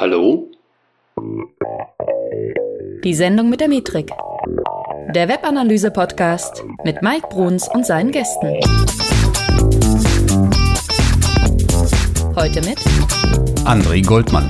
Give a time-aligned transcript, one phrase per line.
[0.00, 0.50] Hallo?
[3.04, 4.10] Die Sendung mit der Metrik.
[5.14, 8.60] Der Webanalyse-Podcast mit Mike Bruns und seinen Gästen.
[12.34, 12.78] Heute mit
[13.66, 14.48] André Goldmann.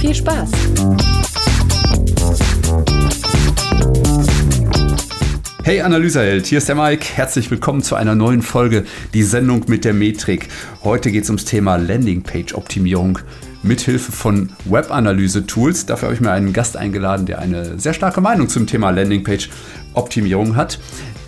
[0.00, 0.50] Viel Spaß!
[5.68, 7.04] Hey Analyseheld, hier ist der Mike.
[7.14, 10.48] Herzlich willkommen zu einer neuen Folge, die Sendung mit der Metrik.
[10.82, 13.18] Heute geht es ums Thema Landingpage-Optimierung
[13.62, 15.84] mithilfe von Webanalyse-Tools.
[15.84, 20.56] Dafür habe ich mir einen Gast eingeladen, der eine sehr starke Meinung zum Thema Landingpage-Optimierung
[20.56, 20.78] hat.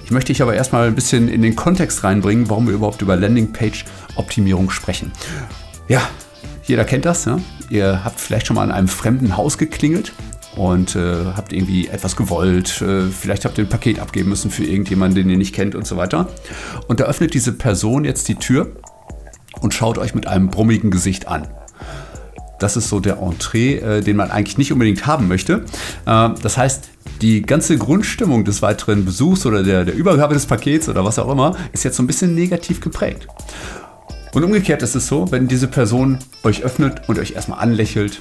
[0.07, 3.17] Ich möchte dich aber erstmal ein bisschen in den Kontext reinbringen, warum wir überhaupt über
[3.17, 5.13] Landingpage-Optimierung sprechen.
[5.87, 6.01] Ja,
[6.65, 7.27] jeder kennt das.
[7.27, 7.41] Ja?
[7.69, 10.15] Ihr habt vielleicht schon mal an einem fremden Haus geklingelt
[10.57, 12.81] und äh, habt irgendwie etwas gewollt.
[12.83, 15.87] Äh, vielleicht habt ihr ein Paket abgeben müssen für irgendjemanden, den ihr nicht kennt und
[15.87, 16.29] so weiter.
[16.89, 18.73] Und da öffnet diese Person jetzt die Tür
[19.61, 21.47] und schaut euch mit einem brummigen Gesicht an.
[22.59, 25.65] Das ist so der Entree, äh, den man eigentlich nicht unbedingt haben möchte.
[26.07, 26.91] Äh, das heißt,
[27.23, 31.31] die ganze Grundstimmung des weiteren Besuchs oder der, der Übergabe des Pakets oder was auch
[31.31, 33.27] immer ist jetzt so ein bisschen negativ geprägt.
[34.33, 38.21] Und umgekehrt ist es so, wenn diese Person euch öffnet und euch erstmal anlächelt,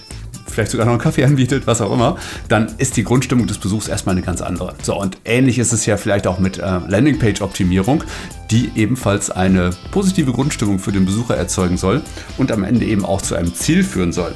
[0.49, 3.87] vielleicht sogar noch einen Kaffee anbietet, was auch immer, dann ist die Grundstimmung des Besuchs
[3.87, 4.75] erstmal eine ganz andere.
[4.81, 8.03] So, und ähnlich ist es ja vielleicht auch mit äh, Landingpage-Optimierung,
[8.51, 12.01] die ebenfalls eine positive Grundstimmung für den Besucher erzeugen soll
[12.37, 14.33] und am Ende eben auch zu einem Ziel führen soll.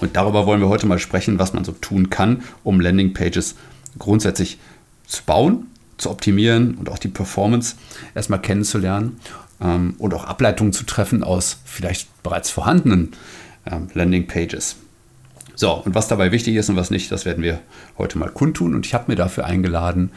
[0.00, 3.54] Und darüber wollen wir heute mal sprechen, was man so tun kann, um Landingpages
[3.98, 4.58] grundsätzlich
[5.06, 7.76] zu bauen, zu optimieren und auch die Performance
[8.14, 9.20] erstmal kennenzulernen
[9.60, 13.12] ähm, und auch Ableitungen zu treffen aus vielleicht bereits vorhandenen
[13.70, 14.76] ähm, Landingpages.
[15.62, 17.60] So, und was dabei wichtig ist und was nicht, das werden wir
[17.96, 18.74] heute mal kundtun.
[18.74, 20.10] Und ich habe mir dafür eingeladen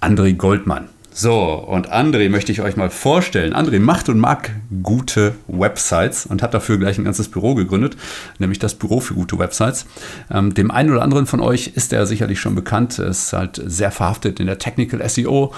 [0.00, 0.84] André Goldmann.
[1.12, 3.54] So, und André möchte ich euch mal vorstellen.
[3.54, 4.52] André macht und mag
[4.84, 7.96] gute Websites und hat dafür gleich ein ganzes Büro gegründet,
[8.38, 9.86] nämlich das Büro für gute Websites.
[10.30, 13.90] Ähm, dem einen oder anderen von euch ist er sicherlich schon bekannt, ist halt sehr
[13.90, 15.52] verhaftet in der Technical SEO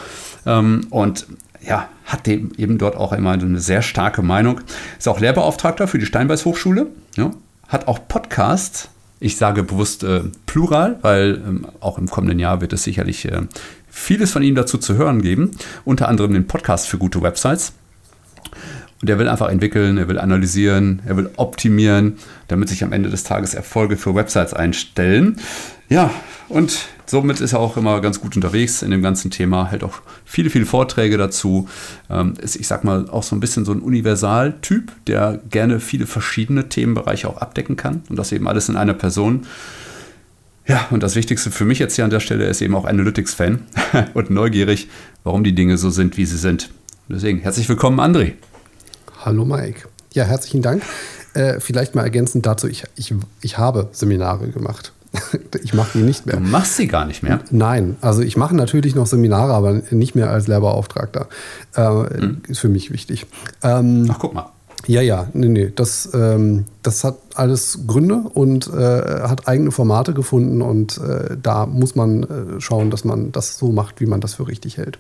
[0.46, 1.26] ähm, und
[1.60, 4.62] ja, hat eben dort auch immer eine sehr starke Meinung.
[4.98, 6.86] Ist auch Lehrbeauftragter für die Steinbeis Hochschule,
[7.16, 7.32] ja,
[7.68, 8.88] hat auch Podcasts
[9.20, 13.42] ich sage bewusst äh, Plural, weil ähm, auch im kommenden Jahr wird es sicherlich äh,
[13.88, 15.52] vieles von ihm dazu zu hören geben.
[15.84, 17.72] Unter anderem den Podcast für gute Websites.
[19.00, 22.16] Und er will einfach entwickeln, er will analysieren, er will optimieren,
[22.48, 25.38] damit sich am Ende des Tages Erfolge für Websites einstellen.
[25.88, 26.10] Ja,
[26.48, 30.00] und somit ist er auch immer ganz gut unterwegs in dem ganzen Thema, hält auch
[30.24, 31.68] viele, viele Vorträge dazu.
[32.10, 36.06] Ähm, ist, ich sag mal, auch so ein bisschen so ein Universaltyp, der gerne viele
[36.06, 39.46] verschiedene Themenbereiche auch abdecken kann und das eben alles in einer Person.
[40.66, 43.60] Ja, und das Wichtigste für mich jetzt hier an der Stelle ist eben auch Analytics-Fan
[44.14, 44.88] und neugierig,
[45.22, 46.70] warum die Dinge so sind, wie sie sind.
[47.08, 48.32] Deswegen herzlich willkommen, André.
[49.24, 49.88] Hallo, Mike.
[50.12, 50.82] Ja, herzlichen Dank.
[51.34, 54.92] Äh, vielleicht mal ergänzend dazu, ich, ich, ich habe Seminare gemacht.
[55.62, 56.36] ich mache die nicht mehr.
[56.36, 57.40] Du machst sie gar nicht mehr?
[57.50, 61.28] Nein, also ich mache natürlich noch Seminare, aber nicht mehr als Lehrbeauftragter.
[61.74, 62.42] Äh, hm.
[62.48, 63.26] Ist für mich wichtig.
[63.62, 64.52] Ähm, Ach, guck mal.
[64.86, 65.72] Ja, ja, nee, nee.
[65.74, 71.66] Das, ähm, das hat alles Gründe und äh, hat eigene Formate gefunden und äh, da
[71.66, 74.98] muss man äh, schauen, dass man das so macht, wie man das für richtig hält.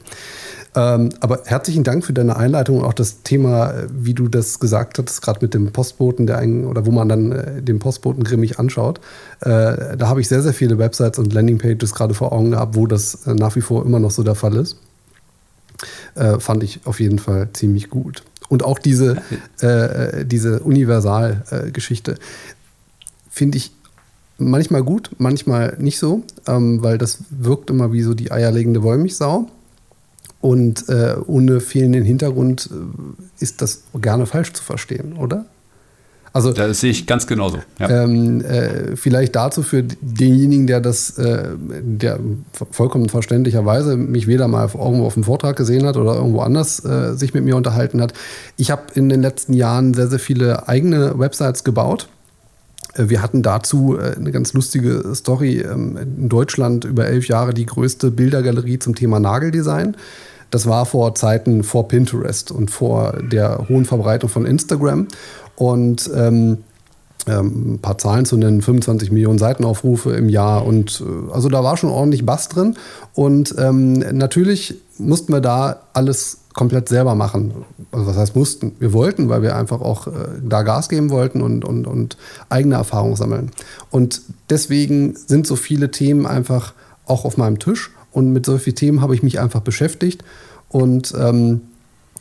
[0.74, 4.58] Ähm, aber herzlichen Dank für deine Einleitung und auch das Thema, äh, wie du das
[4.58, 8.24] gesagt hast, gerade mit dem Postboten, der einen, oder wo man dann äh, den Postboten
[8.24, 8.98] grimmig anschaut.
[9.40, 12.88] Äh, da habe ich sehr, sehr viele Websites und Landingpages gerade vor Augen gehabt, wo
[12.88, 14.78] das äh, nach wie vor immer noch so der Fall ist.
[16.16, 18.22] Äh, fand ich auf jeden Fall ziemlich gut.
[18.48, 19.22] Und auch diese,
[19.60, 22.16] äh, diese Universalgeschichte
[23.30, 23.72] finde ich
[24.38, 29.48] manchmal gut, manchmal nicht so, ähm, weil das wirkt immer wie so die eierlegende Wollmilchsau.
[30.40, 35.46] Und äh, ohne fehlenden Hintergrund äh, ist das gerne falsch zu verstehen, oder?
[36.32, 37.58] Also, das sehe ich ganz genauso.
[37.78, 37.88] Ja.
[37.88, 41.48] Ähm, äh, vielleicht dazu für denjenigen, der das, äh,
[41.80, 42.18] der
[42.70, 47.14] vollkommen verständlicherweise mich weder mal irgendwo auf dem Vortrag gesehen hat oder irgendwo anders äh,
[47.14, 48.12] sich mit mir unterhalten hat.
[48.56, 52.08] Ich habe in den letzten Jahren sehr, sehr viele eigene Websites gebaut.
[52.94, 55.60] Äh, wir hatten dazu eine ganz lustige Story.
[55.60, 59.96] Ähm, in Deutschland über elf Jahre die größte Bildergalerie zum Thema Nageldesign.
[60.50, 65.08] Das war vor Zeiten vor Pinterest und vor der hohen Verbreitung von Instagram.
[65.56, 66.58] Und ähm,
[67.26, 71.64] ähm, ein paar Zahlen zu nennen, 25 Millionen Seitenaufrufe im Jahr und äh, also da
[71.64, 72.76] war schon ordentlich Bass drin
[73.14, 77.52] und ähm, natürlich mussten wir da alles komplett selber machen.
[77.92, 78.76] Also was heißt mussten?
[78.78, 80.10] Wir wollten, weil wir einfach auch äh,
[80.42, 82.16] da Gas geben wollten und, und, und
[82.48, 83.50] eigene Erfahrungen sammeln.
[83.90, 86.72] Und deswegen sind so viele Themen einfach
[87.06, 90.24] auch auf meinem Tisch und mit solchen Themen habe ich mich einfach beschäftigt
[90.70, 91.60] und ähm,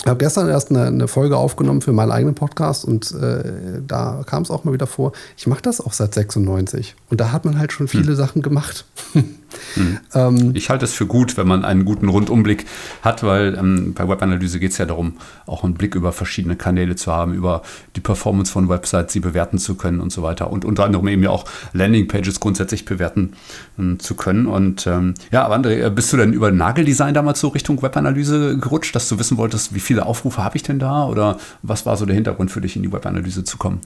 [0.01, 4.23] Ich habe gestern erst eine, eine, Folge aufgenommen für meinen eigenen Podcast und äh, da
[4.25, 5.13] kam es auch mal wieder vor.
[5.37, 8.15] Ich mache das auch seit 96 und da hat man halt schon viele hm.
[8.15, 8.83] Sachen gemacht.
[9.73, 9.97] hm.
[10.13, 12.65] ähm, ich halte es für gut, wenn man einen guten Rundumblick
[13.01, 15.13] hat, weil ähm, bei Webanalyse geht es ja darum,
[15.47, 17.63] auch einen Blick über verschiedene Kanäle zu haben, über
[17.95, 21.23] die Performance von Websites, sie bewerten zu können und so weiter und unter anderem eben
[21.23, 23.33] ja auch Landingpages grundsätzlich bewerten
[23.79, 24.45] ähm, zu können.
[24.45, 28.59] Und ähm, ja, aber André, äh, bist du denn über Nageldesign damals so Richtung Webanalyse
[28.59, 31.07] gerutscht, dass du wissen wolltest, wie viel viele Aufrufe habe ich denn da?
[31.07, 33.79] Oder was war so der Hintergrund für dich, in die Webanalyse zu kommen?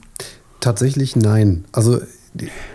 [0.60, 1.66] Tatsächlich nein.
[1.72, 2.02] Also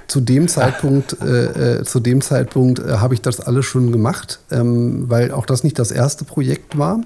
[0.08, 4.40] zu dem Zeitpunkt, äh, äh, zu dem Zeitpunkt äh, habe ich das alles schon gemacht,
[4.50, 7.00] ähm, weil auch das nicht das erste Projekt war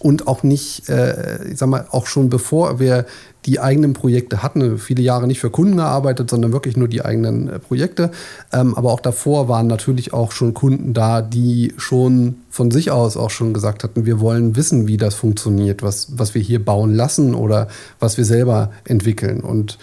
[0.00, 3.06] und auch nicht, äh, ich sag mal, auch schon bevor wir
[3.46, 7.48] die eigenen Projekte hatten, viele Jahre nicht für Kunden gearbeitet, sondern wirklich nur die eigenen
[7.48, 8.10] äh, Projekte.
[8.52, 13.16] Ähm, aber auch davor waren natürlich auch schon Kunden da, die schon von sich aus
[13.16, 16.94] auch schon gesagt hatten, wir wollen wissen, wie das funktioniert, was, was wir hier bauen
[16.94, 17.68] lassen oder
[17.98, 19.40] was wir selber entwickeln.
[19.40, 19.78] Und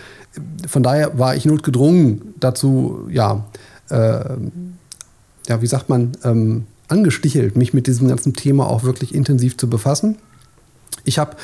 [0.68, 3.45] von daher war ich notgedrungen dazu, ja,
[3.89, 4.24] äh,
[5.48, 9.69] ja, wie sagt man, ähm, angestichelt, mich mit diesem ganzen Thema auch wirklich intensiv zu
[9.69, 10.18] befassen.
[11.04, 11.38] Ich habe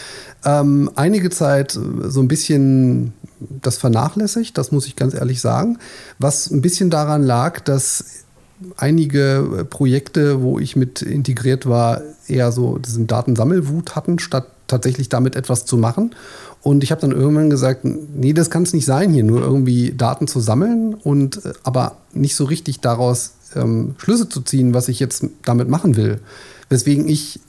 [0.45, 3.13] ähm, einige Zeit so ein bisschen
[3.61, 5.77] das vernachlässigt, das muss ich ganz ehrlich sagen,
[6.19, 8.23] was ein bisschen daran lag, dass
[8.77, 15.35] einige Projekte, wo ich mit integriert war, eher so diesen Datensammelwut hatten, statt tatsächlich damit
[15.35, 16.15] etwas zu machen.
[16.63, 19.91] Und ich habe dann irgendwann gesagt, nee, das kann es nicht sein, hier nur irgendwie
[19.91, 24.87] Daten zu sammeln und äh, aber nicht so richtig daraus ähm, Schlüsse zu ziehen, was
[24.87, 26.19] ich jetzt damit machen will.
[26.69, 27.41] Weswegen ich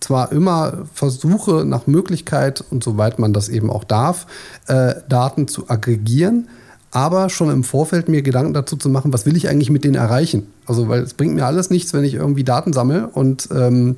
[0.00, 4.26] zwar immer versuche, nach Möglichkeit und soweit man das eben auch darf,
[4.66, 6.48] äh, Daten zu aggregieren,
[6.90, 9.94] aber schon im Vorfeld mir Gedanken dazu zu machen, was will ich eigentlich mit denen
[9.94, 10.46] erreichen.
[10.64, 13.96] Also, weil es bringt mir alles nichts, wenn ich irgendwie Daten sammle und ähm,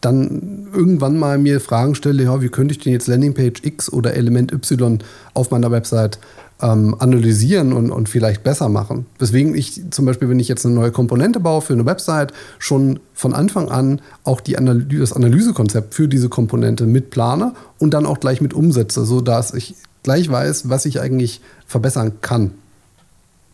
[0.00, 4.14] dann irgendwann mal mir Fragen stelle, ja, wie könnte ich denn jetzt Landingpage X oder
[4.14, 4.98] Element Y
[5.34, 6.18] auf meiner Website
[6.62, 9.06] ähm, analysieren und, und vielleicht besser machen.
[9.18, 13.00] Weswegen ich zum Beispiel, wenn ich jetzt eine neue Komponente baue für eine Website, schon
[13.14, 18.20] von Anfang an auch die Analyse, das Analysekonzept für diese Komponente mitplane und dann auch
[18.20, 22.52] gleich mit umsetze, sodass ich gleich weiß, was ich eigentlich verbessern kann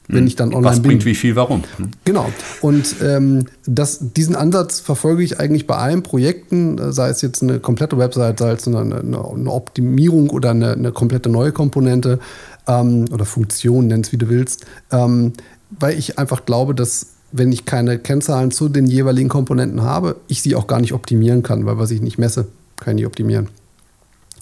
[0.08, 0.26] wenn hm.
[0.26, 0.90] ich dann online Was bin.
[0.90, 1.62] bringt wie viel, warum?
[1.76, 1.90] Hm.
[2.04, 2.30] Genau.
[2.60, 7.58] Und ähm, das, diesen Ansatz verfolge ich eigentlich bei allen Projekten, sei es jetzt eine
[7.58, 12.18] komplette Website, sei es eine, eine, eine Optimierung oder eine, eine, komplette neue Komponente
[12.66, 15.32] ähm, oder Funktion, nenn es wie du willst, ähm,
[15.78, 20.42] weil ich einfach glaube, dass wenn ich keine Kennzahlen zu den jeweiligen Komponenten habe, ich
[20.42, 23.48] sie auch gar nicht optimieren kann, weil was ich nicht messe, kann ich nicht optimieren.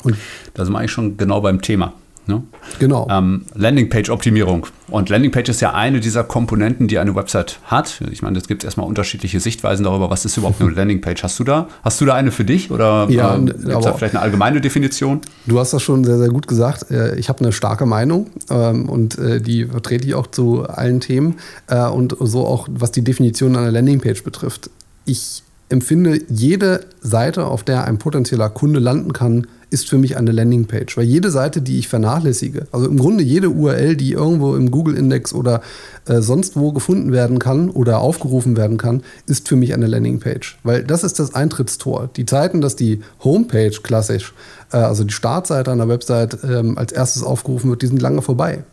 [0.02, 0.16] Und
[0.52, 1.94] da sind wir eigentlich schon genau beim Thema.
[2.26, 2.43] Ne?
[2.79, 3.06] Genau.
[3.11, 4.67] Ähm, Landingpage-Optimierung.
[4.88, 8.00] Und Landingpage ist ja eine dieser Komponenten, die eine Website hat.
[8.11, 11.23] Ich meine, es gibt erstmal unterschiedliche Sichtweisen darüber, was ist überhaupt eine Landingpage.
[11.23, 13.93] Hast du da, hast du da eine für dich oder ja, äh, gibt es da
[13.93, 15.21] vielleicht eine allgemeine Definition?
[15.47, 16.91] Du hast das schon sehr, sehr gut gesagt.
[16.91, 21.00] Äh, ich habe eine starke Meinung ähm, und äh, die vertrete ich auch zu allen
[21.00, 21.37] Themen
[21.67, 24.71] äh, und so auch, was die Definition einer Landingpage betrifft.
[25.05, 30.32] Ich empfinde jede Seite, auf der ein potenzieller Kunde landen kann, ist für mich eine
[30.32, 30.97] Landingpage.
[30.97, 35.35] Weil jede Seite, die ich vernachlässige, also im Grunde jede URL, die irgendwo im Google-Index
[35.35, 35.61] oder
[36.06, 40.59] äh, sonst wo gefunden werden kann oder aufgerufen werden kann, ist für mich eine Landingpage.
[40.62, 42.09] Weil das ist das Eintrittstor.
[42.17, 44.32] Die Zeiten, dass die Homepage klassisch,
[44.73, 48.64] äh, also die Startseite einer Website ähm, als erstes aufgerufen wird, die sind lange vorbei.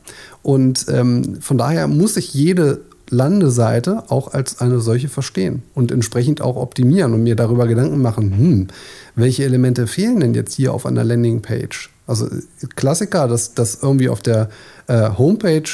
[0.44, 2.82] Und ähm, von daher muss ich jede
[3.12, 8.38] Landeseite auch als eine solche verstehen und entsprechend auch optimieren und mir darüber Gedanken machen,
[8.38, 8.68] hm,
[9.16, 11.90] welche Elemente fehlen denn jetzt hier auf einer Landingpage?
[12.08, 12.28] Also
[12.76, 14.50] Klassiker, dass, dass irgendwie auf der
[14.88, 15.70] äh, Homepage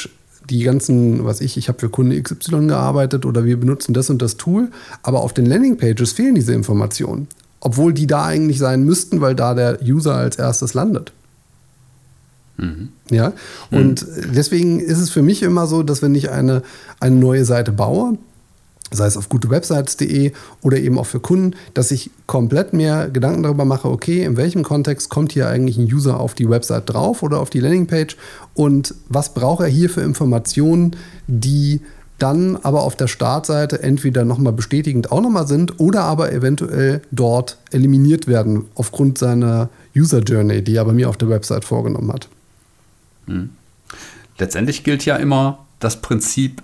[0.50, 4.20] die ganzen, was ich, ich habe für Kunde XY gearbeitet oder wir benutzen das und
[4.20, 4.68] das Tool,
[5.02, 7.28] aber auf den Landingpages fehlen diese Informationen.
[7.60, 11.12] Obwohl die da eigentlich sein müssten, weil da der User als erstes landet.
[12.58, 12.90] Mhm.
[13.10, 13.32] Ja,
[13.70, 14.32] und mhm.
[14.34, 16.62] deswegen ist es für mich immer so, dass wenn ich eine,
[17.00, 18.18] eine neue Seite baue,
[18.90, 23.64] sei es auf gutewebsites.de oder eben auch für Kunden, dass ich komplett mehr Gedanken darüber
[23.64, 27.38] mache, okay, in welchem Kontext kommt hier eigentlich ein User auf die Website drauf oder
[27.38, 28.16] auf die Landingpage
[28.54, 30.96] und was braucht er hier für Informationen,
[31.26, 31.80] die
[32.18, 37.58] dann aber auf der Startseite entweder nochmal bestätigend auch nochmal sind oder aber eventuell dort
[37.70, 42.28] eliminiert werden aufgrund seiner User Journey, die er bei mir auf der Website vorgenommen hat.
[43.28, 43.50] Hm.
[44.38, 46.62] Letztendlich gilt ja immer das Prinzip,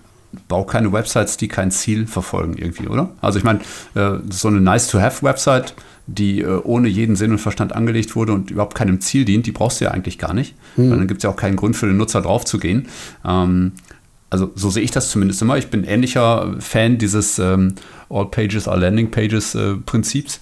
[0.48, 3.10] bau keine Websites, die kein Ziel verfolgen irgendwie, oder?
[3.20, 3.60] Also ich meine,
[3.94, 5.74] äh, so eine Nice-to-Have-Website,
[6.06, 9.52] die äh, ohne jeden Sinn und Verstand angelegt wurde und überhaupt keinem Ziel dient, die
[9.52, 10.54] brauchst du ja eigentlich gar nicht.
[10.76, 10.90] Mhm.
[10.90, 12.88] Dann gibt es ja auch keinen Grund für den Nutzer drauf zu gehen.
[13.24, 13.72] Ähm,
[14.30, 15.56] also so sehe ich das zumindest immer.
[15.58, 17.74] Ich bin ähnlicher Fan dieses ähm,
[18.10, 20.40] All Pages are Landing Pages äh, Prinzips.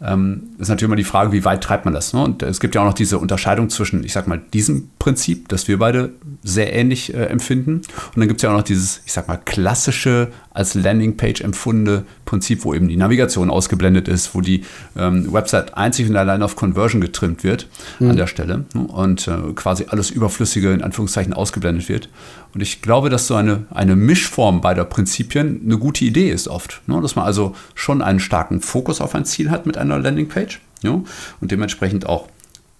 [0.00, 2.12] Ähm, ist natürlich immer die Frage, wie weit treibt man das.
[2.12, 2.22] Ne?
[2.22, 5.66] Und es gibt ja auch noch diese Unterscheidung zwischen, ich sag mal, diesem Prinzip, das
[5.66, 6.12] wir beide
[6.44, 7.76] sehr ähnlich äh, empfinden.
[7.78, 12.04] Und dann gibt es ja auch noch dieses, ich sag mal, klassische, als Landingpage empfundene
[12.24, 14.64] Prinzip, wo eben die Navigation ausgeblendet ist, wo die
[14.96, 18.10] ähm, Website einzig und allein auf Conversion getrimmt wird mhm.
[18.10, 18.80] an der Stelle ne?
[18.80, 22.08] und äh, quasi alles Überflüssige in Anführungszeichen ausgeblendet wird.
[22.54, 26.80] Und ich glaube, dass so eine, eine Mischform beider Prinzipien eine gute Idee ist oft.
[26.86, 27.00] Ne?
[27.00, 31.00] Dass man also schon einen starken Fokus auf ein Ziel hat mit einer Landingpage ja?
[31.40, 32.28] und dementsprechend auch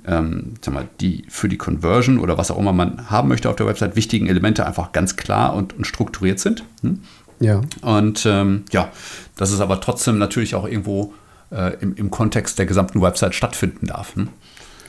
[0.06, 3.56] ähm, sag mal, die für die Conversion oder was auch immer man haben möchte auf
[3.56, 6.64] der Website wichtigen Elemente einfach ganz klar und, und strukturiert sind.
[6.82, 7.02] Hm?
[7.40, 7.60] Ja.
[7.82, 8.90] Und ähm, ja,
[9.36, 11.14] dass es aber trotzdem natürlich auch irgendwo
[11.50, 14.16] äh, im, im Kontext der gesamten Website stattfinden darf.
[14.16, 14.28] Hm?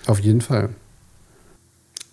[0.08, 0.70] Auf jeden Fall.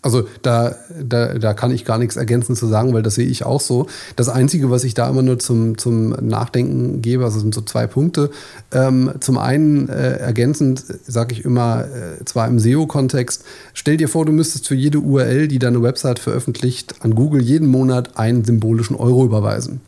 [0.06, 3.44] Also da, da, da kann ich gar nichts ergänzen zu sagen, weil das sehe ich
[3.44, 3.88] auch so.
[4.14, 7.88] Das Einzige, was ich da immer nur zum, zum Nachdenken gebe, also sind so zwei
[7.88, 8.30] Punkte.
[8.70, 13.44] Ähm, zum einen äh, ergänzend sage ich immer, äh, zwar im SEO-Kontext,
[13.75, 17.66] stell dir vor, du müsstest für jede URL, die deine Website veröffentlicht, an Google jeden
[17.66, 19.80] Monat einen symbolischen Euro überweisen.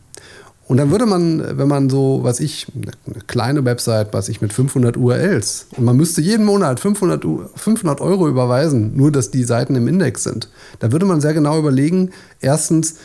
[0.68, 4.52] Und dann würde man, wenn man so, was ich, eine kleine Website, was ich mit
[4.52, 9.74] 500 URLs, und man müsste jeden Monat 500, 500 Euro überweisen, nur dass die Seiten
[9.76, 12.10] im Index sind, da würde man sehr genau überlegen,
[12.40, 12.96] erstens,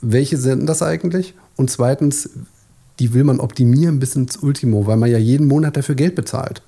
[0.00, 1.34] welche sind das eigentlich?
[1.56, 2.30] Und zweitens,
[3.00, 6.62] die will man optimieren bis ins Ultimo, weil man ja jeden Monat dafür Geld bezahlt.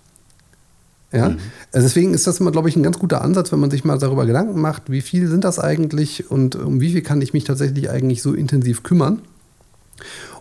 [1.12, 1.28] Ja?
[1.28, 1.38] Mhm.
[1.72, 3.98] Also deswegen ist das immer, glaube ich, ein ganz guter Ansatz, wenn man sich mal
[3.98, 7.44] darüber Gedanken macht, wie viel sind das eigentlich und um wie viel kann ich mich
[7.44, 9.22] tatsächlich eigentlich so intensiv kümmern.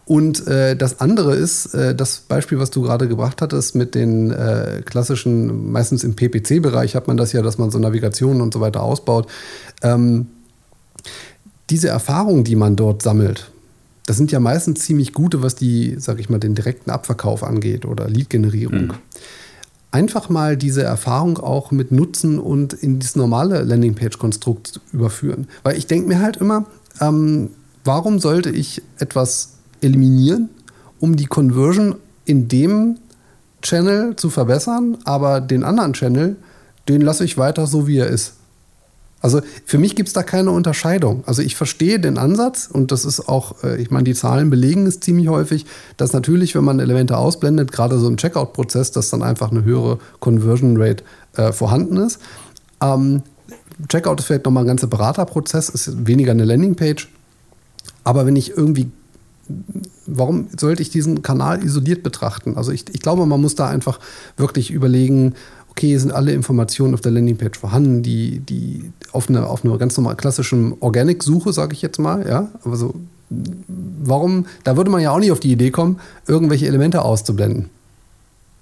[0.06, 4.32] Und äh, das andere ist, äh, das Beispiel, was du gerade gebracht hattest, mit den
[4.32, 8.62] äh, klassischen, meistens im PPC-Bereich hat man das ja, dass man so Navigationen und so
[8.62, 9.28] weiter ausbaut.
[9.84, 10.28] Ähm,
[11.70, 13.52] diese Erfahrungen, die man dort sammelt,
[14.06, 17.86] das sind ja meistens ziemlich gute, was die, sag ich mal, den direkten Abverkauf angeht
[17.86, 18.88] oder Lead-Generierung.
[18.88, 18.94] Mhm.
[19.92, 25.48] Einfach mal diese Erfahrung auch mit nutzen und in dieses normale Landingpage-Konstrukt überführen.
[25.64, 26.66] Weil ich denke mir halt immer,
[27.00, 27.52] ähm,
[27.84, 30.50] warum sollte ich etwas eliminieren,
[31.00, 31.96] um die Conversion
[32.26, 32.98] in dem
[33.62, 36.36] Channel zu verbessern, aber den anderen Channel,
[36.88, 38.34] den lasse ich weiter so, wie er ist.
[39.22, 41.24] Also für mich gibt es da keine Unterscheidung.
[41.28, 44.88] Also ich verstehe den Ansatz und das ist auch, äh, ich meine, die Zahlen belegen
[44.88, 49.22] es ziemlich häufig, dass natürlich, wenn man Elemente ausblendet, gerade so im Checkout-Prozess, dass dann
[49.22, 51.04] einfach eine höhere Conversion Rate
[51.36, 52.20] äh, vorhanden ist.
[52.82, 53.22] Ähm,
[53.90, 57.08] Checkout ist vielleicht nochmal ein ganz separater Prozess, ist weniger eine Landingpage.
[58.04, 58.90] Aber wenn ich irgendwie
[60.08, 62.58] warum sollte ich diesen Kanal isoliert betrachten?
[62.58, 64.00] Also ich, ich glaube, man muss da einfach
[64.38, 65.36] wirklich überlegen,
[65.70, 69.96] okay, sind alle Informationen auf der Landingpage vorhanden, die, die auf einer auf eine ganz
[69.98, 72.94] normal klassischen Organic-Suche, sage ich jetzt mal, ja, also
[74.04, 77.70] warum, da würde man ja auch nicht auf die Idee kommen, irgendwelche Elemente auszublenden.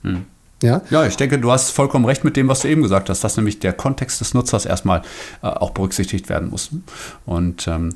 [0.04, 0.26] Hm.
[0.62, 0.82] Ja?
[0.90, 3.38] ja, ich denke, du hast vollkommen recht mit dem, was du eben gesagt hast, dass
[3.38, 5.02] nämlich der Kontext des Nutzers erstmal
[5.42, 6.70] äh, auch berücksichtigt werden muss.
[7.26, 7.96] Und ähm,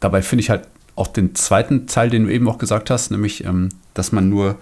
[0.00, 3.44] dabei finde ich halt auch den zweiten Teil, den du eben auch gesagt hast, nämlich,
[3.44, 4.58] ähm, dass man nur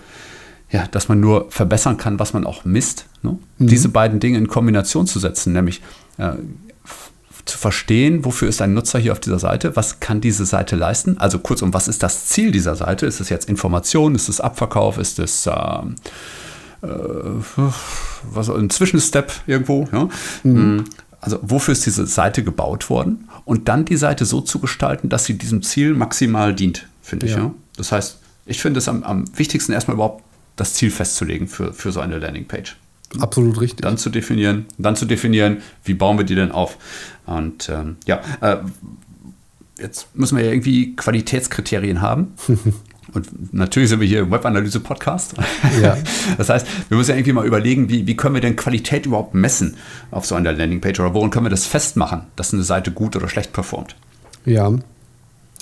[0.73, 3.05] ja, dass man nur verbessern kann, was man auch misst.
[3.23, 3.39] Ne?
[3.59, 3.67] Mhm.
[3.67, 5.83] Diese beiden Dinge in Kombination zu setzen, nämlich
[6.17, 6.33] äh,
[7.45, 11.19] zu verstehen, wofür ist ein Nutzer hier auf dieser Seite, was kann diese Seite leisten.
[11.19, 13.05] Also kurzum, was ist das Ziel dieser Seite?
[13.05, 15.97] Ist es jetzt Information, ist es Abverkauf, ist es ähm,
[16.83, 16.87] äh,
[18.23, 19.89] was, ein Zwischenstep irgendwo?
[19.93, 20.09] Ja?
[20.45, 20.85] Mhm.
[21.23, 23.29] Also wofür ist diese Seite gebaut worden?
[23.45, 27.33] Und dann die Seite so zu gestalten, dass sie diesem Ziel maximal dient, finde ich.
[27.33, 27.39] Ja.
[27.39, 27.55] ja.
[27.77, 30.25] Das heißt, ich finde es am, am wichtigsten erstmal überhaupt
[30.57, 32.77] das Ziel festzulegen für, für so eine Landingpage.
[33.21, 33.83] Absolut richtig.
[33.83, 36.77] Dann zu definieren, dann zu definieren, wie bauen wir die denn auf?
[37.25, 38.57] Und ähm, ja, äh,
[39.79, 42.35] jetzt müssen wir ja irgendwie Qualitätskriterien haben.
[43.13, 45.35] Und natürlich sind wir hier im Webanalyse-Podcast.
[45.81, 45.97] Ja.
[46.39, 49.35] Das heißt, wir müssen ja irgendwie mal überlegen, wie, wie können wir denn Qualität überhaupt
[49.35, 49.77] messen
[50.11, 53.29] auf so einer Landingpage oder woran können wir das festmachen, dass eine Seite gut oder
[53.29, 53.97] schlecht performt?
[54.45, 54.73] Ja.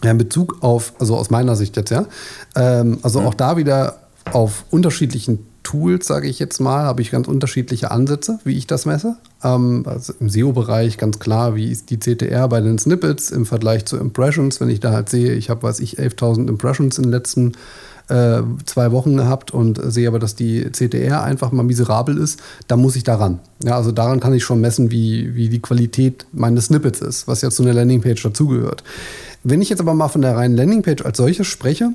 [0.05, 2.07] ja in Bezug auf, also aus meiner Sicht jetzt, ja.
[2.55, 3.27] Ähm, also mhm.
[3.27, 4.01] auch da wieder
[4.33, 8.87] auf unterschiedlichen Tools, sage ich jetzt mal, habe ich ganz unterschiedliche Ansätze, wie ich das
[8.87, 9.17] messe.
[9.43, 13.85] Ähm, also Im SEO-Bereich ganz klar, wie ist die CTR bei den Snippets im Vergleich
[13.85, 14.61] zu Impressions.
[14.61, 17.53] Wenn ich da halt sehe, ich habe, weiß ich, 11.000 Impressions in den letzten
[18.09, 22.81] äh, zwei Wochen gehabt und sehe aber, dass die CTR einfach mal miserabel ist, dann
[22.81, 23.39] muss ich daran.
[23.63, 27.43] Ja, also daran kann ich schon messen, wie, wie die Qualität meines Snippets ist, was
[27.43, 28.83] ja zu einer Landingpage dazugehört.
[29.45, 31.93] Wenn ich jetzt aber mal von der reinen Landingpage als solches spreche,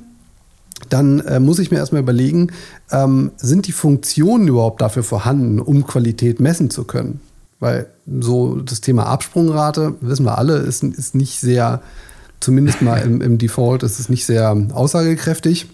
[0.88, 2.52] dann äh, muss ich mir erstmal überlegen,
[2.90, 7.20] ähm, sind die Funktionen überhaupt dafür vorhanden, um Qualität messen zu können?
[7.58, 7.86] Weil
[8.20, 11.80] so das Thema Absprungrate, wissen wir alle, ist, ist nicht sehr,
[12.40, 15.66] zumindest mal im, im Default, ist es nicht sehr aussagekräftig.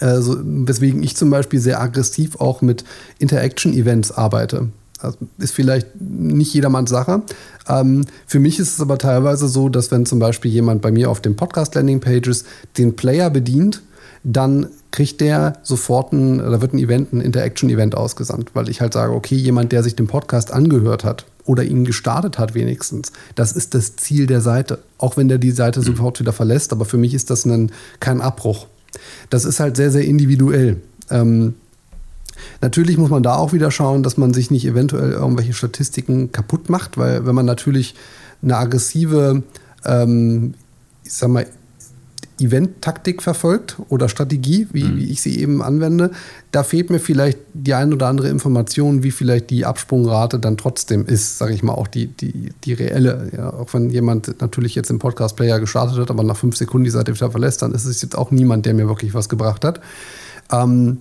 [0.00, 2.84] äh, weswegen ich zum Beispiel sehr aggressiv auch mit
[3.18, 4.68] Interaction-Events arbeite.
[5.02, 7.22] Das ist vielleicht nicht jedermanns Sache.
[7.68, 11.10] Ähm, für mich ist es aber teilweise so, dass wenn zum Beispiel jemand bei mir
[11.10, 12.44] auf den Podcast-Landing-Pages
[12.78, 13.82] den Player bedient,
[14.28, 18.92] dann kriegt der sofort ein, da wird ein Event, ein Interaction-Event ausgesandt, weil ich halt
[18.92, 23.52] sage, okay, jemand, der sich den Podcast angehört hat oder ihn gestartet hat wenigstens, das
[23.52, 24.80] ist das Ziel der Seite.
[24.98, 28.20] Auch wenn der die Seite sofort wieder verlässt, aber für mich ist das ein, kein
[28.20, 28.66] Abbruch.
[29.30, 30.78] Das ist halt sehr, sehr individuell.
[31.08, 31.54] Ähm,
[32.60, 36.68] Natürlich muss man da auch wieder schauen, dass man sich nicht eventuell irgendwelche Statistiken kaputt
[36.68, 37.94] macht, weil wenn man natürlich
[38.42, 39.42] eine aggressive,
[39.86, 40.52] ähm,
[41.02, 41.46] ich sag mal,
[42.38, 44.96] Event-Taktik verfolgt oder Strategie, wie, mhm.
[44.98, 46.10] wie, ich sie eben anwende,
[46.52, 51.06] da fehlt mir vielleicht die ein oder andere Information, wie vielleicht die Absprungrate dann trotzdem
[51.06, 53.30] ist, sage ich mal, auch die, die, die reelle.
[53.36, 56.90] Ja, auch wenn jemand natürlich jetzt im Podcast-Player gestartet hat, aber nach fünf Sekunden die
[56.90, 59.80] Seite wieder verlässt, dann ist es jetzt auch niemand, der mir wirklich was gebracht hat.
[60.52, 60.98] Ähm,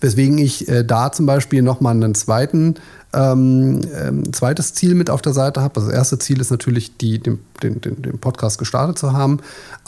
[0.00, 2.74] Weswegen ich äh, da zum Beispiel nochmal einen zweiten,
[3.16, 5.76] ähm, ähm, zweites Ziel mit auf der Seite habe.
[5.76, 9.38] Also das erste Ziel ist natürlich, die, den, den, den Podcast gestartet zu haben.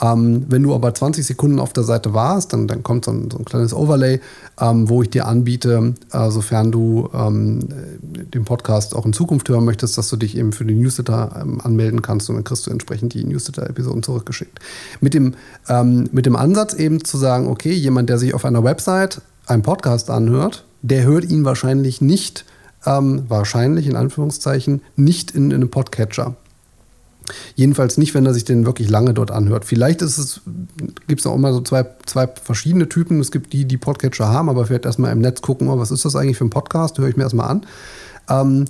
[0.01, 3.29] Ähm, wenn du aber 20 Sekunden auf der Seite warst, dann, dann kommt so ein,
[3.29, 4.19] so ein kleines Overlay,
[4.59, 7.69] ähm, wo ich dir anbiete, äh, sofern du ähm,
[8.01, 12.01] den Podcast auch in Zukunft hören möchtest, dass du dich eben für den Newsletter anmelden
[12.01, 14.59] kannst und dann kriegst du entsprechend die Newsletter-Episoden zurückgeschickt.
[15.01, 15.35] Mit dem,
[16.11, 20.09] mit dem Ansatz eben zu sagen, okay, jemand, der sich auf einer Website einen Podcast
[20.09, 22.45] anhört, der hört ihn wahrscheinlich nicht,
[22.85, 26.35] ähm, wahrscheinlich in Anführungszeichen, nicht in, in einem Podcatcher.
[27.55, 29.65] Jedenfalls nicht, wenn er sich den wirklich lange dort anhört.
[29.65, 30.41] Vielleicht ist es,
[31.07, 33.19] gibt es auch immer so zwei, zwei verschiedene Typen.
[33.19, 36.05] Es gibt die, die Podcatcher haben, aber vielleicht erstmal im Netz gucken, oh, was ist
[36.05, 37.65] das eigentlich für ein Podcast, höre ich mir erstmal an.
[38.29, 38.65] Ähm,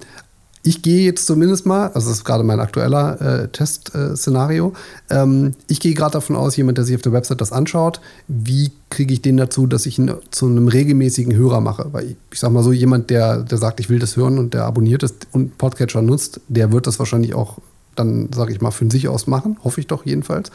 [0.61, 4.73] ich gehe jetzt zumindest mal, also das ist gerade mein aktueller äh, Testszenario,
[5.09, 8.01] äh, ähm, ich gehe gerade davon aus, jemand, der sich auf der Website das anschaut,
[8.27, 11.87] wie kriege ich den dazu, dass ich ihn zu einem regelmäßigen Hörer mache?
[11.91, 14.53] Weil ich, ich sag mal so, jemand, der, der sagt, ich will das hören und
[14.53, 17.59] der abonniert es und Podcatcher nutzt, der wird das wahrscheinlich auch
[17.95, 20.51] dann, sage ich mal, von sich aus machen, hoffe ich doch jedenfalls.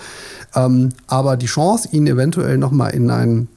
[0.54, 3.48] Ähm, aber die Chance, ihn eventuell nochmal in ein,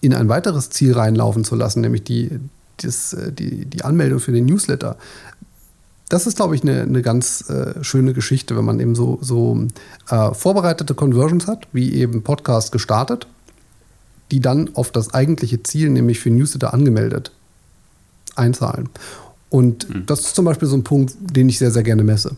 [0.00, 2.30] in ein weiteres Ziel reinlaufen zu lassen, nämlich die,
[2.78, 4.96] das, äh, die, die Anmeldung für den Newsletter,
[6.08, 9.66] das ist, glaube ich, eine, eine ganz äh, schöne Geschichte, wenn man eben so, so
[10.08, 13.26] äh, vorbereitete Conversions hat, wie eben Podcast gestartet,
[14.30, 17.32] die dann auf das eigentliche Ziel, nämlich für Newsletter angemeldet,
[18.36, 18.88] einzahlen.
[19.50, 20.06] Und mhm.
[20.06, 22.36] das ist zum Beispiel so ein Punkt, den ich sehr, sehr gerne messe.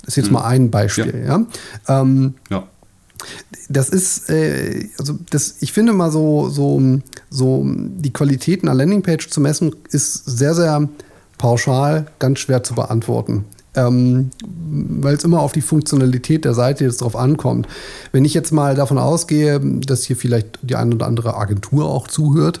[0.00, 0.34] Das ist jetzt mhm.
[0.34, 1.24] mal ein Beispiel.
[1.26, 1.38] Ja.
[1.86, 2.00] ja?
[2.00, 2.66] Ähm, ja.
[3.68, 6.80] Das ist, äh, also das, ich finde mal so, so,
[7.28, 10.88] so die Qualität einer Landingpage zu messen, ist sehr, sehr
[11.38, 13.44] pauschal ganz schwer zu beantworten.
[13.74, 17.68] Ähm, weil es immer auf die Funktionalität der Seite jetzt drauf ankommt.
[18.12, 22.08] Wenn ich jetzt mal davon ausgehe, dass hier vielleicht die eine oder andere Agentur auch
[22.08, 22.60] zuhört,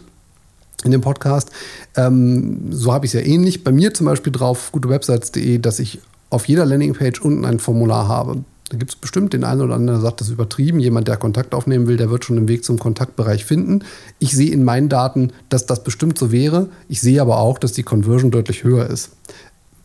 [0.84, 1.50] in dem Podcast.
[1.96, 6.00] Ähm, so habe ich es ja ähnlich bei mir zum Beispiel drauf, gutewebsites.de, dass ich
[6.30, 8.44] auf jeder Landingpage unten ein Formular habe.
[8.70, 10.78] Da gibt es bestimmt den einen oder anderen, der sagt, das ist übertrieben.
[10.78, 13.80] Jemand, der Kontakt aufnehmen will, der wird schon den Weg zum Kontaktbereich finden.
[14.18, 16.68] Ich sehe in meinen Daten, dass das bestimmt so wäre.
[16.88, 19.10] Ich sehe aber auch, dass die Conversion deutlich höher ist,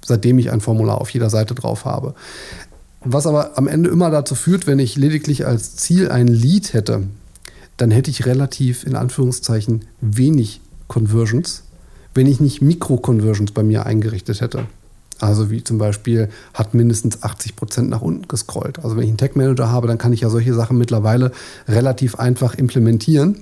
[0.04, 2.14] seitdem ich ein Formular auf jeder Seite drauf habe.
[3.06, 7.04] Was aber am Ende immer dazu führt, wenn ich lediglich als Ziel ein Lead hätte,
[7.78, 11.64] dann hätte ich relativ in Anführungszeichen wenig Conversions,
[12.14, 14.68] wenn ich nicht Mikro-Conversions bei mir eingerichtet hätte.
[15.24, 18.80] Also wie zum Beispiel hat mindestens 80 Prozent nach unten gescrollt.
[18.84, 21.32] Also wenn ich einen Tag Manager habe, dann kann ich ja solche Sachen mittlerweile
[21.66, 23.38] relativ einfach implementieren.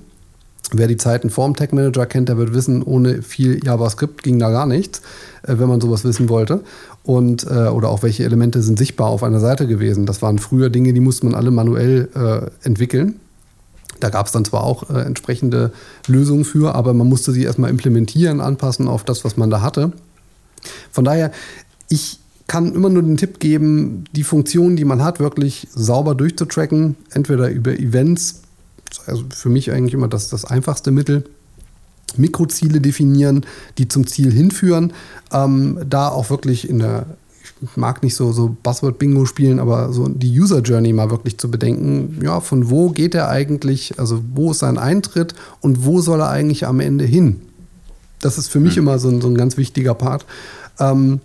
[0.70, 4.50] Wer die Zeiten vorm Tag Manager kennt, der wird wissen, ohne viel JavaScript ging da
[4.50, 5.00] gar nichts,
[5.42, 6.60] äh, wenn man sowas wissen wollte.
[7.02, 10.06] Und, äh, oder auch welche Elemente sind sichtbar auf einer Seite gewesen.
[10.06, 13.16] Das waren früher Dinge, die musste man alle manuell äh, entwickeln.
[13.98, 15.72] Da gab es dann zwar auch äh, entsprechende
[16.06, 19.92] Lösungen für, aber man musste sie erstmal implementieren, anpassen auf das, was man da hatte.
[20.90, 21.32] Von daher
[21.92, 26.96] ich kann immer nur den Tipp geben, die Funktionen, die man hat, wirklich sauber durchzutracken,
[27.10, 28.42] entweder über Events,
[29.06, 31.24] also für mich eigentlich immer das, das einfachste Mittel,
[32.16, 33.46] Mikroziele definieren,
[33.78, 34.92] die zum Ziel hinführen,
[35.32, 37.06] ähm, da auch wirklich in der
[37.60, 41.48] ich mag nicht so, so Buzzword-Bingo spielen, aber so die User Journey mal wirklich zu
[41.48, 42.18] bedenken.
[42.22, 46.28] Ja, von wo geht er eigentlich, also wo ist sein Eintritt und wo soll er
[46.28, 47.40] eigentlich am Ende hin?
[48.20, 48.82] Das ist für mich mhm.
[48.82, 50.26] immer so ein, so ein ganz wichtiger Part.
[50.80, 51.20] Ähm,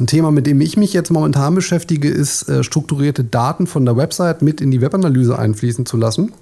[0.00, 3.96] ein Thema, mit dem ich mich jetzt momentan beschäftige, ist äh, strukturierte Daten von der
[3.96, 6.32] Website mit in die Webanalyse einfließen zu lassen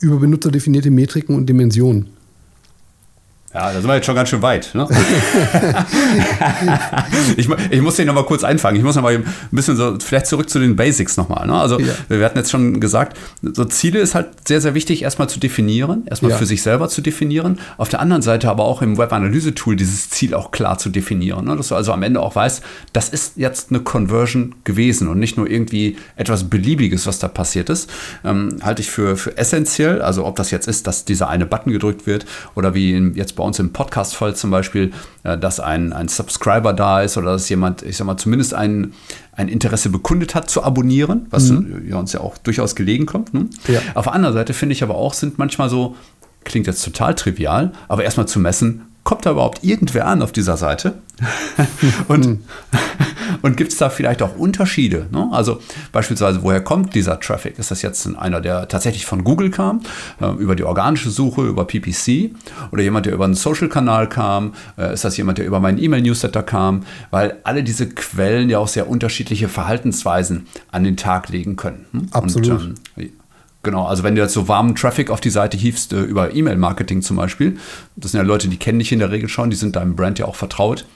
[0.00, 2.08] über benutzerdefinierte Metriken und Dimensionen.
[3.52, 4.70] Ja, da sind wir jetzt schon ganz schön weit.
[4.74, 4.86] Ne?
[7.36, 8.76] ich, ich, muss den nochmal kurz einfangen.
[8.76, 11.48] Ich muss nochmal ein bisschen so, vielleicht zurück zu den Basics nochmal.
[11.48, 11.54] Ne?
[11.54, 11.92] Also, ja.
[12.08, 16.06] wir hatten jetzt schon gesagt, so Ziele ist halt sehr, sehr wichtig, erstmal zu definieren,
[16.06, 16.36] erstmal ja.
[16.36, 17.58] für sich selber zu definieren.
[17.76, 21.46] Auf der anderen Seite aber auch im Web-Analyse-Tool dieses Ziel auch klar zu definieren.
[21.46, 21.56] Ne?
[21.56, 25.36] Dass du also am Ende auch weißt, das ist jetzt eine Conversion gewesen und nicht
[25.36, 27.90] nur irgendwie etwas Beliebiges, was da passiert ist.
[28.24, 30.02] Ähm, halte ich für, für essentiell.
[30.02, 33.39] Also, ob das jetzt ist, dass dieser eine Button gedrückt wird oder wie jetzt bei
[33.42, 37.82] uns im Podcast-Fall zum Beispiel, äh, dass ein, ein Subscriber da ist oder dass jemand,
[37.82, 38.92] ich sag mal, zumindest ein,
[39.32, 41.88] ein Interesse bekundet hat zu abonnieren, was mhm.
[41.88, 43.34] ja, uns ja auch durchaus gelegen kommt.
[43.34, 43.46] Ne?
[43.68, 43.80] Ja.
[43.94, 45.96] Auf der anderen Seite finde ich aber auch, sind manchmal so,
[46.44, 50.56] klingt jetzt total trivial, aber erstmal zu messen, kommt da überhaupt irgendwer an auf dieser
[50.56, 50.98] Seite?
[52.08, 52.44] und hm.
[53.42, 55.06] und gibt es da vielleicht auch Unterschiede?
[55.10, 55.28] Ne?
[55.32, 55.60] Also
[55.92, 57.58] beispielsweise, woher kommt dieser Traffic?
[57.58, 59.80] Ist das jetzt einer, der tatsächlich von Google kam,
[60.20, 62.34] äh, über die organische Suche, über PPC?
[62.72, 64.54] Oder jemand, der über einen Social-Kanal kam?
[64.76, 66.84] Äh, ist das jemand, der über meinen E-Mail-Newsletter kam?
[67.10, 71.86] Weil alle diese Quellen ja auch sehr unterschiedliche Verhaltensweisen an den Tag legen können.
[71.92, 72.08] Hm?
[72.12, 72.50] Absolut.
[72.50, 73.10] Und, ähm,
[73.62, 77.02] Genau, also wenn du jetzt so warmen Traffic auf die Seite hiefst, äh, über E-Mail-Marketing
[77.02, 77.58] zum Beispiel,
[77.94, 80.18] das sind ja Leute, die kennen dich in der Regel schon, die sind deinem Brand
[80.18, 80.86] ja auch vertraut.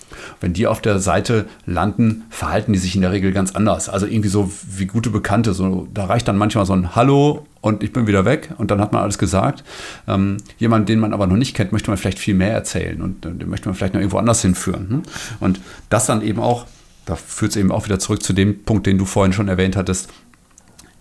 [0.40, 3.90] Wenn die auf der Seite landen, verhalten die sich in der Regel ganz anders.
[3.90, 5.52] Also irgendwie so wie gute Bekannte.
[5.52, 8.80] So, da reicht dann manchmal so ein Hallo und ich bin wieder weg und dann
[8.80, 9.62] hat man alles gesagt.
[10.08, 13.26] Ähm, jemand, den man aber noch nicht kennt, möchte man vielleicht viel mehr erzählen und
[13.26, 14.88] äh, den möchte man vielleicht noch irgendwo anders hinführen.
[14.88, 15.02] Hm?
[15.40, 16.64] Und das dann eben auch,
[17.04, 19.76] da führt es eben auch wieder zurück zu dem Punkt, den du vorhin schon erwähnt
[19.76, 20.08] hattest,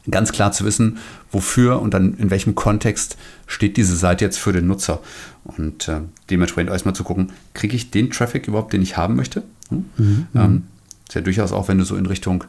[0.10, 0.98] ganz klar zu wissen,
[1.32, 5.00] wofür und dann in welchem Kontext steht diese Seite jetzt für den Nutzer.
[5.44, 9.44] Und äh, dementsprechend erstmal zu gucken, kriege ich den Traffic überhaupt, den ich haben möchte?
[9.70, 9.86] Hm?
[9.98, 10.28] Mhm.
[10.36, 10.64] Ähm,
[11.08, 12.44] ist ja durchaus auch, wenn du so in Richtung,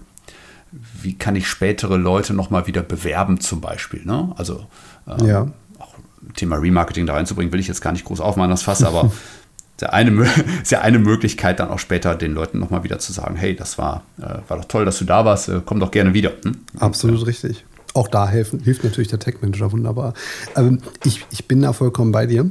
[1.02, 4.04] wie kann ich spätere Leute nochmal wieder bewerben zum Beispiel.
[4.04, 4.32] Ne?
[4.36, 4.66] Also
[5.06, 5.46] ähm, ja.
[5.78, 5.94] auch
[6.34, 9.12] Thema Remarketing da reinzubringen, will ich jetzt gar nicht groß aufmachen, das Fass, aber
[9.76, 10.22] ist ja, eine,
[10.62, 13.78] ist ja eine Möglichkeit, dann auch später den Leuten nochmal wieder zu sagen, hey, das
[13.78, 16.32] war, äh, war doch toll, dass du da warst, äh, komm doch gerne wieder.
[16.44, 16.56] Hm?
[16.78, 17.26] Absolut ja.
[17.26, 17.64] richtig.
[17.92, 20.14] Auch da helfen, hilft natürlich der Tech-Manager wunderbar.
[20.56, 22.50] Ähm, ich, ich bin da vollkommen bei dir.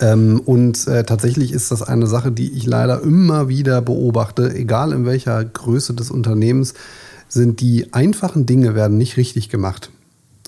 [0.00, 4.92] Ähm, und äh, tatsächlich ist das eine Sache, die ich leider immer wieder beobachte, egal
[4.92, 6.74] in welcher Größe des Unternehmens,
[7.28, 9.90] sind die einfachen Dinge werden nicht richtig gemacht.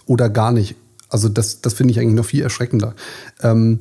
[0.07, 0.77] Oder gar nicht.
[1.09, 2.94] Also das, das finde ich eigentlich noch viel erschreckender.
[3.42, 3.79] Ähm,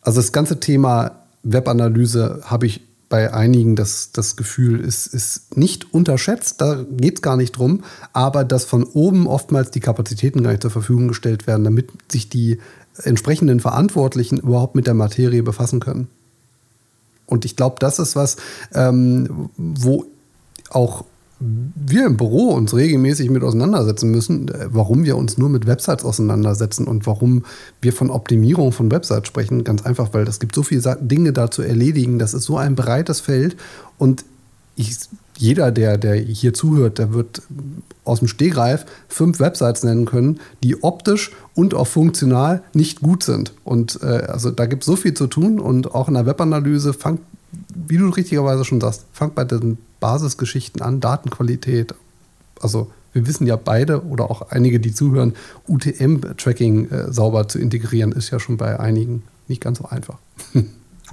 [0.00, 5.92] also das ganze Thema Webanalyse habe ich bei einigen das, das Gefühl, ist, ist nicht
[5.92, 10.50] unterschätzt, da geht es gar nicht drum, aber dass von oben oftmals die Kapazitäten gar
[10.50, 12.58] nicht zur Verfügung gestellt werden, damit sich die
[13.02, 16.08] entsprechenden Verantwortlichen überhaupt mit der Materie befassen können.
[17.26, 18.36] Und ich glaube, das ist was,
[18.72, 20.06] ähm, wo
[20.70, 21.04] auch
[21.74, 26.04] wir im Büro uns regelmäßig mit auseinandersetzen müssen, äh, warum wir uns nur mit Websites
[26.04, 27.44] auseinandersetzen und warum
[27.80, 29.64] wir von Optimierung von Websites sprechen.
[29.64, 32.18] Ganz einfach, weil es gibt so viele Dinge da zu erledigen.
[32.18, 33.56] Das ist so ein breites Feld
[33.98, 34.24] und
[34.76, 34.96] ich,
[35.36, 37.42] jeder, der, der hier zuhört, der wird
[38.04, 43.52] aus dem Stegreif fünf Websites nennen können, die optisch und auch funktional nicht gut sind.
[43.64, 46.92] Und äh, also da gibt es so viel zu tun und auch in der Webanalyse
[46.92, 47.20] fangt,
[47.74, 51.94] wie du richtigerweise schon sagst, fangt bei den Basisgeschichten an, Datenqualität.
[52.60, 55.34] Also wir wissen ja beide oder auch einige, die zuhören,
[55.68, 60.18] UTM-Tracking äh, sauber zu integrieren, ist ja schon bei einigen nicht ganz so einfach.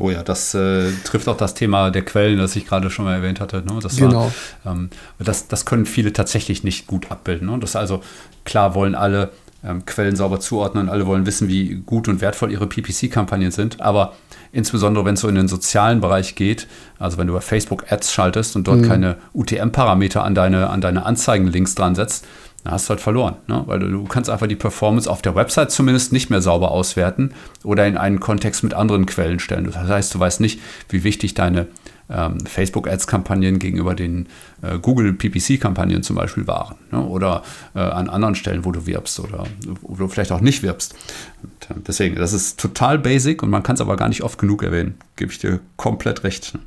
[0.02, 3.15] Oh ja, das äh, trifft auch das Thema der Quellen, das ich gerade schon mal
[3.15, 3.63] erwähnt hatte.
[3.63, 3.80] Ne?
[3.82, 4.32] Das genau.
[4.63, 7.49] War, ähm, das, das können viele tatsächlich nicht gut abbilden.
[7.49, 7.60] Ne?
[7.60, 8.02] Das also,
[8.45, 9.32] klar wollen alle
[9.63, 14.13] ähm, Quellen sauber zuordnen, alle wollen wissen, wie gut und wertvoll ihre PPC-Kampagnen sind, aber
[14.52, 16.67] insbesondere wenn es so in den sozialen Bereich geht,
[16.98, 18.88] also wenn du bei Facebook Ads schaltest und dort mhm.
[18.88, 22.26] keine UTM-Parameter an deine, an deine Anzeigenlinks dran setzt,
[22.63, 23.63] dann hast du halt verloren, ne?
[23.67, 27.32] weil du, du, kannst einfach die Performance auf der Website zumindest nicht mehr sauber auswerten
[27.63, 29.65] oder in einen Kontext mit anderen Quellen stellen.
[29.65, 31.67] Das heißt, du weißt nicht, wie wichtig deine
[32.10, 34.28] ähm, Facebook-Ads-Kampagnen gegenüber den
[34.62, 36.76] äh, Google-PPC-Kampagnen zum Beispiel waren.
[36.91, 37.02] Ne?
[37.02, 37.43] Oder
[37.76, 39.45] äh, an anderen Stellen, wo du wirbst oder
[39.82, 40.95] wo du vielleicht auch nicht wirbst.
[41.43, 44.39] Und, äh, deswegen, das ist total basic und man kann es aber gar nicht oft
[44.39, 44.95] genug erwähnen.
[45.15, 46.58] Gebe ich dir komplett recht.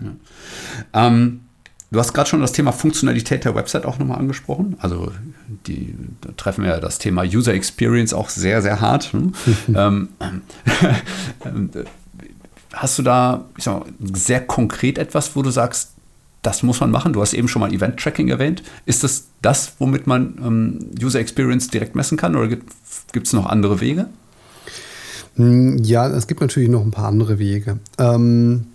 [0.00, 1.06] Ja.
[1.06, 1.40] Ähm,
[1.92, 4.76] Du hast gerade schon das Thema Funktionalität der Website auch nochmal angesprochen.
[4.78, 5.10] Also
[5.66, 9.12] die, da treffen wir ja das Thema User Experience auch sehr, sehr hart.
[9.12, 9.32] Hm?
[9.74, 10.08] ähm,
[12.72, 15.90] hast du da mal, sehr konkret etwas, wo du sagst,
[16.42, 17.12] das muss man machen?
[17.12, 18.62] Du hast eben schon mal Event-Tracking erwähnt.
[18.86, 23.46] Ist das das, womit man ähm, User Experience direkt messen kann oder gibt es noch
[23.46, 24.06] andere Wege?
[25.36, 27.78] Hm, ja, es gibt natürlich noch ein paar andere Wege.
[27.98, 28.66] Ähm,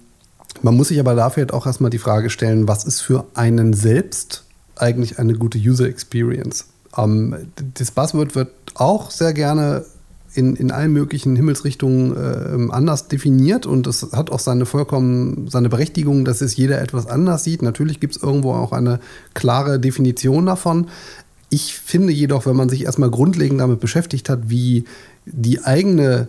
[0.61, 3.73] man muss sich aber dafür halt auch erstmal die Frage stellen, was ist für einen
[3.73, 4.43] selbst
[4.75, 6.67] eigentlich eine gute User Experience?
[6.97, 7.35] Ähm,
[7.75, 9.85] das Buzzword wird auch sehr gerne
[10.35, 15.69] in, in allen möglichen Himmelsrichtungen äh, anders definiert und es hat auch seine vollkommen seine
[15.69, 17.61] Berechtigung, dass es jeder etwas anders sieht.
[17.61, 18.99] Natürlich gibt es irgendwo auch eine
[19.33, 20.87] klare Definition davon.
[21.49, 24.85] Ich finde jedoch, wenn man sich erstmal grundlegend damit beschäftigt hat, wie
[25.25, 26.27] die eigene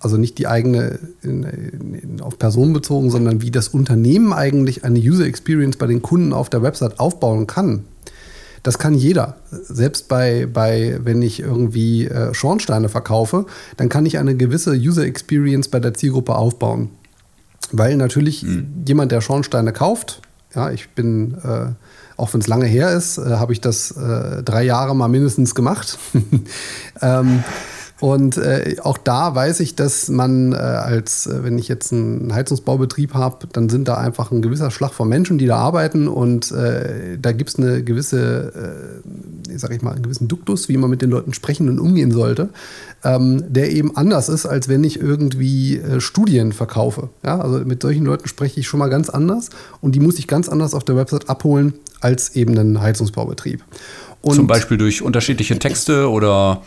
[0.00, 4.98] also nicht die eigene in, in, auf Personen bezogen, sondern wie das Unternehmen eigentlich eine
[4.98, 7.84] User Experience bei den Kunden auf der Website aufbauen kann.
[8.64, 9.36] Das kann jeder.
[9.50, 13.44] Selbst bei, bei wenn ich irgendwie äh, Schornsteine verkaufe,
[13.76, 16.88] dann kann ich eine gewisse User Experience bei der Zielgruppe aufbauen.
[17.72, 18.84] Weil natürlich mhm.
[18.88, 20.22] jemand, der Schornsteine kauft,
[20.54, 21.66] ja, ich bin, äh,
[22.16, 25.54] auch wenn es lange her ist, äh, habe ich das äh, drei Jahre mal mindestens
[25.54, 25.98] gemacht.
[27.02, 27.44] ähm,
[28.00, 32.34] und äh, auch da weiß ich, dass man äh, als, äh, wenn ich jetzt einen
[32.34, 36.50] Heizungsbaubetrieb habe, dann sind da einfach ein gewisser Schlag von Menschen, die da arbeiten und
[36.50, 39.00] äh, da gibt es eine gewisse,
[39.48, 42.10] äh, sag ich mal, einen gewissen Duktus, wie man mit den Leuten sprechen und umgehen
[42.10, 42.48] sollte,
[43.04, 47.10] ähm, der eben anders ist, als wenn ich irgendwie äh, Studien verkaufe.
[47.24, 50.26] Ja, also mit solchen Leuten spreche ich schon mal ganz anders und die muss ich
[50.26, 53.62] ganz anders auf der Website abholen als eben einen Heizungsbaubetrieb.
[54.20, 56.62] Und Zum Beispiel durch unterschiedliche Texte oder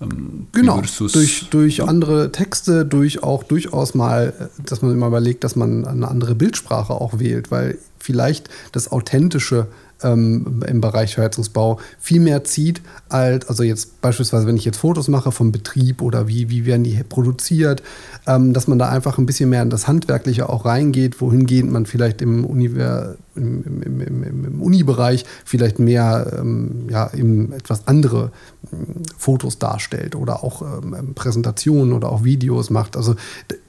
[0.00, 5.56] ähm, genau, durch, durch andere Texte, durch auch durchaus mal, dass man immer überlegt, dass
[5.56, 9.66] man eine andere Bildsprache auch wählt, weil vielleicht das Authentische
[10.02, 15.08] ähm, im Bereich Heizungsbau viel mehr zieht, als, also jetzt beispielsweise, wenn ich jetzt Fotos
[15.08, 17.82] mache vom Betrieb oder wie, wie werden die produziert,
[18.26, 21.86] ähm, dass man da einfach ein bisschen mehr in das Handwerkliche auch reingeht, wohingehend man
[21.86, 28.32] vielleicht im, Univer im, im, im, im Uni-Bereich vielleicht mehr ähm, ja, eben etwas andere
[28.72, 32.96] ähm, Fotos darstellt oder auch ähm, Präsentationen oder auch Videos macht.
[32.96, 33.14] Also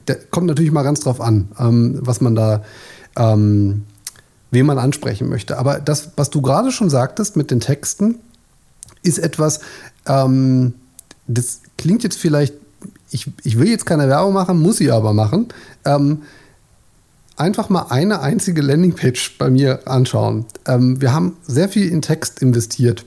[0.06, 2.62] da kommt natürlich mal ganz drauf an, ähm, was man da
[3.16, 3.84] ähm,
[4.52, 5.58] wen man ansprechen möchte.
[5.58, 8.20] Aber das, was du gerade schon sagtest mit den Texten,
[9.02, 9.60] ist etwas,
[10.06, 10.74] ähm,
[11.26, 12.54] das klingt jetzt vielleicht,
[13.10, 15.48] ich, ich will jetzt keine Werbung machen, muss sie aber machen.
[15.84, 16.22] Ähm,
[17.36, 20.44] einfach mal eine einzige Landingpage bei mir anschauen.
[20.66, 23.06] Ähm, wir haben sehr viel in Text investiert.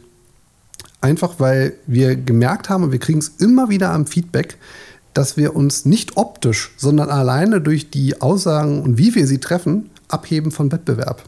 [1.00, 4.58] Einfach weil wir gemerkt haben, und wir kriegen es immer wieder am Feedback,
[5.14, 9.92] dass wir uns nicht optisch, sondern alleine durch die Aussagen und wie wir sie treffen,
[10.08, 11.24] abheben von Wettbewerb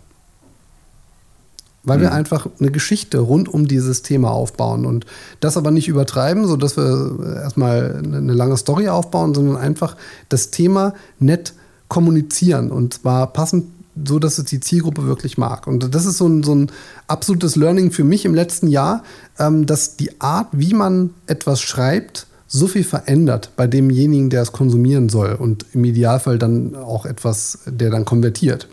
[1.88, 2.02] weil mhm.
[2.04, 5.06] wir einfach eine Geschichte rund um dieses Thema aufbauen und
[5.40, 9.96] das aber nicht übertreiben, sodass wir erstmal eine lange Story aufbauen, sondern einfach
[10.30, 11.54] das Thema nett
[11.88, 13.66] kommunizieren und zwar passend
[14.06, 15.66] so, dass es die Zielgruppe wirklich mag.
[15.66, 16.72] Und das ist so ein, so ein
[17.08, 19.04] absolutes Learning für mich im letzten Jahr,
[19.40, 24.52] ähm, dass die Art, wie man etwas schreibt, so viel verändert bei demjenigen, der es
[24.52, 28.68] konsumieren soll und im Idealfall dann auch etwas, der dann konvertiert.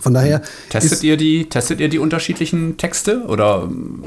[0.00, 0.42] Von daher.
[0.70, 4.04] Testet ihr die, testet ihr die unterschiedlichen Texte oder ähm,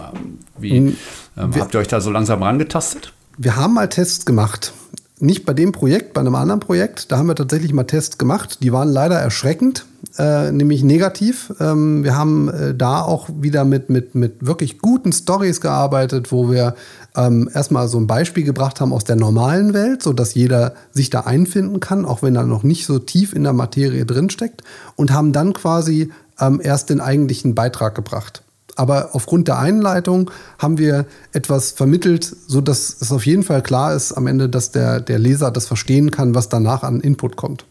[0.58, 0.96] wie ähm,
[1.36, 3.14] wir, habt ihr euch da so langsam rangetastet?
[3.38, 4.74] Wir haben mal Tests gemacht.
[5.20, 7.12] Nicht bei dem Projekt, bei einem anderen Projekt.
[7.12, 8.60] Da haben wir tatsächlich mal Tests gemacht.
[8.62, 9.88] Die waren leider erschreckend,
[10.20, 11.52] äh, nämlich negativ.
[11.60, 16.52] Ähm, wir haben äh, da auch wieder mit, mit, mit wirklich guten Stories gearbeitet, wo
[16.52, 16.76] wir
[17.18, 21.22] ähm, erstmal so ein Beispiel gebracht haben aus der normalen Welt, sodass jeder sich da
[21.22, 24.62] einfinden kann, auch wenn er noch nicht so tief in der Materie drinsteckt,
[24.96, 28.44] und haben dann quasi ähm, erst den eigentlichen Beitrag gebracht.
[28.76, 34.12] Aber aufgrund der Einleitung haben wir etwas vermittelt, sodass es auf jeden Fall klar ist
[34.14, 37.66] am Ende, dass der, der Leser das verstehen kann, was danach an Input kommt.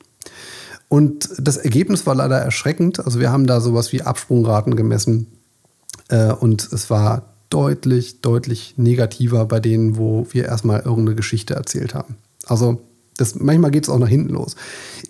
[0.89, 3.05] Und das Ergebnis war leider erschreckend.
[3.05, 5.29] Also wir haben da sowas wie Absprungraten gemessen.
[6.09, 11.95] Äh, und es war deutlich, deutlich negativer bei denen, wo wir erstmal irgendeine Geschichte erzählt
[11.95, 12.17] haben.
[12.47, 12.81] Also
[13.17, 14.57] das, manchmal geht es auch nach hinten los.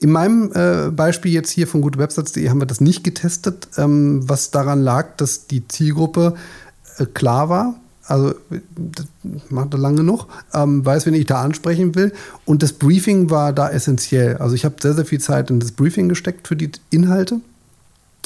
[0.00, 4.50] In meinem äh, Beispiel jetzt hier von gutewebsites.de haben wir das nicht getestet, ähm, was
[4.50, 6.34] daran lag, dass die Zielgruppe
[6.98, 7.74] äh, klar war.
[8.08, 8.34] Also,
[8.76, 9.06] das
[9.50, 12.12] macht er lange genug, ähm, weiß, wen ich da ansprechen will.
[12.44, 14.36] Und das Briefing war da essentiell.
[14.36, 17.40] Also, ich habe sehr, sehr viel Zeit in das Briefing gesteckt für die Inhalte.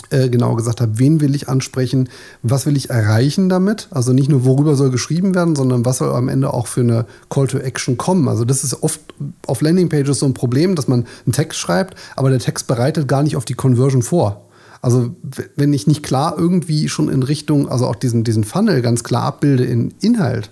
[0.08, 2.08] Äh, genau gesagt habe, wen will ich ansprechen,
[2.42, 3.86] was will ich erreichen damit.
[3.90, 7.06] Also nicht nur, worüber soll geschrieben werden, sondern was soll am Ende auch für eine
[7.28, 8.26] Call to Action kommen.
[8.26, 9.00] Also das ist oft
[9.46, 13.22] auf Landingpages so ein Problem, dass man einen Text schreibt, aber der Text bereitet gar
[13.22, 14.46] nicht auf die Conversion vor.
[14.82, 15.14] Also
[15.56, 19.24] wenn ich nicht klar irgendwie schon in Richtung, also auch diesen, diesen Funnel ganz klar
[19.24, 20.50] abbilde in Inhalt,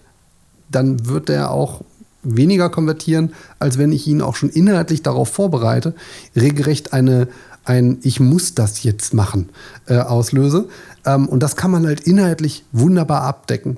[0.70, 1.80] dann wird der auch
[2.22, 5.94] weniger konvertieren, als wenn ich ihn auch schon inhaltlich darauf vorbereite,
[6.36, 7.28] regelrecht eine,
[7.68, 9.50] ein Ich muss das jetzt machen
[9.86, 10.68] äh, auslöse.
[11.04, 13.76] Ähm, und das kann man halt inhaltlich wunderbar abdecken.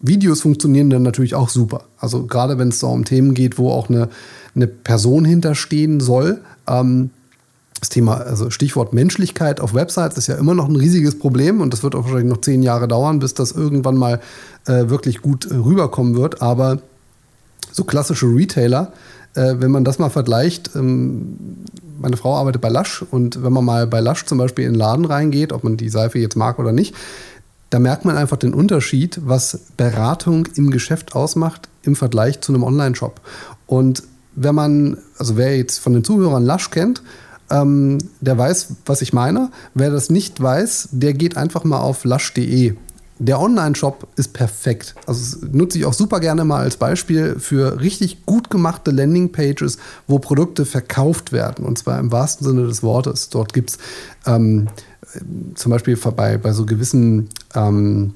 [0.00, 1.84] Videos funktionieren dann natürlich auch super.
[1.98, 4.08] Also gerade wenn es so um Themen geht, wo auch eine,
[4.54, 6.40] eine Person hinterstehen soll.
[6.68, 7.10] Ähm,
[7.80, 11.72] das Thema, also Stichwort Menschlichkeit auf Websites ist ja immer noch ein riesiges Problem und
[11.72, 14.20] das wird auch wahrscheinlich noch zehn Jahre dauern, bis das irgendwann mal
[14.66, 16.42] äh, wirklich gut äh, rüberkommen wird.
[16.42, 16.78] Aber
[17.70, 18.92] so klassische Retailer,
[19.34, 21.36] äh, wenn man das mal vergleicht, ähm,
[21.98, 24.78] meine Frau arbeitet bei Lush und wenn man mal bei Lush zum Beispiel in den
[24.78, 26.94] Laden reingeht, ob man die Seife jetzt mag oder nicht,
[27.70, 32.62] da merkt man einfach den Unterschied, was Beratung im Geschäft ausmacht im Vergleich zu einem
[32.62, 33.20] Online-Shop.
[33.66, 34.02] Und
[34.34, 37.02] wenn man, also wer jetzt von den Zuhörern Lush kennt,
[37.50, 39.50] ähm, der weiß, was ich meine.
[39.74, 42.74] Wer das nicht weiß, der geht einfach mal auf lush.de.
[43.20, 44.94] Der Online-Shop ist perfekt.
[45.06, 49.78] Also das nutze ich auch super gerne mal als Beispiel für richtig gut gemachte Landing-Pages,
[50.06, 51.64] wo Produkte verkauft werden.
[51.64, 53.28] Und zwar im wahrsten Sinne des Wortes.
[53.28, 53.78] Dort gibt es
[54.24, 54.68] ähm,
[55.54, 58.14] zum Beispiel bei, bei so gewissen, ähm,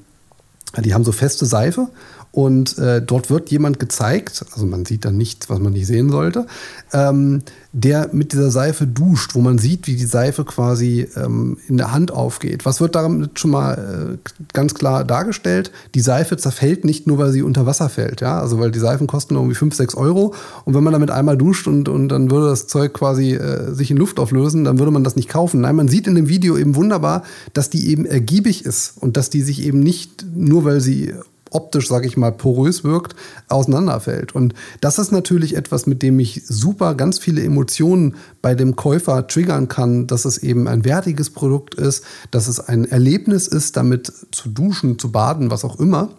[0.77, 1.89] die haben so feste Seife
[2.33, 6.09] und äh, dort wird jemand gezeigt, also man sieht dann nichts, was man nicht sehen
[6.09, 6.47] sollte,
[6.91, 7.43] ähm,
[7.73, 11.91] der mit dieser Seife duscht, wo man sieht, wie die Seife quasi ähm, in der
[11.91, 12.65] Hand aufgeht.
[12.65, 15.71] Was wird damit schon mal äh, ganz klar dargestellt?
[15.93, 18.21] Die Seife zerfällt nicht nur, weil sie unter Wasser fällt.
[18.21, 18.39] Ja?
[18.41, 20.33] Also weil die Seifen kosten irgendwie 5, 6 Euro
[20.65, 23.91] und wenn man damit einmal duscht und, und dann würde das Zeug quasi äh, sich
[23.91, 25.61] in Luft auflösen, dann würde man das nicht kaufen.
[25.61, 27.21] Nein, man sieht in dem Video eben wunderbar,
[27.53, 31.13] dass die eben ergiebig ist und dass die sich eben nicht nur, weil sie
[31.53, 33.15] optisch, sage ich mal, porös wirkt,
[33.47, 34.35] auseinanderfällt.
[34.35, 39.27] Und das ist natürlich etwas, mit dem ich super ganz viele Emotionen bei dem Käufer
[39.27, 44.11] triggern kann, dass es eben ein wertiges Produkt ist, dass es ein Erlebnis ist, damit
[44.31, 46.09] zu duschen, zu baden, was auch immer.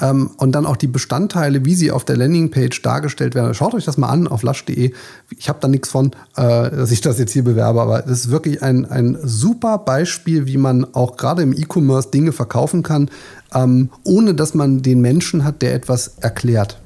[0.00, 3.54] Ähm, und dann auch die Bestandteile, wie sie auf der Landingpage dargestellt werden.
[3.54, 4.92] Schaut euch das mal an auf lush.de.
[5.38, 8.30] Ich habe da nichts von, äh, dass ich das jetzt hier bewerbe, aber es ist
[8.30, 13.10] wirklich ein, ein super Beispiel, wie man auch gerade im E-Commerce Dinge verkaufen kann,
[13.56, 16.78] ähm, ohne dass man den Menschen hat, der etwas erklärt.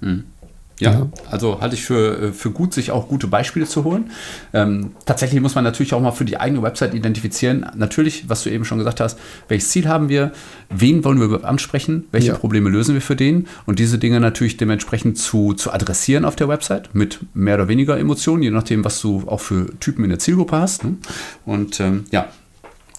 [0.00, 0.24] Hm.
[0.80, 4.12] Ja, ja, also halte ich für, äh, für gut, sich auch gute Beispiele zu holen.
[4.52, 7.66] Ähm, tatsächlich muss man natürlich auch mal für die eigene Website identifizieren.
[7.74, 10.30] Natürlich, was du eben schon gesagt hast, welches Ziel haben wir,
[10.70, 12.36] wen wollen wir ansprechen, welche ja.
[12.36, 16.46] Probleme lösen wir für den und diese Dinge natürlich dementsprechend zu, zu adressieren auf der
[16.46, 20.20] Website mit mehr oder weniger Emotionen, je nachdem, was du auch für Typen in der
[20.20, 20.84] Zielgruppe hast.
[20.84, 20.94] Ne?
[21.44, 22.28] Und ähm, ja,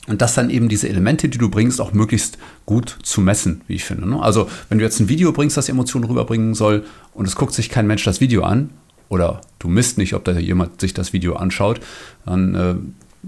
[0.10, 3.76] und das dann eben diese Elemente, die du bringst, auch möglichst gut zu messen, wie
[3.76, 4.10] ich finde.
[4.10, 4.22] Ne?
[4.22, 7.70] Also, wenn du jetzt ein Video bringst, das Emotionen rüberbringen soll und es guckt sich
[7.70, 8.72] kein Mensch das Video an,
[9.08, 11.80] oder du misst nicht, ob da jemand sich das Video anschaut,
[12.26, 12.76] dann äh,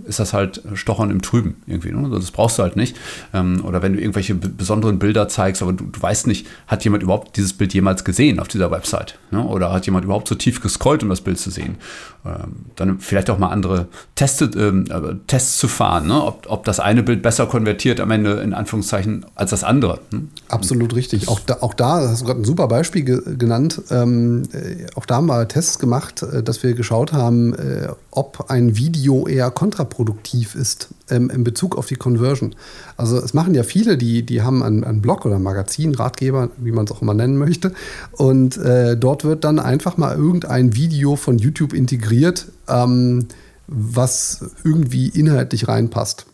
[0.06, 1.92] ist das halt Stochern im Trüben irgendwie.
[1.92, 2.10] Ne?
[2.10, 2.96] Das brauchst du halt nicht.
[3.34, 7.04] Ähm, oder wenn du irgendwelche besonderen Bilder zeigst, aber du, du, weißt nicht, hat jemand
[7.04, 9.20] überhaupt dieses Bild jemals gesehen auf dieser Website?
[9.32, 9.44] Ne?
[9.44, 11.76] Oder hat jemand überhaupt so tief gescrollt, um das Bild zu sehen?
[12.24, 16.24] Ähm, dann vielleicht auch mal andere Teste, ähm, äh, Tests zu fahren, ne?
[16.24, 20.00] ob, ob das eine Bild besser konvertiert am Ende in Anführungszeichen als das andere.
[20.12, 20.28] Ne?
[20.48, 21.28] Absolut richtig.
[21.28, 23.82] Auch da, auch da hast du gerade ein super Beispiel ge genannt.
[23.90, 28.50] Ähm, äh, auch da haben wir Tests gemacht, äh, dass wir geschaut haben, äh, ob
[28.50, 29.50] ein Video eher
[29.82, 32.56] kontraproduktiv ist ähm, in Bezug auf die Conversion.
[32.98, 36.50] Also es machen ja viele, die, die haben einen, einen Blog oder ein Magazin, Ratgeber,
[36.58, 37.74] wie man es auch immer nennen möchte.
[38.12, 43.28] Und äh, dort wird dann einfach mal irgendein Video von YouTube integriert, ähm,
[43.68, 46.26] was irgendwie inhaltlich reinpasst.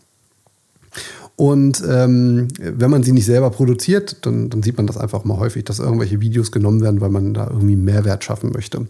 [1.36, 5.38] Und ähm, wenn man sie nicht selber produziert, dann, dann, sieht man das einfach mal
[5.38, 8.88] häufig, dass irgendwelche Videos genommen werden, weil man da irgendwie Mehrwert schaffen möchte.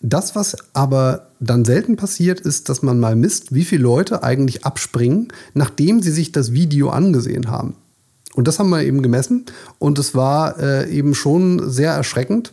[0.00, 4.64] Das, was aber dann selten passiert, ist, dass man mal misst, wie viele Leute eigentlich
[4.64, 7.74] abspringen, nachdem sie sich das Video angesehen haben.
[8.34, 9.46] Und das haben wir eben gemessen
[9.78, 12.52] und es war äh, eben schon sehr erschreckend,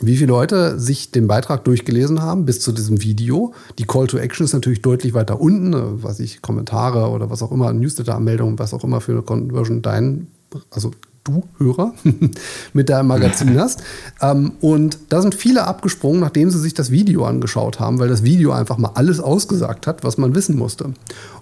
[0.00, 3.54] wie viele Leute sich den Beitrag durchgelesen haben bis zu diesem Video.
[3.78, 7.42] Die Call to Action ist natürlich deutlich weiter unten, äh, was ich Kommentare oder was
[7.42, 10.28] auch immer, Newsletter-Anmeldungen, was auch immer für eine Conversion dein,
[10.70, 10.90] also
[11.28, 11.94] du Hörer
[12.72, 13.82] mit deinem Magazin hast.
[14.20, 18.22] Ähm, und da sind viele abgesprungen, nachdem sie sich das Video angeschaut haben, weil das
[18.22, 20.92] Video einfach mal alles ausgesagt hat, was man wissen musste.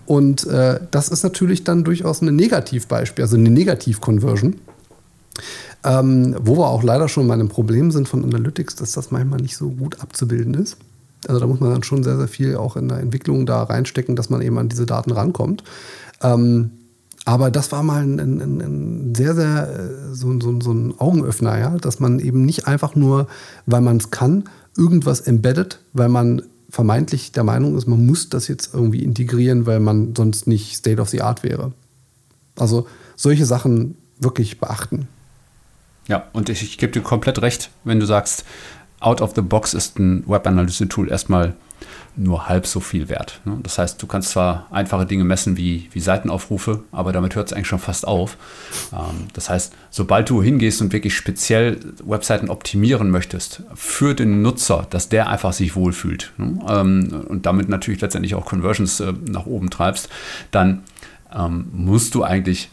[0.07, 4.57] Und äh, das ist natürlich dann durchaus ein Negativbeispiel, also eine Negativ-Conversion.
[5.85, 9.40] Ähm, wo wir auch leider schon bei einem Problem sind von Analytics, dass das manchmal
[9.40, 10.79] nicht so gut abzubilden ist.
[11.29, 14.16] Also da muss man dann schon sehr, sehr viel auch in der Entwicklung da reinstecken,
[14.16, 15.62] dass man eben an diese Daten rankommt.
[16.22, 16.70] Ähm,
[17.27, 21.59] aber das war mal ein, ein, ein sehr, sehr äh, so, so, so, ein Augenöffner,
[21.59, 23.27] ja, dass man eben nicht einfach nur,
[23.67, 24.45] weil man es kann,
[24.77, 29.81] irgendwas embedded, weil man vermeintlich der Meinung ist, man muss das jetzt irgendwie integrieren, weil
[29.81, 31.73] man sonst nicht State of the Art wäre.
[32.55, 32.87] Also
[33.17, 35.09] solche Sachen wirklich beachten.
[36.07, 38.44] Ja, und ich, ich gebe dir komplett recht, wenn du sagst,
[39.07, 41.54] out of the box ist ein Web-Analyse-Tool erstmal
[42.17, 43.40] nur halb so viel wert.
[43.44, 43.59] Ne?
[43.63, 47.52] Das heißt, du kannst zwar einfache Dinge messen wie, wie Seitenaufrufe, aber damit hört es
[47.52, 48.37] eigentlich schon fast auf.
[48.92, 54.87] Ähm, das heißt, sobald du hingehst und wirklich speziell Webseiten optimieren möchtest für den Nutzer,
[54.90, 56.59] dass der einfach sich wohlfühlt ne?
[56.69, 60.09] Ähm, und damit natürlich letztendlich auch Conversions äh, nach oben treibst,
[60.50, 60.83] dann
[61.33, 62.71] ähm, musst du eigentlich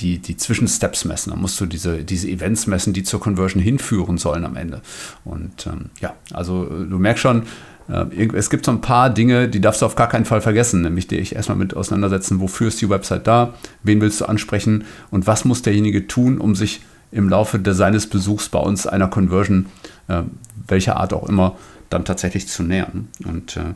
[0.00, 1.30] die, die Zwischensteps messen.
[1.30, 4.80] Da musst du diese, diese Events messen, die zur Conversion hinführen sollen am Ende.
[5.24, 7.42] Und ähm, ja, also du merkst schon,
[7.88, 10.82] äh, es gibt so ein paar Dinge, die darfst du auf gar keinen Fall vergessen,
[10.82, 15.26] nämlich dich erstmal mit auseinandersetzen, wofür ist die Website da, wen willst du ansprechen und
[15.26, 16.82] was muss derjenige tun, um sich
[17.12, 19.66] im Laufe seines Besuchs bei uns einer Conversion,
[20.08, 20.22] äh,
[20.66, 21.56] welcher Art auch immer,
[21.90, 23.08] dann tatsächlich zu nähern.
[23.24, 23.74] Und äh,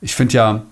[0.00, 0.62] ich finde ja,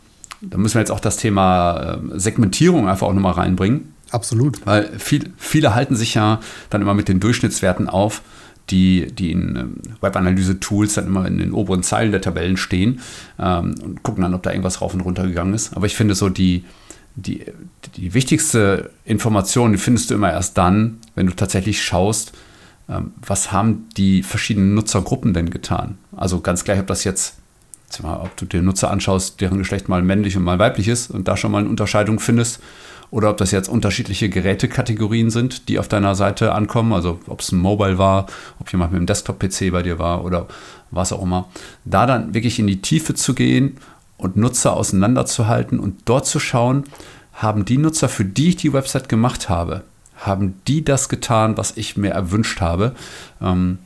[0.42, 3.93] da müssen wir jetzt auch das Thema äh, Segmentierung einfach auch nochmal reinbringen.
[4.14, 4.64] Absolut.
[4.64, 6.38] Weil viel, viele halten sich ja
[6.70, 8.22] dann immer mit den Durchschnittswerten auf,
[8.70, 13.00] die, die in ähm, Webanalyse-Tools dann immer in den oberen Zeilen der Tabellen stehen
[13.40, 15.76] ähm, und gucken dann, ob da irgendwas rauf und runter gegangen ist.
[15.76, 16.64] Aber ich finde so die,
[17.16, 17.44] die,
[17.96, 22.32] die wichtigste Information, die findest du immer erst dann, wenn du tatsächlich schaust,
[22.88, 25.98] ähm, was haben die verschiedenen Nutzergruppen denn getan.
[26.16, 27.34] Also ganz gleich, ob das jetzt,
[28.00, 31.36] ob du dir Nutzer anschaust, deren Geschlecht mal männlich und mal weiblich ist und da
[31.36, 32.60] schon mal eine Unterscheidung findest
[33.14, 37.52] oder ob das jetzt unterschiedliche Gerätekategorien sind, die auf deiner Seite ankommen, also ob es
[37.52, 38.26] ein Mobile war,
[38.58, 40.48] ob jemand mit einem Desktop-PC bei dir war oder
[40.90, 41.48] was auch immer,
[41.84, 43.76] da dann wirklich in die Tiefe zu gehen
[44.16, 46.82] und Nutzer auseinanderzuhalten und dort zu schauen,
[47.34, 49.84] haben die Nutzer, für die ich die Website gemacht habe,
[50.16, 52.96] haben die das getan, was ich mir erwünscht habe?
[53.40, 53.78] Ähm,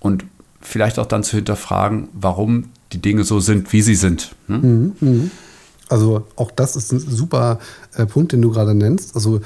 [0.00, 0.24] und
[0.60, 4.34] vielleicht auch dann zu hinterfragen, warum die Dinge so sind, wie sie sind.
[4.48, 4.60] Hm?
[4.60, 5.30] Mhm, mh.
[5.92, 7.58] Also auch das ist ein super
[7.94, 9.14] äh, Punkt, den du gerade nennst.
[9.14, 9.40] Also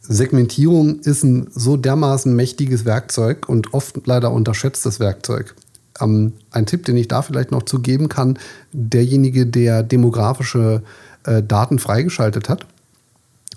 [0.00, 5.56] Segmentierung ist ein so dermaßen mächtiges Werkzeug und oft leider unterschätztes Werkzeug.
[6.00, 8.38] Ähm, ein Tipp, den ich da vielleicht noch zu geben kann,
[8.72, 10.84] derjenige, der demografische
[11.24, 12.66] äh, Daten freigeschaltet hat,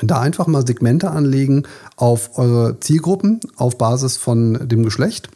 [0.01, 1.63] da einfach mal Segmente anlegen
[1.97, 5.30] auf eure Zielgruppen auf Basis von dem Geschlecht.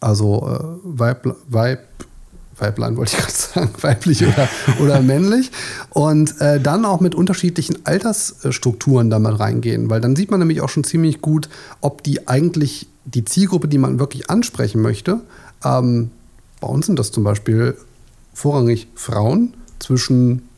[0.00, 1.84] Also äh, Weib, Weib,
[2.60, 4.48] Weiblein wollte ich gerade sagen, weiblich oder,
[4.80, 5.50] oder männlich.
[5.90, 10.60] Und äh, dann auch mit unterschiedlichen Altersstrukturen da mal reingehen, weil dann sieht man nämlich
[10.60, 11.48] auch schon ziemlich gut,
[11.80, 15.20] ob die eigentlich die Zielgruppe, die man wirklich ansprechen möchte,
[15.64, 16.10] ähm,
[16.60, 17.76] bei uns sind das zum Beispiel
[18.34, 20.48] vorrangig Frauen zwischen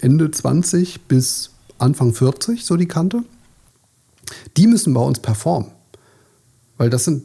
[0.00, 3.22] Ende 20 bis Anfang 40, so die Kante.
[4.56, 5.70] Die müssen bei uns performen.
[6.76, 7.24] Weil das sind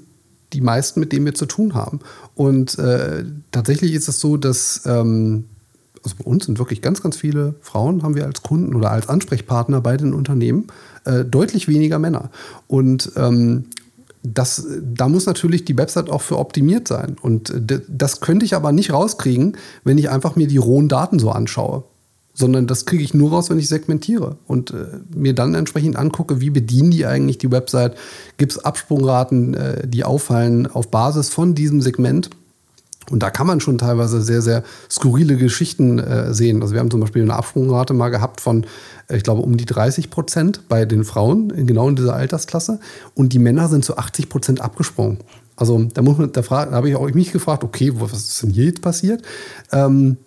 [0.54, 2.00] die meisten, mit denen wir zu tun haben.
[2.36, 5.46] Und äh, tatsächlich ist es so, dass ähm,
[6.04, 9.08] also bei uns sind wirklich ganz, ganz viele Frauen, haben wir als Kunden oder als
[9.08, 10.68] Ansprechpartner bei den Unternehmen,
[11.06, 12.30] äh, deutlich weniger Männer.
[12.68, 13.66] Und ähm,
[14.22, 17.16] das, da muss natürlich die Website auch für optimiert sein.
[17.22, 21.20] Und äh, das könnte ich aber nicht rauskriegen, wenn ich einfach mir die rohen Daten
[21.20, 21.84] so anschaue
[22.34, 26.42] sondern das kriege ich nur raus, wenn ich segmentiere und äh, mir dann entsprechend angucke,
[26.42, 27.96] wie bedienen die eigentlich die Website,
[28.38, 32.32] gibt es Absprungraten, äh, die auffallen auf Basis von diesem Segment.
[33.12, 36.62] Und da kann man schon teilweise sehr, sehr skurrile Geschichten äh, sehen.
[36.62, 38.66] Also wir haben zum Beispiel eine Absprungrate mal gehabt von,
[39.10, 42.80] äh, ich glaube, um die 30 Prozent bei den Frauen, in, genau in dieser Altersklasse.
[43.14, 45.20] Und die Männer sind zu 80 Prozent abgesprungen.
[45.56, 48.50] Also da, muss man, da, da habe ich auch mich gefragt, okay, was ist denn
[48.50, 49.22] hier jetzt passiert?
[49.72, 50.18] Ähm,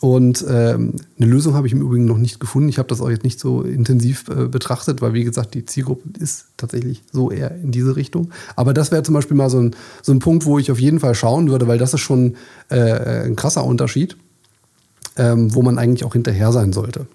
[0.00, 2.70] und ähm, eine Lösung habe ich im Übrigen noch nicht gefunden.
[2.70, 6.08] Ich habe das auch jetzt nicht so intensiv äh, betrachtet, weil wie gesagt, die Zielgruppe
[6.18, 8.30] ist tatsächlich so eher in diese Richtung.
[8.56, 11.00] Aber das wäre zum Beispiel mal so ein, so ein Punkt, wo ich auf jeden
[11.00, 12.36] Fall schauen würde, weil das ist schon
[12.70, 14.16] äh, ein krasser Unterschied,
[15.16, 17.06] ähm, wo man eigentlich auch hinterher sein sollte.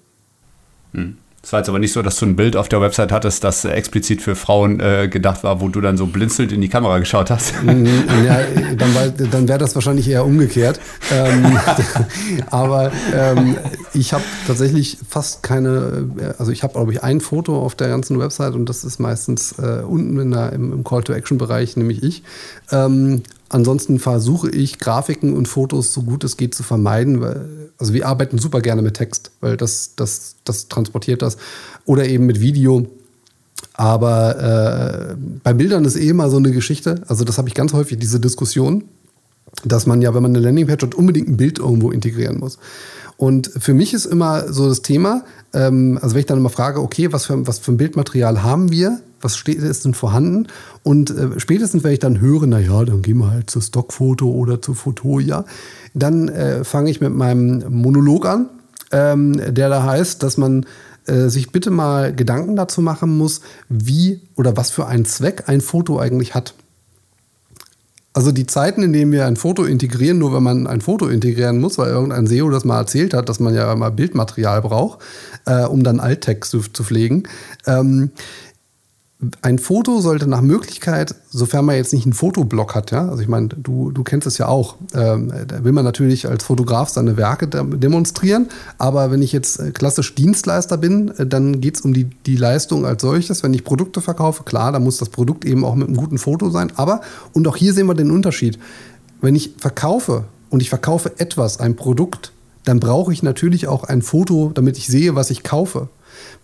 [0.92, 1.16] Hm.
[1.42, 3.64] Es war jetzt aber nicht so, dass du ein Bild auf der Website hattest, das
[3.64, 7.30] explizit für Frauen äh, gedacht war, wo du dann so blinzelnd in die Kamera geschaut
[7.30, 7.62] hast.
[7.62, 7.86] Mhm,
[8.26, 8.40] ja,
[8.76, 10.80] dann, dann wäre das wahrscheinlich eher umgekehrt.
[11.12, 11.56] Ähm,
[12.50, 13.56] aber ähm,
[13.94, 17.88] ich habe tatsächlich fast keine, äh, also ich habe, glaube ich, ein Foto auf der
[17.88, 22.24] ganzen Website und das ist meistens äh, unten in der, im, im Call-to-Action-Bereich, nämlich ich.
[22.72, 27.20] Ähm, Ansonsten versuche ich Grafiken und Fotos so gut es geht zu vermeiden.
[27.20, 31.36] Weil, also wir arbeiten super gerne mit Text, weil das, das, das transportiert das.
[31.84, 32.86] Oder eben mit Video.
[33.74, 37.02] Aber äh, bei Bildern ist eh immer so eine Geschichte.
[37.08, 38.84] Also das habe ich ganz häufig, diese Diskussion,
[39.64, 42.58] dass man ja, wenn man eine Landingpage hat, unbedingt ein Bild irgendwo integrieren muss.
[43.16, 45.24] Und für mich ist immer so das Thema,
[45.54, 48.70] ähm, also wenn ich dann immer frage, okay, was für, was für ein Bildmaterial haben
[48.70, 50.46] wir, was steht, ist denn vorhanden?
[50.84, 54.62] Und äh, spätestens, wenn ich dann höre, naja, dann gehen wir halt zu Stockfoto oder
[54.62, 55.44] zu Fotoja,
[55.94, 58.48] dann äh, fange ich mit meinem Monolog an,
[58.92, 60.64] ähm, der da heißt, dass man
[61.06, 65.60] äh, sich bitte mal Gedanken dazu machen muss, wie oder was für einen Zweck ein
[65.60, 66.54] Foto eigentlich hat.
[68.16, 71.60] Also die Zeiten, in denen wir ein Foto integrieren, nur wenn man ein Foto integrieren
[71.60, 75.00] muss, weil irgendein SEO das mal erzählt hat, dass man ja mal Bildmaterial braucht,
[75.44, 77.24] äh, um dann Alttext zu, zu pflegen.
[77.66, 78.12] Ähm,
[79.40, 83.28] ein Foto sollte nach Möglichkeit, sofern man jetzt nicht einen Fotoblock hat, ja, also ich
[83.28, 87.16] meine, du, du kennst es ja auch, ähm, da will man natürlich als Fotograf seine
[87.16, 91.94] Werke demonstrieren, aber wenn ich jetzt äh, klassisch Dienstleister bin, äh, dann geht es um
[91.94, 93.42] die, die Leistung als solches.
[93.42, 96.50] Wenn ich Produkte verkaufe, klar, dann muss das Produkt eben auch mit einem guten Foto
[96.50, 97.00] sein, aber,
[97.32, 98.58] und auch hier sehen wir den Unterschied,
[99.22, 102.32] wenn ich verkaufe und ich verkaufe etwas, ein Produkt,
[102.64, 105.88] dann brauche ich natürlich auch ein Foto, damit ich sehe, was ich kaufe.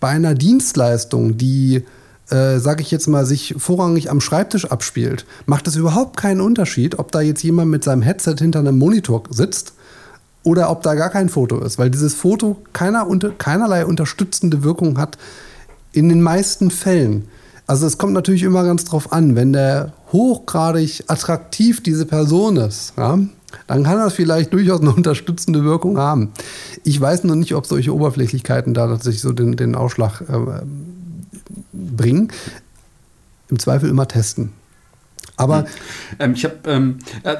[0.00, 1.82] Bei einer Dienstleistung, die
[2.30, 6.98] äh, sage ich jetzt mal, sich vorrangig am Schreibtisch abspielt, macht es überhaupt keinen Unterschied,
[6.98, 9.74] ob da jetzt jemand mit seinem Headset hinter einem Monitor sitzt
[10.42, 14.98] oder ob da gar kein Foto ist, weil dieses Foto keiner, unter, keinerlei unterstützende Wirkung
[14.98, 15.18] hat
[15.92, 17.28] in den meisten Fällen.
[17.66, 22.94] Also es kommt natürlich immer ganz drauf an, wenn der hochgradig attraktiv diese Person ist,
[22.96, 23.18] ja,
[23.66, 26.32] dann kann das vielleicht durchaus eine unterstützende Wirkung haben.
[26.84, 30.62] Ich weiß nur nicht, ob solche Oberflächlichkeiten da tatsächlich so den, den Ausschlag äh,
[31.72, 32.32] bringen.
[33.48, 34.52] Im Zweifel immer testen.
[35.36, 35.60] Aber.
[35.60, 35.66] Hm.
[36.18, 36.56] Ähm, ich habe.
[36.66, 37.36] Ähm, äh,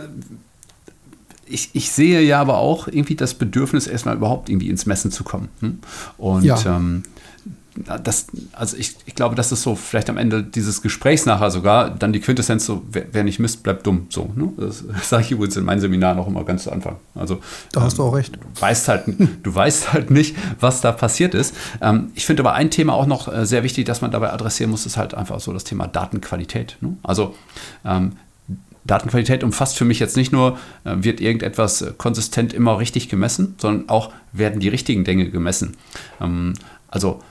[1.47, 5.23] ich, ich, sehe ja aber auch irgendwie das Bedürfnis, erstmal überhaupt irgendwie ins Messen zu
[5.23, 5.49] kommen.
[5.61, 5.79] Hm?
[6.17, 6.59] Und ja.
[6.65, 7.03] ähm,
[7.75, 11.91] das, also ich, ich glaube, das ist so vielleicht am Ende dieses Gesprächs nachher sogar
[11.91, 14.07] dann die Quintessenz so, wer, wer nicht misst, bleibt dumm.
[14.11, 14.51] So, ne?
[14.59, 16.97] Das sage ich übrigens in meinen Seminaren auch immer ganz zu Anfang.
[17.15, 17.41] Also,
[17.73, 18.35] da hast ähm, du auch recht.
[18.37, 19.05] Du weißt halt,
[19.43, 21.55] du weißt halt nicht, was da passiert ist.
[21.81, 24.71] Ähm, ich finde aber ein Thema auch noch äh, sehr wichtig, dass man dabei adressieren
[24.71, 26.77] muss, ist halt einfach so das Thema Datenqualität.
[26.81, 26.97] Ne?
[27.03, 27.35] Also
[27.87, 28.13] ähm,
[28.85, 33.55] Datenqualität umfasst für mich jetzt nicht nur, äh, wird irgendetwas äh, konsistent immer richtig gemessen,
[33.59, 35.77] sondern auch werden die richtigen Dinge gemessen.
[36.21, 36.55] Ähm,
[36.89, 37.23] also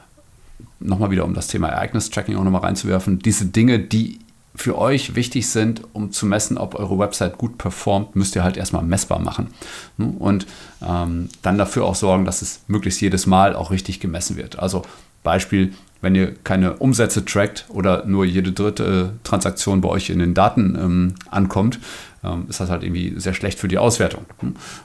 [0.82, 4.20] nochmal wieder um das Thema Ereignistracking auch nochmal reinzuwerfen, diese Dinge, die
[4.54, 8.58] für euch wichtig sind, um zu messen, ob eure Website gut performt, müsst ihr halt
[8.58, 9.48] erstmal messbar machen.
[9.98, 10.46] Und
[10.86, 14.60] ähm, dann dafür auch sorgen, dass es möglichst jedes Mal auch richtig gemessen wird.
[14.60, 14.84] Also
[15.24, 20.34] Beispiel, wenn ihr keine Umsätze trackt oder nur jede dritte Transaktion bei euch in den
[20.34, 21.80] Daten ähm, ankommt,
[22.24, 24.26] ähm, ist das halt irgendwie sehr schlecht für die Auswertung.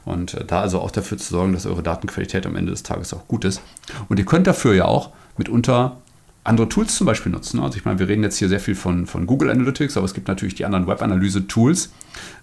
[0.04, 3.12] Und äh, da also auch dafür zu sorgen, dass eure Datenqualität am Ende des Tages
[3.14, 3.62] auch gut ist.
[4.08, 5.98] Und ihr könnt dafür ja auch mitunter
[6.44, 7.60] andere Tools zum Beispiel nutzen.
[7.60, 10.14] Also ich meine, wir reden jetzt hier sehr viel von, von Google Analytics, aber es
[10.14, 11.90] gibt natürlich die anderen Web-Analyse-Tools.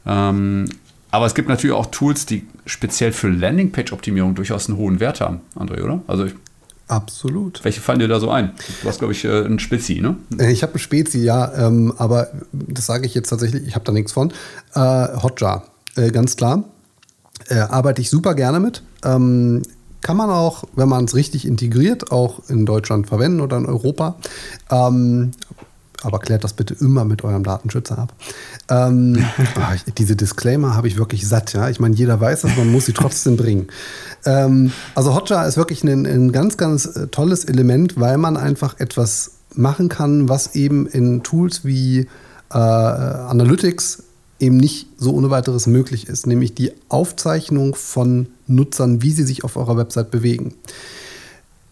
[0.05, 0.65] Ähm,
[1.09, 5.41] aber es gibt natürlich auch Tools, die speziell für Landingpage-Optimierung durchaus einen hohen Wert haben,
[5.55, 6.01] André, oder?
[6.07, 6.33] Also ich,
[6.87, 7.63] Absolut.
[7.63, 8.51] Welche fallen dir da so ein?
[8.81, 10.17] Du hast, glaube ich, äh, ein Spezi, ne?
[10.37, 13.85] Äh, ich habe ein Spezi, ja, ähm, aber das sage ich jetzt tatsächlich, ich habe
[13.85, 14.31] da nichts von.
[14.75, 15.65] Äh, Hotjar,
[15.95, 16.65] äh, ganz klar.
[17.47, 18.83] Äh, arbeite ich super gerne mit.
[19.03, 19.63] Ähm,
[20.03, 24.15] kann man auch, wenn man es richtig integriert, auch in Deutschland verwenden oder in Europa.
[24.69, 25.31] Ähm,
[26.03, 28.13] aber klärt das bitte immer mit eurem Datenschützer ab.
[28.69, 29.25] Ähm,
[29.55, 31.53] ach, diese Disclaimer habe ich wirklich satt.
[31.53, 31.69] Ja?
[31.69, 33.67] Ich meine, jeder weiß das, man muss sie trotzdem bringen.
[34.25, 38.79] Ähm, also Hotjar ist wirklich ein, ein ganz, ganz äh, tolles Element, weil man einfach
[38.79, 42.07] etwas machen kann, was eben in Tools wie
[42.51, 44.03] äh, Analytics
[44.43, 49.43] eben nicht so ohne weiteres möglich ist, nämlich die Aufzeichnung von Nutzern, wie sie sich
[49.43, 50.53] auf eurer Website bewegen.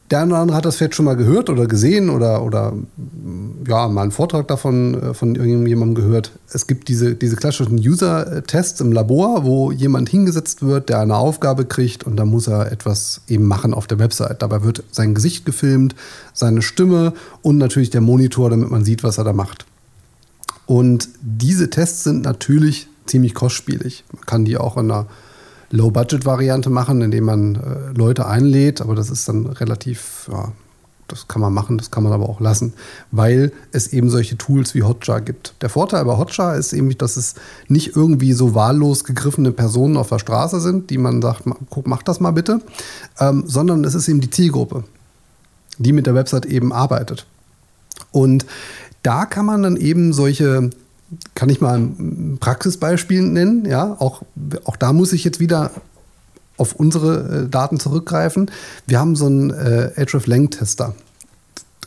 [0.10, 2.74] Der eine oder andere hat das vielleicht schon mal gehört oder gesehen oder, oder
[3.66, 6.34] ja, mal einen Vortrag davon äh, von irgendjemandem gehört.
[6.52, 11.64] Es gibt diese, diese klassischen User-Tests im Labor, wo jemand hingesetzt wird, der eine Aufgabe
[11.64, 14.42] kriegt und da muss er etwas eben machen auf der Website.
[14.42, 15.96] Dabei wird sein Gesicht gefilmt,
[16.34, 19.66] seine Stimme und natürlich der Monitor, damit man sieht, was er da macht.
[20.72, 24.06] Und diese Tests sind natürlich ziemlich kostspielig.
[24.14, 25.06] Man kann die auch in einer
[25.70, 30.54] Low-Budget-Variante machen, indem man äh, Leute einlädt, aber das ist dann relativ, ja,
[31.10, 32.72] das kann man machen, das kann man aber auch lassen,
[33.12, 35.56] weil es eben solche Tools wie Hotjar gibt.
[35.62, 37.36] Der Vorteil bei Hotjar ist eben, dass es
[37.68, 42.02] nicht irgendwie so wahllos gegriffene Personen auf der Straße sind, die man sagt, guck, mach
[42.02, 42.62] das mal bitte,
[43.20, 44.86] ähm, sondern es ist eben die Zielgruppe,
[45.80, 47.26] die mit der Website eben arbeitet.
[48.14, 48.46] Und
[49.04, 50.70] da kann man dann eben solche,
[51.36, 54.22] kann ich mal ein Praxisbeispiel nennen, ja, auch,
[54.66, 55.72] auch da muss ich jetzt wieder
[56.58, 58.52] auf unsere äh, Daten zurückgreifen.
[58.86, 60.96] Wir haben so einen äh, Href-Lang-Tester.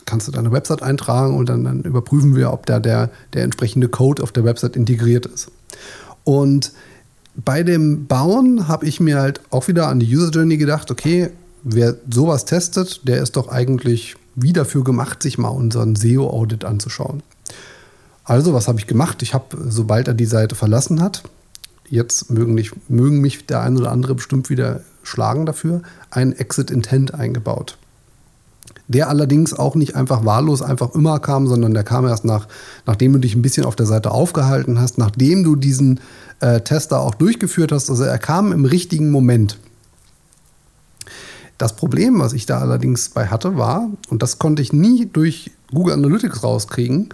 [0.05, 3.87] Kannst du deine Website eintragen und dann, dann überprüfen wir, ob da der, der entsprechende
[3.87, 5.49] Code auf der Website integriert ist.
[6.25, 6.73] Und
[7.35, 11.29] bei dem Bauen habe ich mir halt auch wieder an die User Journey gedacht, okay,
[11.63, 17.23] wer sowas testet, der ist doch eigentlich wie dafür gemacht, sich mal unseren SEO-Audit anzuschauen.
[18.23, 19.21] Also, was habe ich gemacht?
[19.21, 21.23] Ich habe, sobald er die Seite verlassen hat,
[21.89, 26.71] jetzt mögen, nicht, mögen mich der ein oder andere bestimmt wieder schlagen dafür, einen Exit
[26.71, 27.77] Intent eingebaut.
[28.87, 32.47] Der allerdings auch nicht einfach wahllos einfach immer kam, sondern der kam erst nach,
[32.85, 35.99] nachdem du dich ein bisschen auf der Seite aufgehalten hast, nachdem du diesen
[36.39, 37.89] äh, Tester auch durchgeführt hast.
[37.89, 39.57] Also er kam im richtigen Moment.
[41.57, 45.51] Das Problem, was ich da allerdings bei hatte, war, und das konnte ich nie durch
[45.73, 47.09] Google Analytics rauskriegen,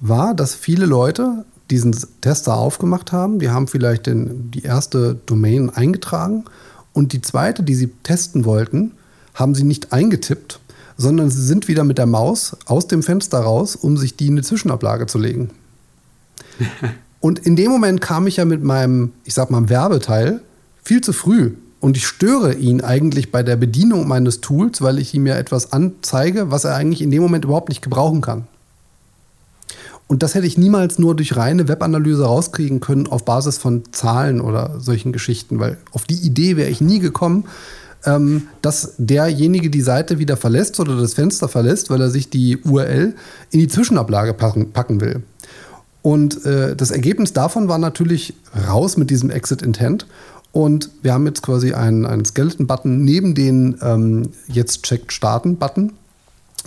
[0.00, 3.38] war, dass viele Leute diesen Tester aufgemacht haben.
[3.38, 6.44] Die haben vielleicht den, die erste Domain eingetragen
[6.92, 8.92] und die zweite, die sie testen wollten,
[9.34, 10.60] haben sie nicht eingetippt,
[10.96, 14.34] sondern sie sind wieder mit der Maus aus dem Fenster raus, um sich die in
[14.34, 15.50] eine Zwischenablage zu legen.
[17.20, 20.40] und in dem Moment kam ich ja mit meinem, ich sag mal, Werbeteil
[20.82, 21.52] viel zu früh.
[21.86, 25.72] Und ich störe ihn eigentlich bei der Bedienung meines Tools, weil ich ihm ja etwas
[25.72, 28.48] anzeige, was er eigentlich in dem Moment überhaupt nicht gebrauchen kann.
[30.08, 34.40] Und das hätte ich niemals nur durch reine Webanalyse rauskriegen können auf Basis von Zahlen
[34.40, 37.44] oder solchen Geschichten, weil auf die Idee wäre ich nie gekommen,
[38.04, 42.56] ähm, dass derjenige die Seite wieder verlässt oder das Fenster verlässt, weil er sich die
[42.56, 43.14] URL
[43.52, 45.22] in die Zwischenablage packen, will.
[46.02, 48.34] Und äh, das Ergebnis davon war natürlich
[48.68, 50.06] raus mit diesem Exit Intent.
[50.56, 55.92] Und wir haben jetzt quasi einen, einen Skeleton-Button neben den ähm, Jetzt checkt Starten-Button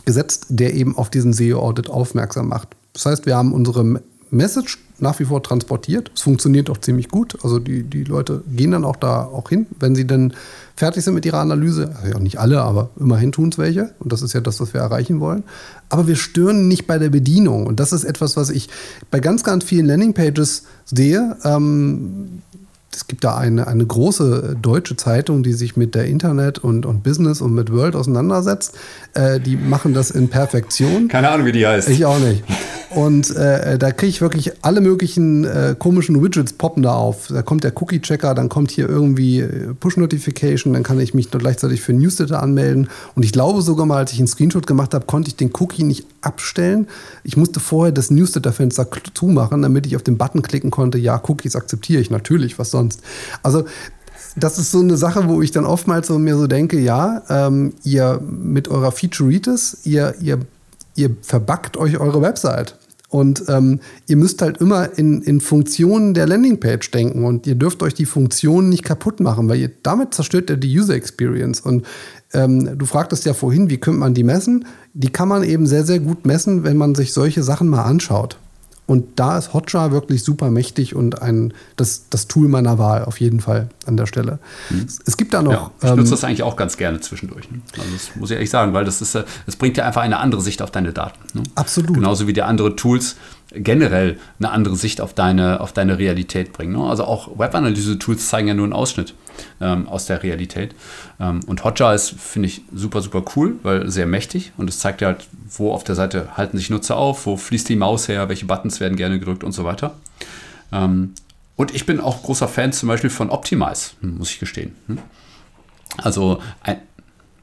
[0.05, 2.67] gesetzt, der eben auf diesen SEO-Audit aufmerksam macht.
[2.93, 6.11] Das heißt, wir haben unsere Message nach wie vor transportiert.
[6.13, 7.39] Es funktioniert auch ziemlich gut.
[7.41, 10.33] Also die, die Leute gehen dann auch da auch hin, wenn sie dann
[10.75, 11.95] fertig sind mit ihrer Analyse.
[11.95, 13.95] Also ja, nicht alle, aber immerhin tun es welche.
[13.97, 15.43] Und das ist ja das, was wir erreichen wollen.
[15.89, 17.65] Aber wir stören nicht bei der Bedienung.
[17.65, 18.69] Und das ist etwas, was ich
[19.09, 21.37] bei ganz, ganz vielen Landingpages sehe.
[21.43, 22.43] Ähm,
[22.91, 27.03] es gibt da eine, eine große deutsche Zeitung, die sich mit der Internet und, und
[27.03, 28.77] Business und mit World auseinandersetzt.
[29.13, 31.07] Äh, die machen das in Perfektion.
[31.07, 31.89] Keine Ahnung, wie die heißt.
[31.89, 32.43] Ich auch nicht.
[32.89, 37.27] Und äh, da kriege ich wirklich alle möglichen äh, komischen Widgets poppen da auf.
[37.27, 41.81] Da kommt der Cookie-Checker, dann kommt hier irgendwie äh, Push-Notification, dann kann ich mich gleichzeitig
[41.81, 42.89] für Newsletter anmelden.
[43.13, 45.83] Und ich glaube sogar mal, als ich einen Screenshot gemacht habe, konnte ich den Cookie
[45.83, 46.87] nicht abstellen.
[47.23, 51.55] Ich musste vorher das Newsletter-Fenster zumachen, damit ich auf den Button klicken konnte, ja, Cookies
[51.55, 53.01] akzeptiere ich natürlich, was sonst.
[53.43, 53.65] Also
[54.35, 57.73] das ist so eine Sache, wo ich dann oftmals so mir so denke, ja, ähm,
[57.83, 60.39] ihr mit eurer Featureitis, ihr, ihr,
[60.95, 62.75] ihr verbackt euch eure Website.
[63.09, 67.81] Und ähm, ihr müsst halt immer in, in Funktionen der Landingpage denken und ihr dürft
[67.81, 71.59] euch die Funktionen nicht kaputt machen, weil ihr damit zerstört ihr die User Experience.
[71.59, 71.87] Und
[72.33, 74.65] ähm, du fragtest ja vorhin, wie könnte man die messen?
[74.93, 78.37] Die kann man eben sehr, sehr gut messen, wenn man sich solche Sachen mal anschaut.
[78.89, 83.19] Und da ist Hotjar wirklich super mächtig und ein, das, das Tool meiner Wahl auf
[83.19, 84.39] jeden Fall an der Stelle.
[84.71, 84.87] Mhm.
[85.05, 85.51] Es gibt da noch.
[85.51, 87.51] Ja, ich nutze ähm, das eigentlich auch ganz gerne zwischendurch.
[87.51, 87.61] Ne?
[87.77, 89.25] Also das muss ich ehrlich sagen, weil das ist, äh,
[89.59, 91.19] bringt ja einfach eine andere Sicht auf deine Daten.
[91.37, 91.43] Ne?
[91.53, 91.93] Absolut.
[91.93, 93.15] Genauso wie die andere Tools
[93.51, 96.73] generell eine andere Sicht auf deine, auf deine Realität bringen.
[96.73, 96.83] Ne?
[96.83, 99.13] Also auch Webanalyse-Tools zeigen ja nur einen Ausschnitt
[99.61, 100.75] ähm, aus der Realität.
[101.19, 105.01] Ähm, und Hotjar ist, finde ich, super, super cool, weil sehr mächtig und es zeigt
[105.01, 108.29] ja halt, wo auf der Seite halten sich Nutzer auf, wo fließt die Maus her,
[108.29, 109.95] welche Buttons werden gerne gedrückt und so weiter.
[110.71, 111.13] Ähm,
[111.55, 114.75] und ich bin auch großer Fan zum Beispiel von Optimize, muss ich gestehen.
[114.87, 114.99] Hm?
[115.97, 116.77] Also, ein,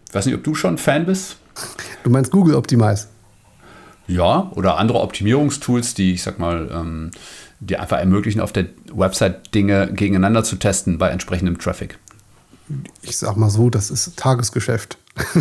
[0.09, 1.37] ich weiß nicht, ob du schon Fan bist.
[2.03, 3.09] Du meinst Google Optimize?
[4.09, 7.11] Ja, oder andere Optimierungstools, die, ich sag mal, ähm,
[7.61, 11.99] die einfach ermöglichen, auf der Website Dinge gegeneinander zu testen bei entsprechendem Traffic.
[13.03, 14.99] Ich sag mal so, das ist Tagesgeschäft.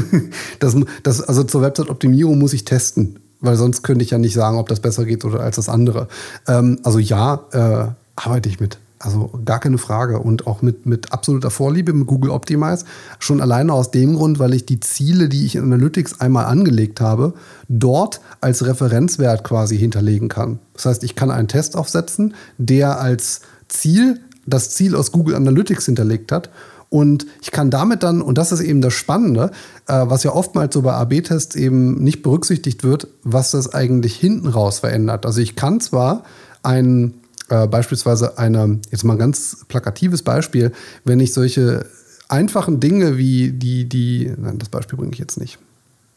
[0.59, 4.57] das, das, also zur Website-Optimierung muss ich testen, weil sonst könnte ich ja nicht sagen,
[4.57, 6.07] ob das besser geht oder als das andere.
[6.47, 8.79] Ähm, also ja, äh, arbeite ich mit.
[9.05, 10.19] Also gar keine Frage.
[10.19, 12.85] Und auch mit, mit absoluter Vorliebe mit Google Optimize.
[13.19, 17.01] Schon alleine aus dem Grund, weil ich die Ziele, die ich in Analytics einmal angelegt
[17.01, 17.33] habe,
[17.67, 20.59] dort als Referenzwert quasi hinterlegen kann.
[20.73, 25.85] Das heißt, ich kann einen Test aufsetzen, der als Ziel das Ziel aus Google Analytics
[25.85, 26.49] hinterlegt hat.
[26.89, 29.51] Und ich kann damit dann, und das ist eben das Spannende,
[29.87, 34.47] äh, was ja oftmals so bei AB-Tests eben nicht berücksichtigt wird, was das eigentlich hinten
[34.47, 35.25] raus verändert.
[35.25, 36.23] Also ich kann zwar
[36.63, 37.15] einen
[37.49, 40.71] äh, beispielsweise eine, jetzt mal ein ganz plakatives Beispiel,
[41.03, 41.85] wenn ich solche
[42.27, 45.59] einfachen Dinge wie die, die, nein, das Beispiel bringe ich jetzt nicht.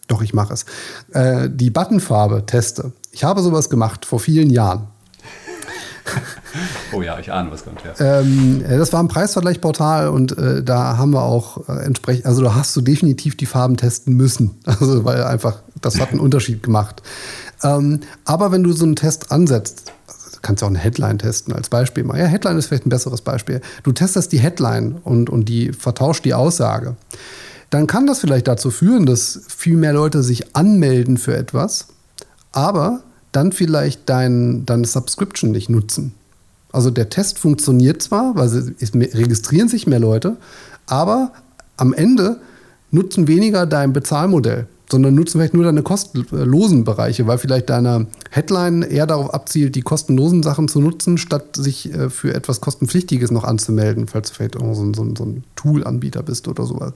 [0.06, 0.64] Doch, ich mache es.
[1.12, 2.92] Äh, die Buttonfarbe teste.
[3.12, 4.88] Ich habe sowas gemacht vor vielen Jahren.
[6.92, 7.82] Oh ja, ich ahne, was kommt.
[7.84, 8.20] Ja.
[8.20, 12.54] Ähm, das war ein Preisvergleichsportal und äh, da haben wir auch äh, entsprechend, also da
[12.54, 14.56] hast du definitiv die Farben testen müssen.
[14.64, 17.02] Also weil einfach, das hat einen Unterschied gemacht.
[17.62, 19.92] Ähm, aber wenn du so einen Test ansetzt,
[20.42, 22.18] kannst du auch eine Headline testen als Beispiel mal.
[22.18, 23.60] Ja, Headline ist vielleicht ein besseres Beispiel.
[23.82, 26.96] Du testest die Headline und, und die vertauscht die Aussage.
[27.70, 31.88] Dann kann das vielleicht dazu führen, dass viel mehr Leute sich anmelden für etwas,
[32.52, 36.14] aber dann vielleicht dein, deine Subscription nicht nutzen.
[36.72, 40.36] Also der Test funktioniert zwar, weil es registrieren sich mehr Leute,
[40.86, 41.32] aber
[41.76, 42.40] am Ende
[42.90, 44.66] nutzen weniger dein Bezahlmodell.
[44.90, 49.82] Sondern nutzen vielleicht nur deine kostenlosen Bereiche, weil vielleicht deine Headline eher darauf abzielt, die
[49.82, 54.54] kostenlosen Sachen zu nutzen, statt sich äh, für etwas kostenpflichtiges noch anzumelden, falls du vielleicht
[54.58, 56.92] so, so, so ein Tool-Anbieter bist oder sowas.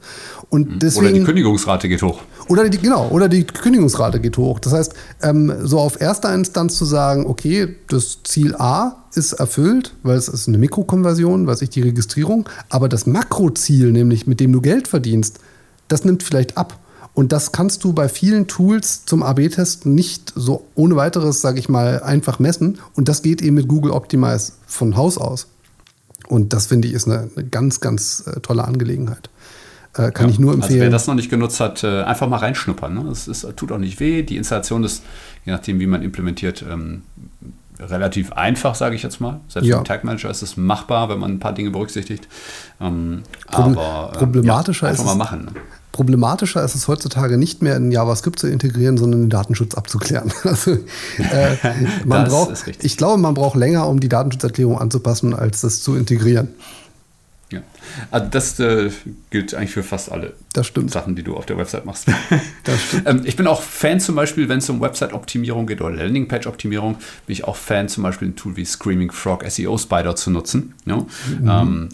[0.48, 2.20] Und deswegen, oder die Kündigungsrate geht hoch.
[2.48, 4.58] Oder die, genau, oder die Kündigungsrate geht hoch.
[4.58, 9.94] Das heißt, ähm, so auf erster Instanz zu sagen, okay, das Ziel A ist erfüllt,
[10.02, 14.52] weil es ist eine Mikrokonversion, weiß ich, die Registrierung, aber das Makroziel, nämlich mit dem
[14.52, 15.40] du Geld verdienst,
[15.88, 16.78] das nimmt vielleicht ab.
[17.14, 21.68] Und das kannst du bei vielen Tools zum AB-Testen nicht so ohne weiteres, sage ich
[21.68, 22.78] mal, einfach messen.
[22.94, 25.48] Und das geht eben mit Google Optimize von Haus aus.
[26.28, 29.28] Und das finde ich ist eine, eine ganz, ganz äh, tolle Angelegenheit.
[29.94, 30.80] Äh, kann ja, ich nur empfehlen.
[30.80, 32.94] Also wer das noch nicht genutzt hat, äh, einfach mal reinschnuppern.
[32.94, 33.10] Ne?
[33.10, 34.22] Es, es, tut auch nicht weh.
[34.22, 35.02] Die Installation ist,
[35.44, 37.02] je nachdem, wie man implementiert, ähm,
[37.78, 39.40] relativ einfach, sage ich jetzt mal.
[39.48, 39.76] Selbst ja.
[39.76, 42.26] im Tag Manager ist es machbar, wenn man ein paar Dinge berücksichtigt.
[42.80, 45.44] Ähm, Problem, aber, äh, problematischer ja, ist mal machen.
[45.46, 45.60] Ne?
[45.92, 50.32] Problematischer ist es heutzutage nicht mehr in JavaScript zu integrieren, sondern den Datenschutz abzuklären.
[50.44, 51.56] Also, äh,
[52.04, 56.48] man braucht, ich glaube, man braucht länger, um die Datenschutzerklärung anzupassen, als das zu integrieren.
[57.50, 57.60] Ja,
[58.10, 58.90] also das äh,
[59.30, 60.32] gilt eigentlich für fast alle
[60.86, 62.06] Sachen, die du auf der Website machst.
[63.04, 66.94] ähm, ich bin auch Fan zum Beispiel, wenn es um Website-Optimierung geht oder Landingpage-Optimierung,
[67.26, 70.74] bin ich auch Fan zum Beispiel ein Tool wie Screaming Frog SEO Spider zu nutzen.
[70.86, 70.96] Ja?
[70.96, 71.48] Mhm.
[71.48, 71.88] Ähm,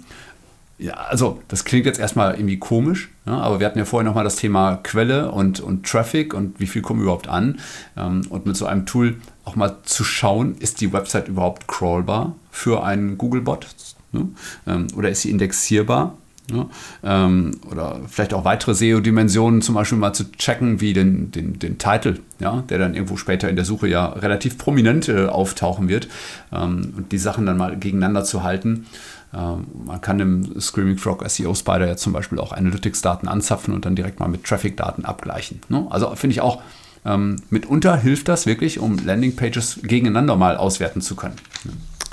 [0.78, 4.24] ja, also das klingt jetzt erstmal irgendwie komisch, ja, aber wir hatten ja vorher nochmal
[4.24, 7.58] das Thema Quelle und, und Traffic und wie viel kommen überhaupt an.
[7.94, 12.34] Ähm, und mit so einem Tool auch mal zu schauen, ist die Website überhaupt crawlbar
[12.50, 13.66] für einen Google-Bot
[14.12, 14.28] ne?
[14.66, 16.16] ähm, oder ist sie indexierbar?
[16.50, 16.70] Ne?
[17.04, 21.76] Ähm, oder vielleicht auch weitere SEO-Dimensionen zum Beispiel mal zu checken, wie den, den, den
[21.76, 26.08] Titel, ja, der dann irgendwo später in der Suche ja relativ prominent äh, auftauchen wird
[26.50, 28.86] ähm, und die Sachen dann mal gegeneinander zu halten.
[29.34, 33.84] Ähm, man kann im Screaming Frog SEO Spider ja zum Beispiel auch Analytics-Daten anzapfen und
[33.84, 35.60] dann direkt mal mit Traffic-Daten abgleichen.
[35.68, 35.86] Ne?
[35.90, 36.62] Also finde ich auch,
[37.04, 41.36] ähm, mitunter hilft das wirklich, um Landingpages gegeneinander mal auswerten zu können.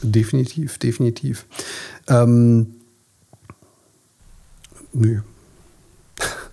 [0.02, 1.46] Definitiv, definitiv.
[2.08, 2.76] Ähm,
[4.94, 5.22] nö.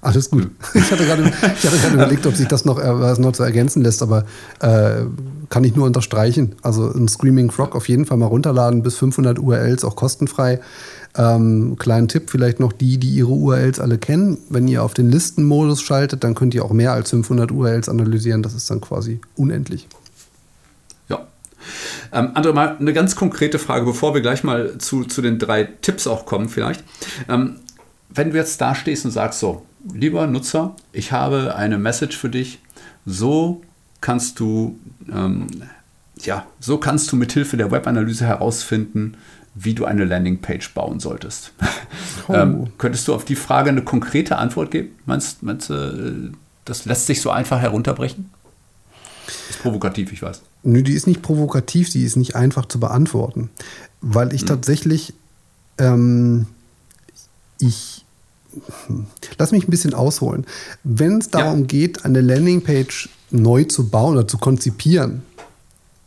[0.03, 0.51] Alles gut.
[0.75, 3.83] Ich hatte gerade, ich hatte gerade überlegt, ob sich das noch, äh, noch zu ergänzen
[3.83, 4.25] lässt, aber
[4.59, 5.05] äh,
[5.49, 6.57] kann ich nur unterstreichen.
[6.61, 10.61] Also ein Screaming Frog auf jeden Fall mal runterladen, bis 500 URLs auch kostenfrei.
[11.17, 14.39] Ähm, kleinen Tipp vielleicht noch die, die ihre URLs alle kennen.
[14.49, 18.43] Wenn ihr auf den Listenmodus schaltet, dann könnt ihr auch mehr als 500 URLs analysieren.
[18.43, 19.87] Das ist dann quasi unendlich.
[21.09, 21.29] Ja.
[22.13, 25.69] Ähm, Andre, mal eine ganz konkrete Frage, bevor wir gleich mal zu, zu den drei
[25.81, 26.83] Tipps auch kommen vielleicht.
[27.29, 27.61] Ähm,
[28.09, 32.29] wenn du jetzt da stehst und sagst so, lieber Nutzer, ich habe eine Message für
[32.29, 32.61] dich,
[33.07, 33.63] so
[34.01, 34.79] kannst du,
[35.13, 35.47] ähm,
[36.21, 39.17] ja, so kannst du mithilfe der Webanalyse herausfinden,
[39.55, 41.53] wie du eine Landingpage bauen solltest.
[42.29, 42.35] Oh.
[42.35, 44.91] ähm, könntest du auf die Frage eine konkrete Antwort geben?
[45.07, 46.33] Meinst, meinst du, äh,
[46.65, 48.31] das lässt sich so einfach herunterbrechen?
[49.51, 50.43] Ist provokativ, ich weiß.
[50.63, 53.51] Nö, die ist nicht provokativ, die ist nicht einfach zu beantworten.
[54.01, 54.49] Weil ich hm.
[54.49, 55.15] tatsächlich,
[55.79, 56.47] ähm,
[57.59, 58.02] ich,
[59.39, 60.47] lass mich ein bisschen ausholen.
[60.85, 61.67] Wenn es darum ja.
[61.67, 65.23] geht, eine Landingpage neu zu bauen oder zu konzipieren,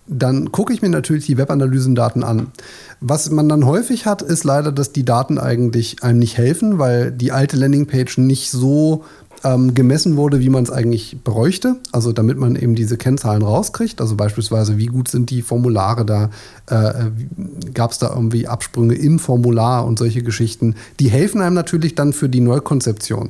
[0.08, 2.52] dann gucke ich mir natürlich die Webanalysendaten an.
[3.00, 7.12] Was man dann häufig hat, ist leider, dass die Daten eigentlich einem nicht helfen, weil
[7.12, 9.04] die alte Landingpage nicht so
[9.44, 11.78] ähm, gemessen wurde, wie man es eigentlich bräuchte.
[11.92, 14.02] Also damit man eben diese Kennzahlen rauskriegt.
[14.02, 16.30] Also beispielsweise, wie gut sind die Formulare da?
[16.68, 17.12] Äh,
[17.74, 20.76] Gab es da irgendwie Absprünge im Formular und solche Geschichten?
[21.00, 23.30] Die helfen einem natürlich dann für die Neukonzeption.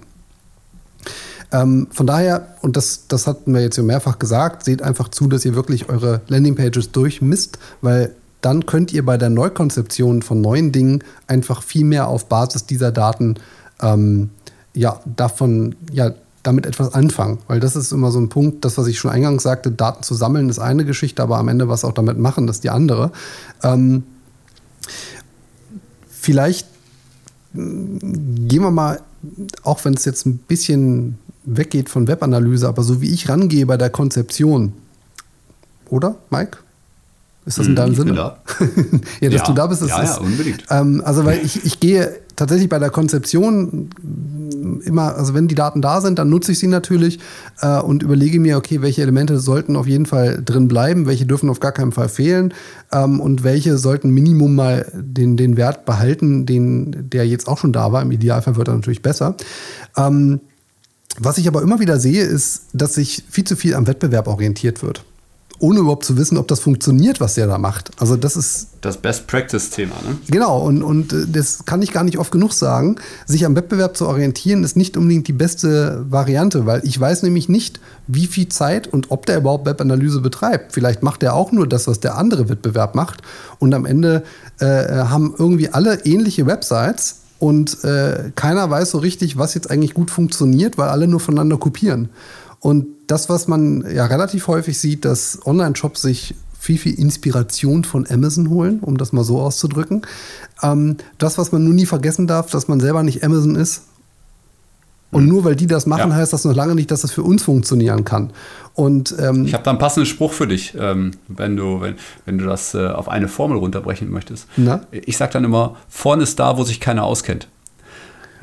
[1.51, 5.27] Ähm, von daher, und das, das hatten wir jetzt ja mehrfach gesagt, seht einfach zu,
[5.27, 10.71] dass ihr wirklich eure Landingpages durchmisst, weil dann könnt ihr bei der Neukonzeption von neuen
[10.71, 13.35] Dingen einfach viel mehr auf Basis dieser Daten
[13.81, 14.29] ähm,
[14.75, 16.13] ja, davon, ja,
[16.43, 17.39] damit etwas anfangen.
[17.47, 20.13] Weil das ist immer so ein Punkt, das, was ich schon eingangs sagte, Daten zu
[20.13, 23.11] sammeln ist eine Geschichte, aber am Ende was auch damit machen, ist die andere.
[23.63, 24.03] Ähm,
[26.07, 26.67] vielleicht
[27.53, 29.01] mm, gehen wir mal,
[29.63, 33.77] auch wenn es jetzt ein bisschen weggeht von Webanalyse, aber so wie ich rangehe bei
[33.77, 34.73] der Konzeption.
[35.89, 36.57] Oder, Mike?
[37.45, 38.13] Ist das in deinem Sinne?
[38.13, 38.39] Da.
[39.21, 39.47] ja, dass ja.
[39.47, 40.63] du da bist, ist ja, ja, unbedingt.
[40.71, 43.89] Ähm, also, weil ich, ich gehe tatsächlich bei der Konzeption
[44.83, 47.19] immer, also wenn die Daten da sind, dann nutze ich sie natürlich
[47.61, 51.49] äh, und überlege mir, okay, welche Elemente sollten auf jeden Fall drin bleiben, welche dürfen
[51.49, 52.53] auf gar keinen Fall fehlen
[52.91, 57.73] ähm, und welche sollten Minimum mal den, den Wert behalten, den, der jetzt auch schon
[57.73, 58.01] da war.
[58.01, 59.35] Im Idealfall wird er natürlich besser.
[59.95, 60.41] Ähm,
[61.17, 64.83] was ich aber immer wieder sehe, ist, dass sich viel zu viel am Wettbewerb orientiert
[64.83, 65.05] wird.
[65.59, 67.91] Ohne überhaupt zu wissen, ob das funktioniert, was der da macht.
[67.99, 69.95] Also das ist das Best Practice Thema.
[70.07, 70.17] Ne?
[70.27, 72.97] Genau und und äh, das kann ich gar nicht oft genug sagen.
[73.25, 77.49] Sich am Wettbewerb zu orientieren ist nicht unbedingt die beste Variante, weil ich weiß nämlich
[77.49, 80.73] nicht, wie viel Zeit und ob der überhaupt Webanalyse betreibt.
[80.73, 83.21] Vielleicht macht er auch nur das, was der andere Wettbewerb macht
[83.59, 84.23] und am Ende
[84.59, 89.93] äh, haben irgendwie alle ähnliche Websites und äh, keiner weiß so richtig, was jetzt eigentlich
[89.93, 92.09] gut funktioniert, weil alle nur voneinander kopieren.
[92.65, 98.07] Und das, was man ja relativ häufig sieht, dass Online-Shops sich viel, viel Inspiration von
[98.09, 100.01] Amazon holen, um das mal so auszudrücken.
[100.63, 103.83] Ähm, das, was man nur nie vergessen darf, dass man selber nicht Amazon ist.
[105.11, 105.29] Und mhm.
[105.29, 106.15] nur weil die das machen, ja.
[106.15, 108.31] heißt das noch lange nicht, dass das für uns funktionieren kann.
[108.73, 111.93] Und, ähm, ich habe da einen passenden Spruch für dich, ähm, wenn, du, wenn,
[112.25, 114.47] wenn du das äh, auf eine Formel runterbrechen möchtest.
[114.57, 114.81] Na?
[114.89, 117.47] Ich sage dann immer, vorne ist da, wo sich keiner auskennt.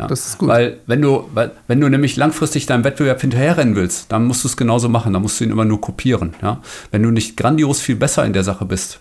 [0.02, 0.08] Ja.
[0.08, 0.48] Das ist gut.
[0.48, 4.48] Weil wenn du, weil, wenn du nämlich langfristig deinem Wettbewerb hinterherrennen willst, dann musst du
[4.48, 5.12] es genauso machen.
[5.12, 6.34] Dann musst du ihn immer nur kopieren.
[6.42, 6.60] Ja?
[6.90, 9.00] Wenn du nicht grandios viel besser in der Sache bist,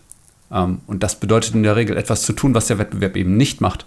[0.51, 3.61] ähm, und das bedeutet in der Regel etwas zu tun, was der Wettbewerb eben nicht
[3.61, 3.85] macht,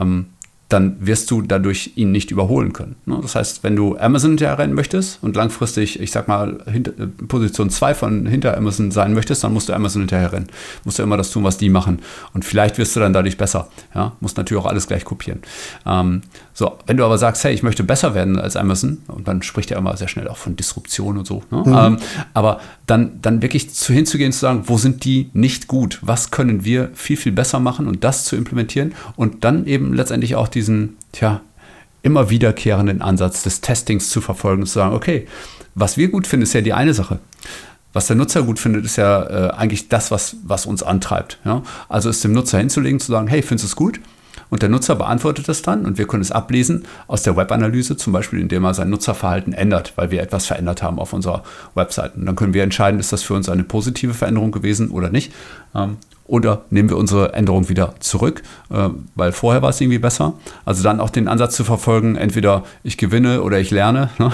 [0.00, 0.26] ähm,
[0.68, 2.96] dann wirst du dadurch ihn nicht überholen können.
[3.06, 3.18] Ne?
[3.22, 6.80] Das heißt, wenn du Amazon hinterrennen möchtest und langfristig, ich sag mal, äh,
[7.26, 10.48] Position 2 von hinter Amazon sein möchtest, dann musst du Amazon hinterherrennen.
[10.84, 12.00] Musst du immer das tun, was die machen.
[12.34, 13.68] Und vielleicht wirst du dann dadurch besser.
[13.94, 14.12] Ja?
[14.20, 15.40] Musst natürlich auch alles gleich kopieren.
[15.86, 16.20] Ähm,
[16.52, 19.70] so, wenn du aber sagst, hey, ich möchte besser werden als Amazon, und dann spricht
[19.70, 21.42] er immer sehr schnell auch von Disruption und so.
[21.50, 21.62] Ne?
[21.64, 21.74] Mhm.
[21.74, 21.98] Ähm,
[22.34, 25.98] aber dann, dann wirklich zu, hinzugehen, zu sagen, wo sind die nicht gut?
[26.02, 30.34] Was können wir viel, viel besser machen und das zu implementieren und dann eben letztendlich
[30.34, 31.40] auch die diesen, tja,
[32.02, 35.28] immer wiederkehrenden Ansatz des Testings zu verfolgen und zu sagen, okay,
[35.74, 37.20] was wir gut finden, ist ja die eine Sache.
[37.92, 41.38] Was der Nutzer gut findet, ist ja äh, eigentlich das, was, was uns antreibt.
[41.44, 41.62] Ja?
[41.88, 44.00] Also es dem Nutzer hinzulegen, zu sagen, hey, findest du es gut?
[44.50, 48.12] Und der Nutzer beantwortet das dann und wir können es ablesen aus der Webanalyse, zum
[48.12, 51.42] Beispiel indem er sein Nutzerverhalten ändert, weil wir etwas verändert haben auf unserer
[51.74, 52.16] Website.
[52.16, 55.32] Und dann können wir entscheiden, ist das für uns eine positive Veränderung gewesen oder nicht.
[56.28, 60.34] Oder nehmen wir unsere Änderung wieder zurück, äh, weil vorher war es irgendwie besser.
[60.64, 64.10] Also dann auch den Ansatz zu verfolgen, entweder ich gewinne oder ich lerne.
[64.18, 64.30] Ne?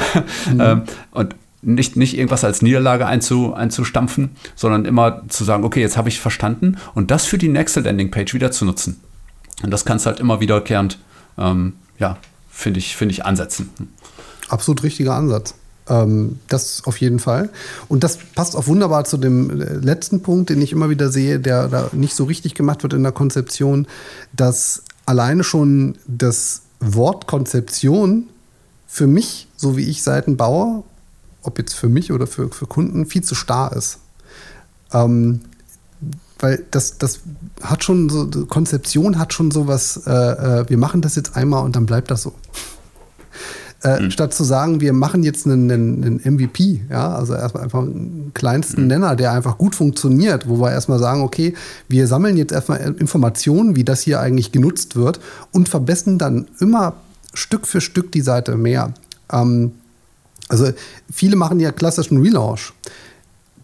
[0.53, 0.61] Mhm.
[0.65, 5.97] Ähm, und nicht, nicht irgendwas als Niederlage einzu, einzustampfen, sondern immer zu sagen, okay, jetzt
[5.97, 9.01] habe ich verstanden und das für die nächste Landingpage wieder zu nutzen.
[9.63, 10.99] Und das kannst du halt immer wiederkehrend,
[11.39, 12.19] ähm, ja,
[12.51, 13.71] finde ich, find ich, ansetzen.
[14.49, 15.55] Absolut richtiger Ansatz.
[15.89, 17.51] Ähm, das auf jeden Fall.
[17.89, 21.39] Und das passt auch wunderbar zu dem äh, letzten Punkt, den ich immer wieder sehe,
[21.39, 23.87] der da nicht so richtig gemacht wird in der Konzeption,
[24.33, 28.29] dass alleine schon das Wort Konzeption
[28.87, 30.85] für mich, so wie ich Seiten baue,
[31.43, 33.99] ob jetzt für mich oder für, für Kunden, viel zu starr ist.
[34.93, 35.41] Ähm,
[36.39, 37.21] weil das, das
[37.63, 41.77] hat schon so, Konzeption hat schon sowas, äh, äh, wir machen das jetzt einmal und
[41.77, 42.35] dann bleibt das so.
[43.85, 44.11] Äh, mhm.
[44.11, 48.33] Statt zu sagen, wir machen jetzt einen, einen, einen, MVP, ja, also erstmal einfach einen
[48.33, 48.89] kleinsten mhm.
[48.89, 51.53] Nenner, der einfach gut funktioniert, wo wir erstmal sagen, okay,
[51.87, 55.21] wir sammeln jetzt erstmal Informationen, wie das hier eigentlich genutzt wird
[55.53, 56.95] und verbessern dann immer
[57.35, 58.95] Stück für Stück die Seite mehr.
[59.31, 59.73] Ähm,
[60.49, 60.71] also
[61.13, 62.73] viele machen ja klassischen Relaunch.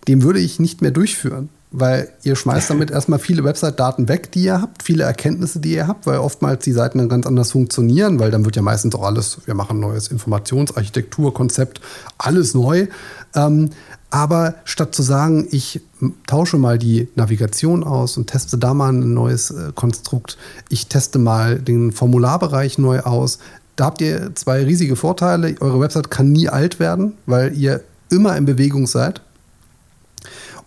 [0.07, 4.45] Den würde ich nicht mehr durchführen weil ihr schmeißt damit erstmal viele Website-Daten weg, die
[4.45, 8.19] ihr habt, viele Erkenntnisse, die ihr habt, weil oftmals die Seiten dann ganz anders funktionieren,
[8.19, 11.81] weil dann wird ja meistens auch alles, wir machen ein neues Informationsarchitekturkonzept,
[12.19, 12.89] alles neu.
[13.35, 13.71] Ähm,
[14.11, 15.81] aber statt zu sagen, ich
[16.27, 20.37] tausche mal die Navigation aus und teste da mal ein neues äh, Konstrukt,
[20.69, 23.39] ich teste mal den Formularbereich neu aus,
[23.77, 25.55] da habt ihr zwei riesige Vorteile.
[25.61, 29.23] Eure Website kann nie alt werden, weil ihr immer in Bewegung seid.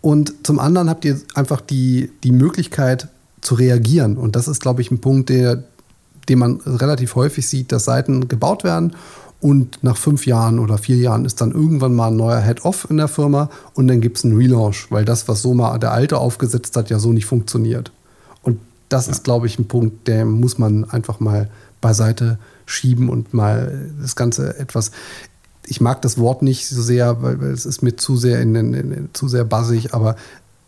[0.03, 3.07] Und zum anderen habt ihr einfach die, die Möglichkeit
[3.39, 4.17] zu reagieren.
[4.17, 5.63] Und das ist, glaube ich, ein Punkt, der,
[6.27, 8.97] den man relativ häufig sieht, dass Seiten gebaut werden
[9.39, 12.97] und nach fünf Jahren oder vier Jahren ist dann irgendwann mal ein neuer Head-Off in
[12.97, 16.17] der Firma und dann gibt es einen Relaunch, weil das, was so mal der Alte
[16.17, 17.93] aufgesetzt hat, ja so nicht funktioniert.
[18.41, 19.13] Und das ja.
[19.13, 21.49] ist, glaube ich, ein Punkt, der muss man einfach mal
[21.79, 24.91] beiseite schieben und mal das Ganze etwas
[25.67, 28.55] ich mag das Wort nicht so sehr, weil, weil es ist mir zu sehr in,
[28.55, 30.15] in, in, zu sehr bassig, aber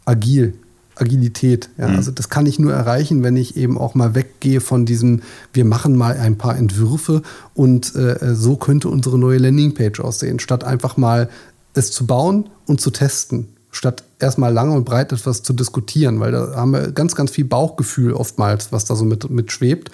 [0.05, 0.53] agil,
[0.95, 1.69] Agilität.
[1.77, 1.97] Ja, mhm.
[1.97, 5.21] Also das kann ich nur erreichen, wenn ich eben auch mal weggehe von diesem,
[5.53, 7.21] wir machen mal ein paar Entwürfe
[7.53, 11.29] und äh, so könnte unsere neue Landingpage aussehen, statt einfach mal
[11.73, 16.31] es zu bauen und zu testen, statt erstmal lange und breit etwas zu diskutieren, weil
[16.31, 19.91] da haben wir ganz, ganz viel Bauchgefühl oftmals, was da so mit, mit schwebt,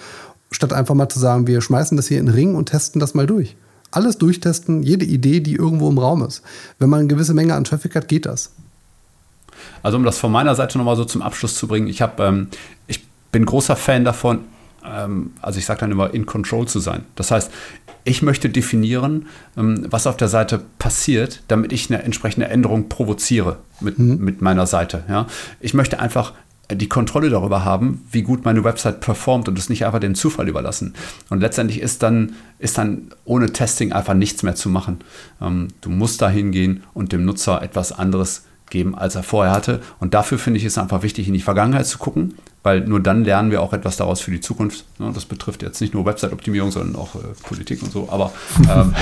[0.52, 3.14] statt einfach mal zu sagen, wir schmeißen das hier in den Ring und testen das
[3.14, 3.56] mal durch
[3.92, 6.42] alles durchtesten, jede Idee, die irgendwo im Raum ist.
[6.78, 8.52] Wenn man eine gewisse Menge an Traffic hat, geht das.
[9.82, 12.48] Also um das von meiner Seite nochmal so zum Abschluss zu bringen, ich, hab, ähm,
[12.86, 14.40] ich bin großer Fan davon,
[14.84, 17.04] ähm, also ich sage dann immer, in Control zu sein.
[17.14, 17.50] Das heißt,
[18.04, 19.26] ich möchte definieren,
[19.56, 24.18] ähm, was auf der Seite passiert, damit ich eine entsprechende Änderung provoziere mit, mhm.
[24.18, 25.04] mit meiner Seite.
[25.08, 25.26] Ja?
[25.60, 26.32] Ich möchte einfach
[26.74, 30.48] die Kontrolle darüber haben, wie gut meine Website performt und es nicht einfach dem Zufall
[30.48, 30.94] überlassen.
[31.30, 34.98] Und letztendlich ist dann, ist dann ohne Testing einfach nichts mehr zu machen.
[35.40, 39.80] Ähm, du musst da hingehen und dem Nutzer etwas anderes geben, als er vorher hatte.
[40.00, 43.24] Und dafür finde ich es einfach wichtig, in die Vergangenheit zu gucken, weil nur dann
[43.24, 44.84] lernen wir auch etwas daraus für die Zukunft.
[44.98, 48.08] Das betrifft jetzt nicht nur Website-Optimierung, sondern auch äh, Politik und so.
[48.10, 48.32] Aber,
[48.70, 48.94] ähm,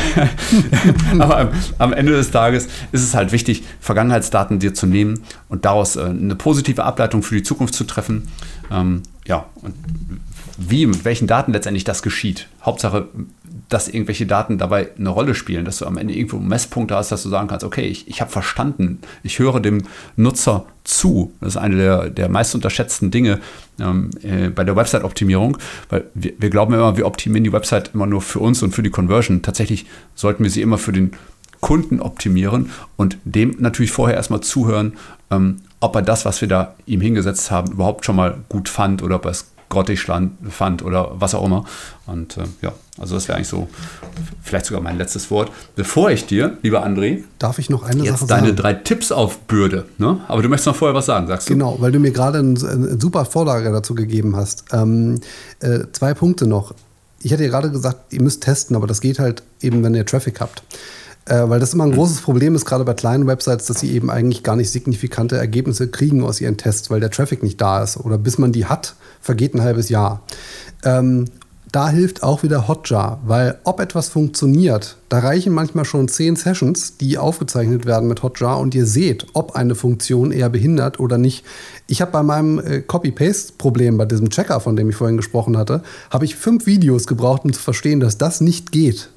[1.21, 1.49] aber am,
[1.79, 6.05] am, Ende des Tages ist es halt wichtig, Vergangenheitsdaten dir zu nehmen und daraus äh,
[6.05, 8.29] eine positive Ableitung für die Zukunft zu treffen.
[8.71, 9.75] Ähm, ja, und
[10.57, 12.49] wie, mit welchen Daten letztendlich das geschieht.
[12.63, 13.09] Hauptsache,
[13.71, 17.23] dass irgendwelche Daten dabei eine Rolle spielen, dass du am Ende irgendwo Messpunkte hast, dass
[17.23, 19.85] du sagen kannst, okay, ich, ich habe verstanden, ich höre dem
[20.17, 21.33] Nutzer zu.
[21.41, 23.41] Das ist eine der, der meist unterschätzten Dinge
[23.79, 25.57] ähm, äh, bei der Website-Optimierung,
[25.89, 28.83] weil wir, wir glauben immer, wir optimieren die Website immer nur für uns und für
[28.83, 29.43] die Conversion.
[29.43, 31.13] Tatsächlich sollten wir sie immer für den
[31.61, 34.95] Kunden optimieren und dem natürlich vorher erstmal zuhören,
[35.31, 39.03] ähm, ob er das, was wir da ihm hingesetzt haben, überhaupt schon mal gut fand
[39.03, 40.05] oder ob er es grottig
[40.51, 41.65] fand oder was auch immer.
[42.07, 43.69] Und äh, ja, also das wäre eigentlich so
[44.43, 45.51] vielleicht sogar mein letztes Wort.
[45.77, 48.57] Bevor ich dir, lieber André, darf ich noch eine jetzt Sache deine sagen?
[48.57, 49.87] drei Tipps aufbürde.
[49.97, 50.21] Ne?
[50.29, 51.55] Aber du möchtest noch vorher was sagen, sagst du?
[51.55, 54.65] Genau, weil du mir gerade eine, eine super Vorlage dazu gegeben hast.
[54.73, 55.21] Ähm,
[55.61, 56.75] äh, zwei Punkte noch.
[57.23, 60.05] Ich hatte ja gerade gesagt, ihr müsst testen, aber das geht halt eben, wenn ihr
[60.05, 60.63] Traffic habt.
[61.31, 64.11] Äh, weil das immer ein großes Problem ist, gerade bei kleinen Websites, dass sie eben
[64.11, 67.99] eigentlich gar nicht signifikante Ergebnisse kriegen aus ihren Tests, weil der Traffic nicht da ist.
[67.99, 70.23] Oder bis man die hat, vergeht ein halbes Jahr.
[70.85, 71.27] Ähm,
[71.71, 76.97] da hilft auch wieder Hotjar, weil ob etwas funktioniert, da reichen manchmal schon zehn Sessions,
[76.97, 81.45] die aufgezeichnet werden mit Hotjar und ihr seht, ob eine Funktion eher behindert oder nicht.
[81.87, 85.85] Ich habe bei meinem äh, Copy-Paste-Problem, bei diesem Checker, von dem ich vorhin gesprochen hatte,
[86.11, 89.11] habe ich fünf Videos gebraucht, um zu verstehen, dass das nicht geht.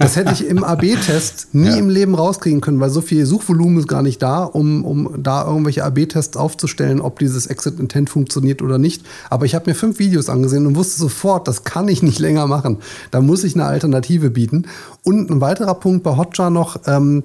[0.00, 1.76] Das hätte ich im AB-Test nie ja.
[1.76, 5.46] im Leben rauskriegen können, weil so viel Suchvolumen ist gar nicht da, um, um da
[5.46, 9.04] irgendwelche AB-Tests aufzustellen, ob dieses Exit Intent funktioniert oder nicht.
[9.28, 12.46] Aber ich habe mir fünf Videos angesehen und wusste sofort, das kann ich nicht länger
[12.46, 12.78] machen.
[13.10, 14.64] Da muss ich eine Alternative bieten.
[15.04, 17.22] Und ein weiterer Punkt bei Hotjar noch, ähm,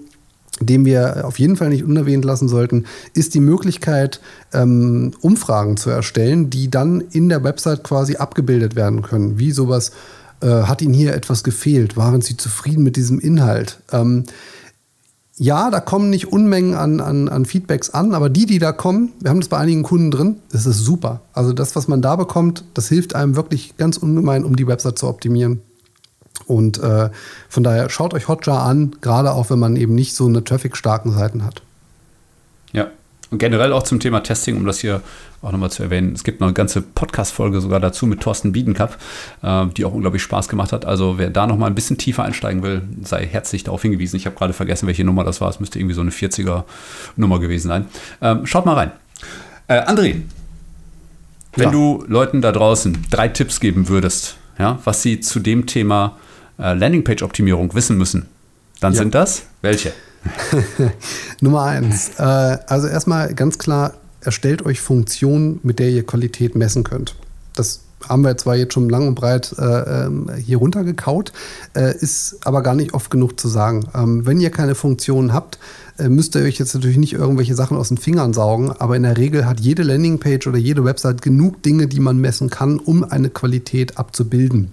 [0.60, 4.20] den wir auf jeden Fall nicht unerwähnt lassen sollten, ist die Möglichkeit,
[4.54, 9.92] ähm, Umfragen zu erstellen, die dann in der Website quasi abgebildet werden können, wie sowas
[10.46, 11.98] äh, hat Ihnen hier etwas gefehlt?
[11.98, 13.80] Waren Sie zufrieden mit diesem Inhalt?
[13.92, 14.26] Ähm,
[15.38, 19.12] ja, da kommen nicht Unmengen an, an, an Feedbacks an, aber die, die da kommen,
[19.20, 21.22] wir haben das bei einigen Kunden drin, das ist super.
[21.34, 24.98] Also das, was man da bekommt, das hilft einem wirklich ganz ungemein, um die Website
[24.98, 25.62] zu optimieren.
[26.46, 27.10] Und äh,
[27.50, 31.12] von daher schaut euch Hotjar an, gerade auch wenn man eben nicht so eine traffic-starken
[31.12, 31.64] Seiten hat.
[32.72, 32.92] Ja,
[33.32, 35.02] und generell auch zum Thema Testing, um das hier
[35.42, 36.14] auch nochmal zu erwähnen.
[36.14, 38.98] Es gibt noch eine ganze Podcast-Folge sogar dazu mit Thorsten Biedenkap,
[39.42, 40.86] äh, die auch unglaublich Spaß gemacht hat.
[40.86, 44.18] Also wer da nochmal ein bisschen tiefer einsteigen will, sei herzlich darauf hingewiesen.
[44.18, 45.50] Ich habe gerade vergessen, welche Nummer das war.
[45.50, 47.86] Es müsste irgendwie so eine 40er-Nummer gewesen sein.
[48.22, 48.92] Ähm, schaut mal rein.
[49.68, 50.22] Äh, André,
[51.56, 51.72] wenn ja.
[51.72, 56.18] du Leuten da draußen drei Tipps geben würdest, ja, was sie zu dem Thema
[56.60, 58.28] äh, Landingpage-Optimierung wissen müssen,
[58.80, 59.00] dann ja.
[59.00, 59.94] sind das welche?
[61.42, 62.12] Nummer eins.
[62.18, 67.16] Äh, also erstmal ganz klar, erstellt euch Funktionen, mit der ihr Qualität messen könnt.
[67.54, 71.32] Das haben wir zwar jetzt schon lang und breit äh, ähm, hier runtergekaut,
[71.76, 73.88] äh, ist aber gar nicht oft genug zu sagen.
[73.96, 75.60] Ähm, wenn ihr keine Funktionen habt,
[75.98, 79.04] äh, müsst ihr euch jetzt natürlich nicht irgendwelche Sachen aus den Fingern saugen, aber in
[79.04, 83.04] der Regel hat jede Landingpage oder jede Website genug Dinge, die man messen kann, um
[83.04, 84.72] eine Qualität abzubilden.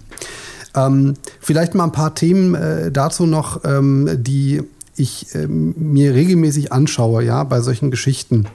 [0.75, 4.63] Ähm, vielleicht mal ein paar Themen äh, dazu noch, ähm, die
[4.95, 8.45] ich ähm, mir regelmäßig anschaue, ja, bei solchen Geschichten,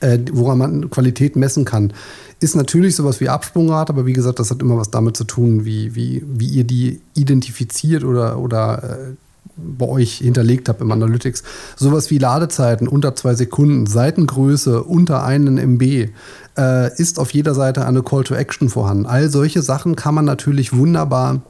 [0.00, 1.92] äh, woran man Qualität messen kann,
[2.40, 5.64] ist natürlich sowas wie Absprungrate, aber wie gesagt, das hat immer was damit zu tun,
[5.64, 9.14] wie, wie, wie ihr die identifiziert oder, oder äh,
[9.56, 11.42] bei euch hinterlegt habt im Analytics.
[11.76, 16.10] Sowas wie Ladezeiten unter zwei Sekunden, Seitengröße unter einen MB,
[16.56, 19.06] äh, ist auf jeder Seite eine Call to Action vorhanden.
[19.06, 21.42] All solche Sachen kann man natürlich wunderbar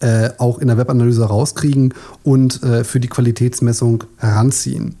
[0.00, 4.96] äh, auch in der Webanalyse rauskriegen und äh, für die Qualitätsmessung heranziehen.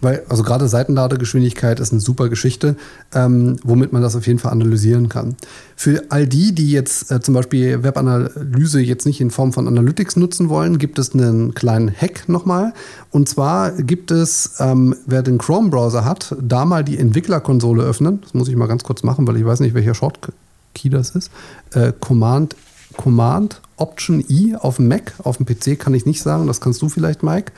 [0.00, 2.76] Weil, also gerade Seitenladegeschwindigkeit ist eine super Geschichte,
[3.14, 5.36] ähm, womit man das auf jeden Fall analysieren kann.
[5.74, 10.16] Für all die, die jetzt äh, zum Beispiel Webanalyse jetzt nicht in Form von Analytics
[10.16, 12.74] nutzen wollen, gibt es einen kleinen Hack nochmal.
[13.10, 18.20] Und zwar gibt es, ähm, wer den Chrome-Browser hat, da mal die Entwicklerkonsole öffnen.
[18.20, 21.30] Das muss ich mal ganz kurz machen, weil ich weiß nicht, welcher Shortkey das ist.
[21.72, 22.54] Äh, Command
[22.96, 26.80] Command Option I auf dem Mac, auf dem PC kann ich nicht sagen, das kannst
[26.82, 27.52] du vielleicht, Mike.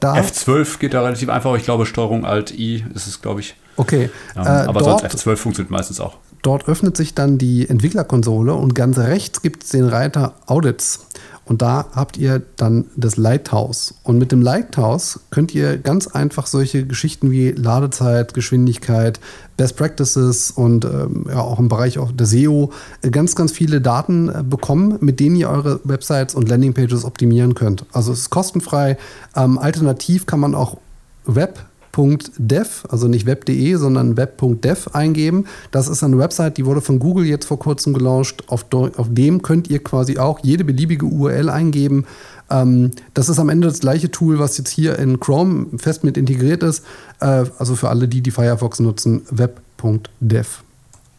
[0.00, 3.54] Da, F12 geht da relativ einfach, ich glaube Steuerung Alt I ist es, glaube ich.
[3.76, 4.10] Okay.
[4.36, 6.16] Ähm, äh, aber dort, sonst F12 funktioniert meistens auch.
[6.42, 11.06] Dort öffnet sich dann die Entwicklerkonsole und ganz rechts gibt es den Reiter Audits.
[11.46, 13.94] Und da habt ihr dann das Lighthouse.
[14.02, 19.20] Und mit dem Lighthouse könnt ihr ganz einfach solche Geschichten wie Ladezeit, Geschwindigkeit,
[19.56, 22.72] Best Practices und ähm, ja, auch im Bereich auch der SEO
[23.02, 27.54] äh, ganz, ganz viele Daten äh, bekommen, mit denen ihr eure Websites und Landingpages optimieren
[27.54, 27.84] könnt.
[27.92, 28.96] Also es ist kostenfrei.
[29.36, 30.78] Ähm, alternativ kann man auch
[31.26, 31.64] Web
[31.96, 35.46] web.dev, also nicht web.de, sondern web.dev eingeben.
[35.70, 38.48] Das ist eine Website, die wurde von Google jetzt vor kurzem gelauncht.
[38.48, 42.06] Auf, auf dem könnt ihr quasi auch jede beliebige URL eingeben.
[42.50, 46.16] Ähm, das ist am Ende das gleiche Tool, was jetzt hier in Chrome fest mit
[46.16, 46.84] integriert ist.
[47.20, 50.48] Äh, also für alle, die die Firefox nutzen, web.dev.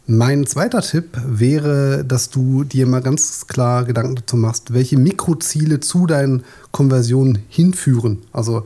[0.08, 5.80] Mein zweiter Tipp wäre, dass du dir mal ganz klar Gedanken dazu machst, welche Mikroziele
[5.80, 8.18] zu deinen Konversionen hinführen.
[8.32, 8.62] Also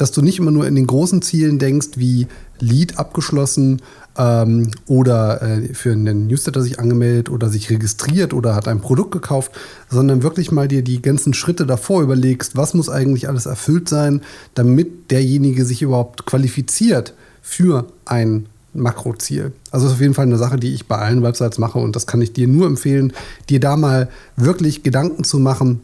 [0.00, 2.26] dass du nicht immer nur in den großen Zielen denkst, wie
[2.58, 3.82] Lead abgeschlossen
[4.16, 9.12] ähm, oder äh, für einen Newsletter sich angemeldet oder sich registriert oder hat ein Produkt
[9.12, 9.52] gekauft,
[9.90, 14.22] sondern wirklich mal dir die ganzen Schritte davor überlegst, was muss eigentlich alles erfüllt sein,
[14.54, 19.52] damit derjenige sich überhaupt qualifiziert für ein Makroziel.
[19.70, 22.06] Also ist auf jeden Fall eine Sache, die ich bei allen Websites mache und das
[22.06, 23.12] kann ich dir nur empfehlen,
[23.50, 25.82] dir da mal wirklich Gedanken zu machen,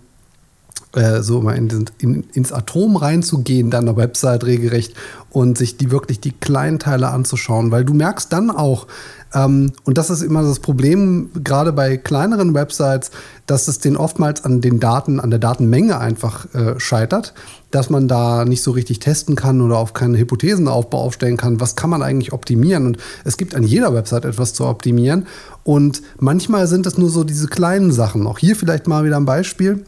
[0.96, 4.94] äh, so mal in, in, ins Atom reinzugehen, deiner Website regelrecht
[5.30, 8.86] und sich die wirklich die kleinen Teile anzuschauen, weil du merkst dann auch,
[9.34, 13.10] ähm, und das ist immer das Problem, gerade bei kleineren Websites,
[13.44, 17.34] dass es den oftmals an den Daten, an der Datenmenge einfach äh, scheitert,
[17.70, 21.76] dass man da nicht so richtig testen kann oder auf keinen Hypothesenaufbau aufstellen kann, was
[21.76, 22.86] kann man eigentlich optimieren.
[22.86, 25.26] Und es gibt an jeder Website etwas zu optimieren.
[25.64, 28.26] Und manchmal sind es nur so diese kleinen Sachen.
[28.26, 29.84] Auch hier vielleicht mal wieder ein Beispiel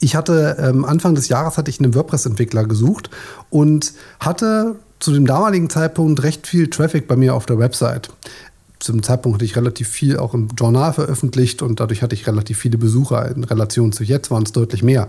[0.00, 3.10] ich hatte ähm, Anfang des Jahres hatte ich einen WordPress-Entwickler gesucht
[3.50, 8.10] und hatte zu dem damaligen Zeitpunkt recht viel Traffic bei mir auf der Website.
[8.78, 12.58] Zum Zeitpunkt hatte ich relativ viel auch im Journal veröffentlicht und dadurch hatte ich relativ
[12.58, 13.30] viele Besucher.
[13.30, 15.08] In Relation zu jetzt waren es deutlich mehr,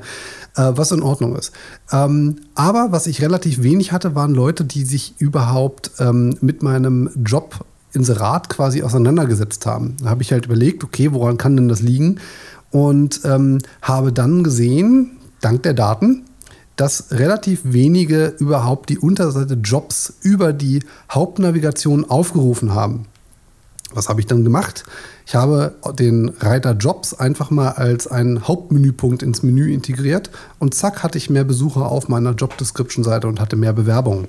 [0.58, 1.54] äh, was in Ordnung ist.
[1.90, 7.10] Ähm, aber was ich relativ wenig hatte, waren Leute, die sich überhaupt ähm, mit meinem
[7.26, 9.96] Job Inserat quasi auseinandergesetzt haben.
[10.02, 12.20] Da habe ich halt überlegt, okay, woran kann denn das liegen?
[12.72, 16.24] Und ähm, habe dann gesehen, dank der Daten,
[16.76, 23.06] dass relativ wenige überhaupt die Unterseite Jobs über die Hauptnavigation aufgerufen haben.
[23.94, 24.84] Was habe ich dann gemacht?
[25.26, 30.30] Ich habe den Reiter Jobs einfach mal als einen Hauptmenüpunkt ins Menü integriert
[30.60, 34.28] und zack hatte ich mehr Besucher auf meiner Job Description Seite und hatte mehr Bewerbungen.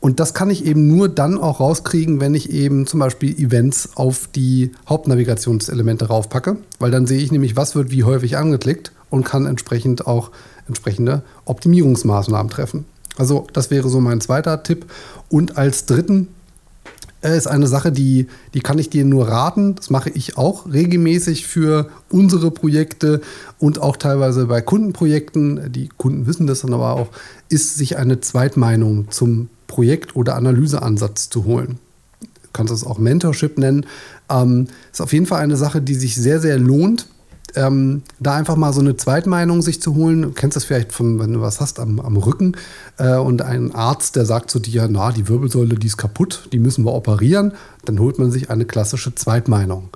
[0.00, 3.90] Und das kann ich eben nur dann auch rauskriegen, wenn ich eben zum Beispiel Events
[3.96, 9.24] auf die Hauptnavigationselemente raufpacke, weil dann sehe ich nämlich, was wird wie häufig angeklickt und
[9.24, 10.30] kann entsprechend auch
[10.66, 12.84] entsprechende Optimierungsmaßnahmen treffen.
[13.16, 14.86] Also das wäre so mein zweiter Tipp.
[15.28, 16.28] Und als dritten
[17.20, 19.74] ist eine Sache, die, die kann ich dir nur raten.
[19.74, 23.20] Das mache ich auch regelmäßig für unsere Projekte
[23.58, 25.72] und auch teilweise bei Kundenprojekten.
[25.72, 27.08] Die Kunden wissen das dann aber auch,
[27.48, 31.78] ist sich eine Zweitmeinung zum Projekt- oder Analyseansatz zu holen.
[32.20, 33.86] Du kannst es auch Mentorship nennen.
[34.30, 37.08] Ähm, ist auf jeden Fall eine Sache, die sich sehr, sehr lohnt.
[37.54, 40.22] Ähm, da einfach mal so eine Zweitmeinung sich zu holen.
[40.22, 42.56] Du kennst das vielleicht von, wenn du was hast am, am Rücken
[42.98, 46.58] äh, und ein Arzt, der sagt zu dir, na, die Wirbelsäule, die ist kaputt, die
[46.58, 47.52] müssen wir operieren,
[47.84, 49.90] dann holt man sich eine klassische Zweitmeinung.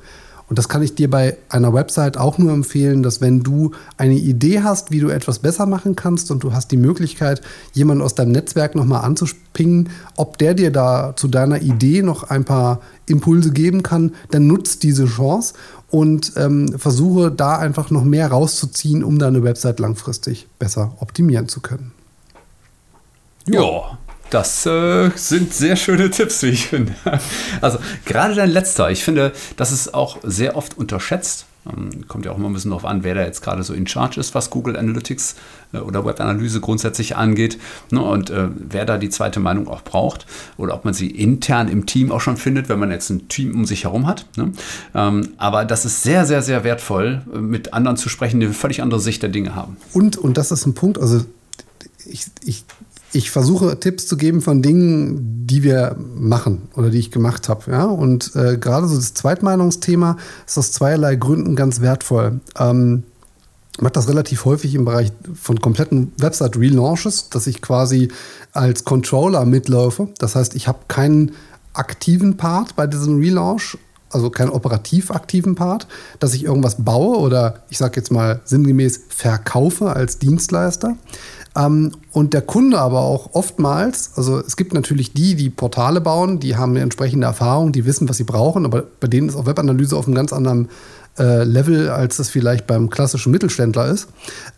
[0.52, 4.16] Und das kann ich dir bei einer Website auch nur empfehlen, dass wenn du eine
[4.16, 7.40] Idee hast, wie du etwas besser machen kannst und du hast die Möglichkeit,
[7.72, 12.44] jemanden aus deinem Netzwerk nochmal anzuspingen, ob der dir da zu deiner Idee noch ein
[12.44, 12.82] paar
[13.12, 15.54] Impulse geben kann, dann nutzt diese Chance
[15.90, 21.60] und ähm, versuche da einfach noch mehr rauszuziehen, um deine Website langfristig besser optimieren zu
[21.60, 21.92] können.
[23.46, 23.98] Ja,
[24.30, 26.94] das äh, sind sehr schöne Tipps, wie ich finde.
[27.60, 31.44] Also gerade dein letzter, ich finde, das ist auch sehr oft unterschätzt.
[31.66, 33.86] Ähm, kommt ja auch immer ein bisschen darauf an, wer da jetzt gerade so in
[33.86, 35.36] Charge ist, was Google Analytics
[35.72, 37.58] äh, oder Webanalyse grundsätzlich angeht.
[37.90, 41.68] Ne, und äh, wer da die zweite Meinung auch braucht oder ob man sie intern
[41.68, 44.26] im Team auch schon findet, wenn man jetzt ein Team um sich herum hat.
[44.36, 44.52] Ne?
[44.94, 48.54] Ähm, aber das ist sehr, sehr, sehr wertvoll, äh, mit anderen zu sprechen, die eine
[48.54, 49.76] völlig andere Sicht der Dinge haben.
[49.92, 51.24] Und, und das ist ein Punkt, also
[52.04, 52.64] ich, ich
[53.12, 57.70] ich versuche Tipps zu geben von Dingen, die wir machen oder die ich gemacht habe.
[57.70, 57.84] Ja?
[57.84, 62.40] Und äh, gerade so das Zweitmeinungsthema ist aus zweierlei Gründen ganz wertvoll.
[62.58, 63.04] Ähm,
[63.74, 68.08] ich mache das relativ häufig im Bereich von kompletten Website-Relaunches, dass ich quasi
[68.52, 70.08] als Controller mitlaufe.
[70.18, 71.32] Das heißt, ich habe keinen
[71.72, 73.78] aktiven Part bei diesem Relaunch,
[74.10, 75.86] also keinen operativ aktiven Part,
[76.18, 80.96] dass ich irgendwas baue oder ich sage jetzt mal sinngemäß verkaufe als Dienstleister,
[81.54, 86.56] und der Kunde aber auch oftmals, also es gibt natürlich die, die Portale bauen, die
[86.56, 89.96] haben eine entsprechende Erfahrung, die wissen, was sie brauchen, aber bei denen ist auch Webanalyse
[89.96, 90.70] auf einem ganz anderen
[91.18, 94.08] äh, Level, als das vielleicht beim klassischen Mittelständler ist.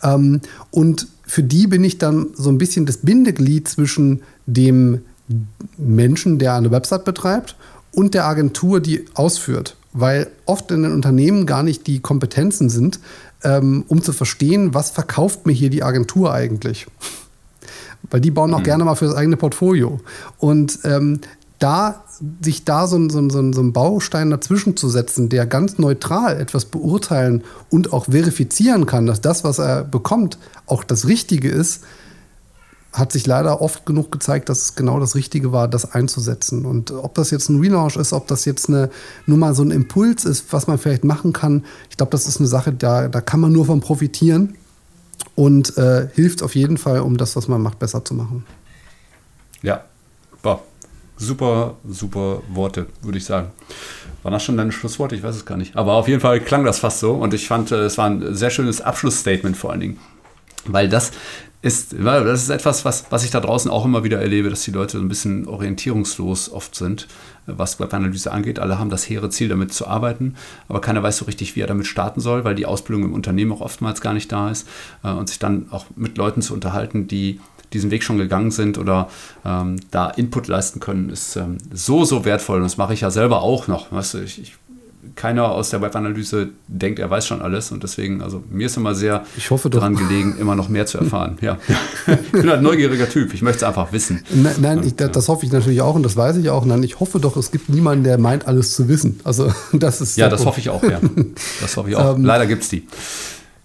[0.04, 0.40] Ähm,
[0.70, 5.00] und für die bin ich dann so ein bisschen das Bindeglied zwischen dem
[5.76, 7.56] Menschen, der eine Website betreibt,
[7.92, 9.76] und der Agentur, die ausführt.
[9.92, 12.98] Weil oft in den Unternehmen gar nicht die Kompetenzen sind,
[13.44, 16.86] ähm, um zu verstehen, was verkauft mir hier die Agentur eigentlich.
[18.10, 18.64] Weil die bauen auch mhm.
[18.64, 20.00] gerne mal für das eigene Portfolio.
[20.38, 21.20] Und ähm,
[21.58, 22.04] da
[22.40, 26.66] sich da so, so, so, so einen Baustein dazwischen zu setzen, der ganz neutral etwas
[26.66, 31.84] beurteilen und auch verifizieren kann, dass das, was er bekommt, auch das Richtige ist,
[32.94, 36.64] hat sich leider oft genug gezeigt, dass es genau das Richtige war, das einzusetzen.
[36.64, 38.88] Und ob das jetzt ein Relaunch ist, ob das jetzt eine,
[39.26, 42.38] nur mal so ein Impuls ist, was man vielleicht machen kann, ich glaube, das ist
[42.38, 44.54] eine Sache, da, da kann man nur von profitieren
[45.34, 48.46] und äh, hilft auf jeden Fall, um das, was man macht, besser zu machen.
[49.62, 49.84] Ja,
[50.40, 50.62] boah.
[51.16, 53.50] super, super Worte, würde ich sagen.
[54.22, 55.12] War das schon dein Schlusswort?
[55.12, 55.74] Ich weiß es gar nicht.
[55.76, 58.36] Aber auf jeden Fall klang das fast so und ich fand, äh, es war ein
[58.36, 59.98] sehr schönes Abschlussstatement vor allen Dingen.
[60.66, 61.10] Weil das
[61.64, 64.70] ist, das ist etwas, was, was ich da draußen auch immer wieder erlebe, dass die
[64.70, 67.08] Leute so ein bisschen orientierungslos oft sind,
[67.46, 68.58] was Webanalyse angeht.
[68.58, 70.34] Alle haben das hehre Ziel, damit zu arbeiten,
[70.68, 73.50] aber keiner weiß so richtig, wie er damit starten soll, weil die Ausbildung im Unternehmen
[73.50, 74.68] auch oftmals gar nicht da ist
[75.02, 77.40] äh, und sich dann auch mit Leuten zu unterhalten, die
[77.72, 79.08] diesen Weg schon gegangen sind oder
[79.44, 82.58] ähm, da Input leisten können, ist ähm, so, so wertvoll.
[82.58, 83.90] Und das mache ich ja selber auch noch.
[83.90, 84.56] Weißt du, ich, ich
[85.16, 87.70] keiner aus der Webanalyse denkt, er weiß schon alles.
[87.72, 89.24] Und deswegen, also mir ist immer sehr
[89.70, 91.38] daran gelegen, immer noch mehr zu erfahren.
[91.40, 91.58] ja.
[92.06, 93.32] Ich bin halt ein neugieriger Typ.
[93.34, 94.22] Ich möchte es einfach wissen.
[94.34, 96.64] Nein, nein ich, das, das hoffe ich natürlich auch und das weiß ich auch.
[96.64, 99.20] Nein, ich hoffe doch, es gibt niemanden, der meint, alles zu wissen.
[99.24, 100.16] Also das ist.
[100.16, 100.48] Ja, das Punkt.
[100.48, 101.00] hoffe ich auch, ja.
[101.60, 102.16] Das hoffe ich auch.
[102.16, 102.86] Ähm, Leider gibt es die.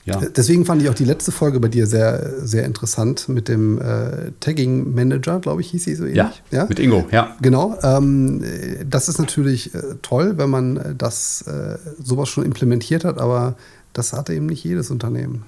[0.10, 0.22] Ja.
[0.36, 4.32] Deswegen fand ich auch die letzte Folge bei dir sehr, sehr interessant mit dem äh,
[4.40, 6.18] Tagging Manager, glaube ich, hieß sie so ähnlich.
[6.18, 6.66] Ja, ja?
[6.68, 7.36] mit Ingo, ja.
[7.42, 7.78] Genau.
[7.84, 8.44] Ähm,
[8.90, 13.56] das ist natürlich äh, toll, wenn man das äh, sowas schon implementiert hat, aber
[13.94, 15.44] das hatte eben nicht jedes Unternehmen.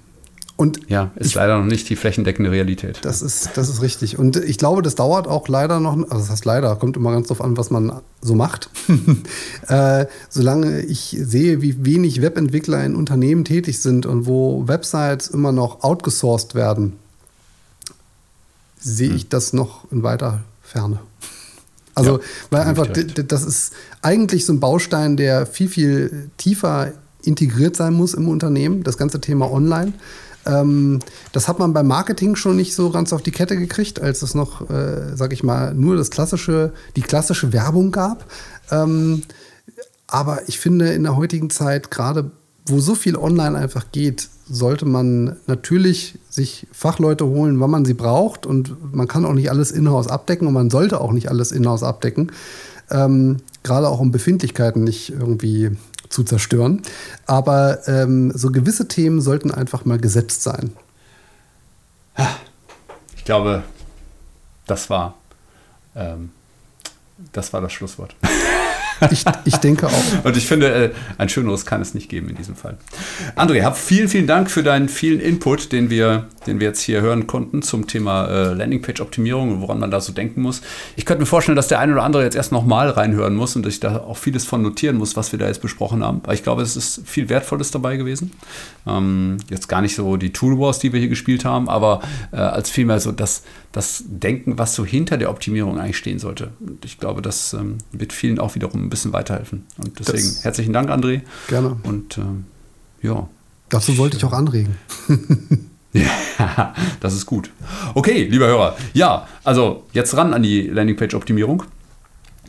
[0.61, 2.99] Und ja, ist ich, leider noch nicht die flächendeckende Realität.
[3.01, 4.19] Das ist, das ist richtig.
[4.19, 7.29] Und ich glaube, das dauert auch leider noch, also das heißt leider, kommt immer ganz
[7.29, 8.69] drauf an, was man so macht.
[9.69, 15.51] äh, solange ich sehe, wie wenig Webentwickler in Unternehmen tätig sind und wo Websites immer
[15.51, 16.93] noch outgesourced werden,
[18.79, 19.15] sehe hm.
[19.15, 20.99] ich das noch in weiter Ferne.
[21.95, 23.73] Also, ja, weil einfach, das ist
[24.03, 26.93] eigentlich so ein Baustein, der viel, viel tiefer
[27.23, 29.93] integriert sein muss im Unternehmen, das ganze Thema Online.
[30.45, 30.99] Ähm,
[31.31, 34.33] das hat man beim Marketing schon nicht so ganz auf die Kette gekriegt, als es
[34.33, 38.25] noch, äh, sag ich mal, nur das klassische, die klassische Werbung gab.
[38.71, 39.23] Ähm,
[40.07, 42.31] aber ich finde, in der heutigen Zeit, gerade
[42.65, 47.93] wo so viel online einfach geht, sollte man natürlich sich Fachleute holen, wann man sie
[47.93, 48.45] braucht.
[48.45, 51.83] Und man kann auch nicht alles in-house abdecken und man sollte auch nicht alles in-house
[51.83, 52.31] abdecken.
[52.89, 55.71] Ähm, gerade auch um Befindlichkeiten nicht irgendwie
[56.11, 56.81] zu zerstören.
[57.25, 60.73] Aber ähm, so gewisse Themen sollten einfach mal gesetzt sein.
[63.15, 63.63] Ich glaube,
[64.67, 65.15] das war,
[65.95, 66.31] ähm,
[67.31, 68.15] das war das Schlusswort.
[69.09, 70.23] Ich, ich denke auch.
[70.23, 72.77] Und ich finde, äh, ein schöneres kann es nicht geben in diesem Fall.
[73.35, 77.01] André, hab vielen, vielen Dank für deinen vielen Input, den wir, den wir jetzt hier
[77.01, 80.61] hören konnten zum Thema äh, Landingpage-Optimierung und woran man da so denken muss.
[80.95, 83.65] Ich könnte mir vorstellen, dass der eine oder andere jetzt erst nochmal reinhören muss und
[83.65, 86.21] dass ich da auch vieles von notieren muss, was wir da jetzt besprochen haben.
[86.23, 88.31] Aber ich glaube, es ist viel Wertvolles dabei gewesen.
[88.85, 92.01] Ähm, jetzt gar nicht so die Tool Wars, die wir hier gespielt haben, aber
[92.31, 96.51] äh, als vielmehr so das, das Denken, was so hinter der Optimierung eigentlich stehen sollte.
[96.59, 99.65] Und ich glaube, das ähm, wird vielen auch wiederum bisschen weiterhelfen.
[99.77, 101.21] Und deswegen das herzlichen Dank, André.
[101.47, 101.77] Gerne.
[101.83, 102.45] Und ähm,
[103.01, 103.29] ja.
[103.69, 104.75] Dazu wollte ich auch anregen.
[105.93, 107.51] ja, das ist gut.
[107.93, 108.75] Okay, lieber Hörer.
[108.93, 111.63] Ja, also jetzt ran an die Landingpage-Optimierung.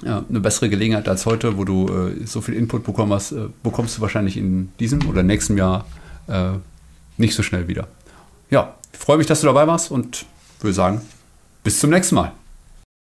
[0.05, 3.47] Ja, eine bessere Gelegenheit als heute, wo du äh, so viel Input bekommen hast, äh,
[3.63, 5.87] bekommst du wahrscheinlich in diesem oder nächsten Jahr
[6.27, 6.55] äh,
[7.17, 7.87] nicht so schnell wieder.
[8.51, 10.27] Ja, ich freue mich, dass du dabei warst und
[10.63, 11.01] würde sagen,
[11.65, 12.33] bis zum nächsten Mal.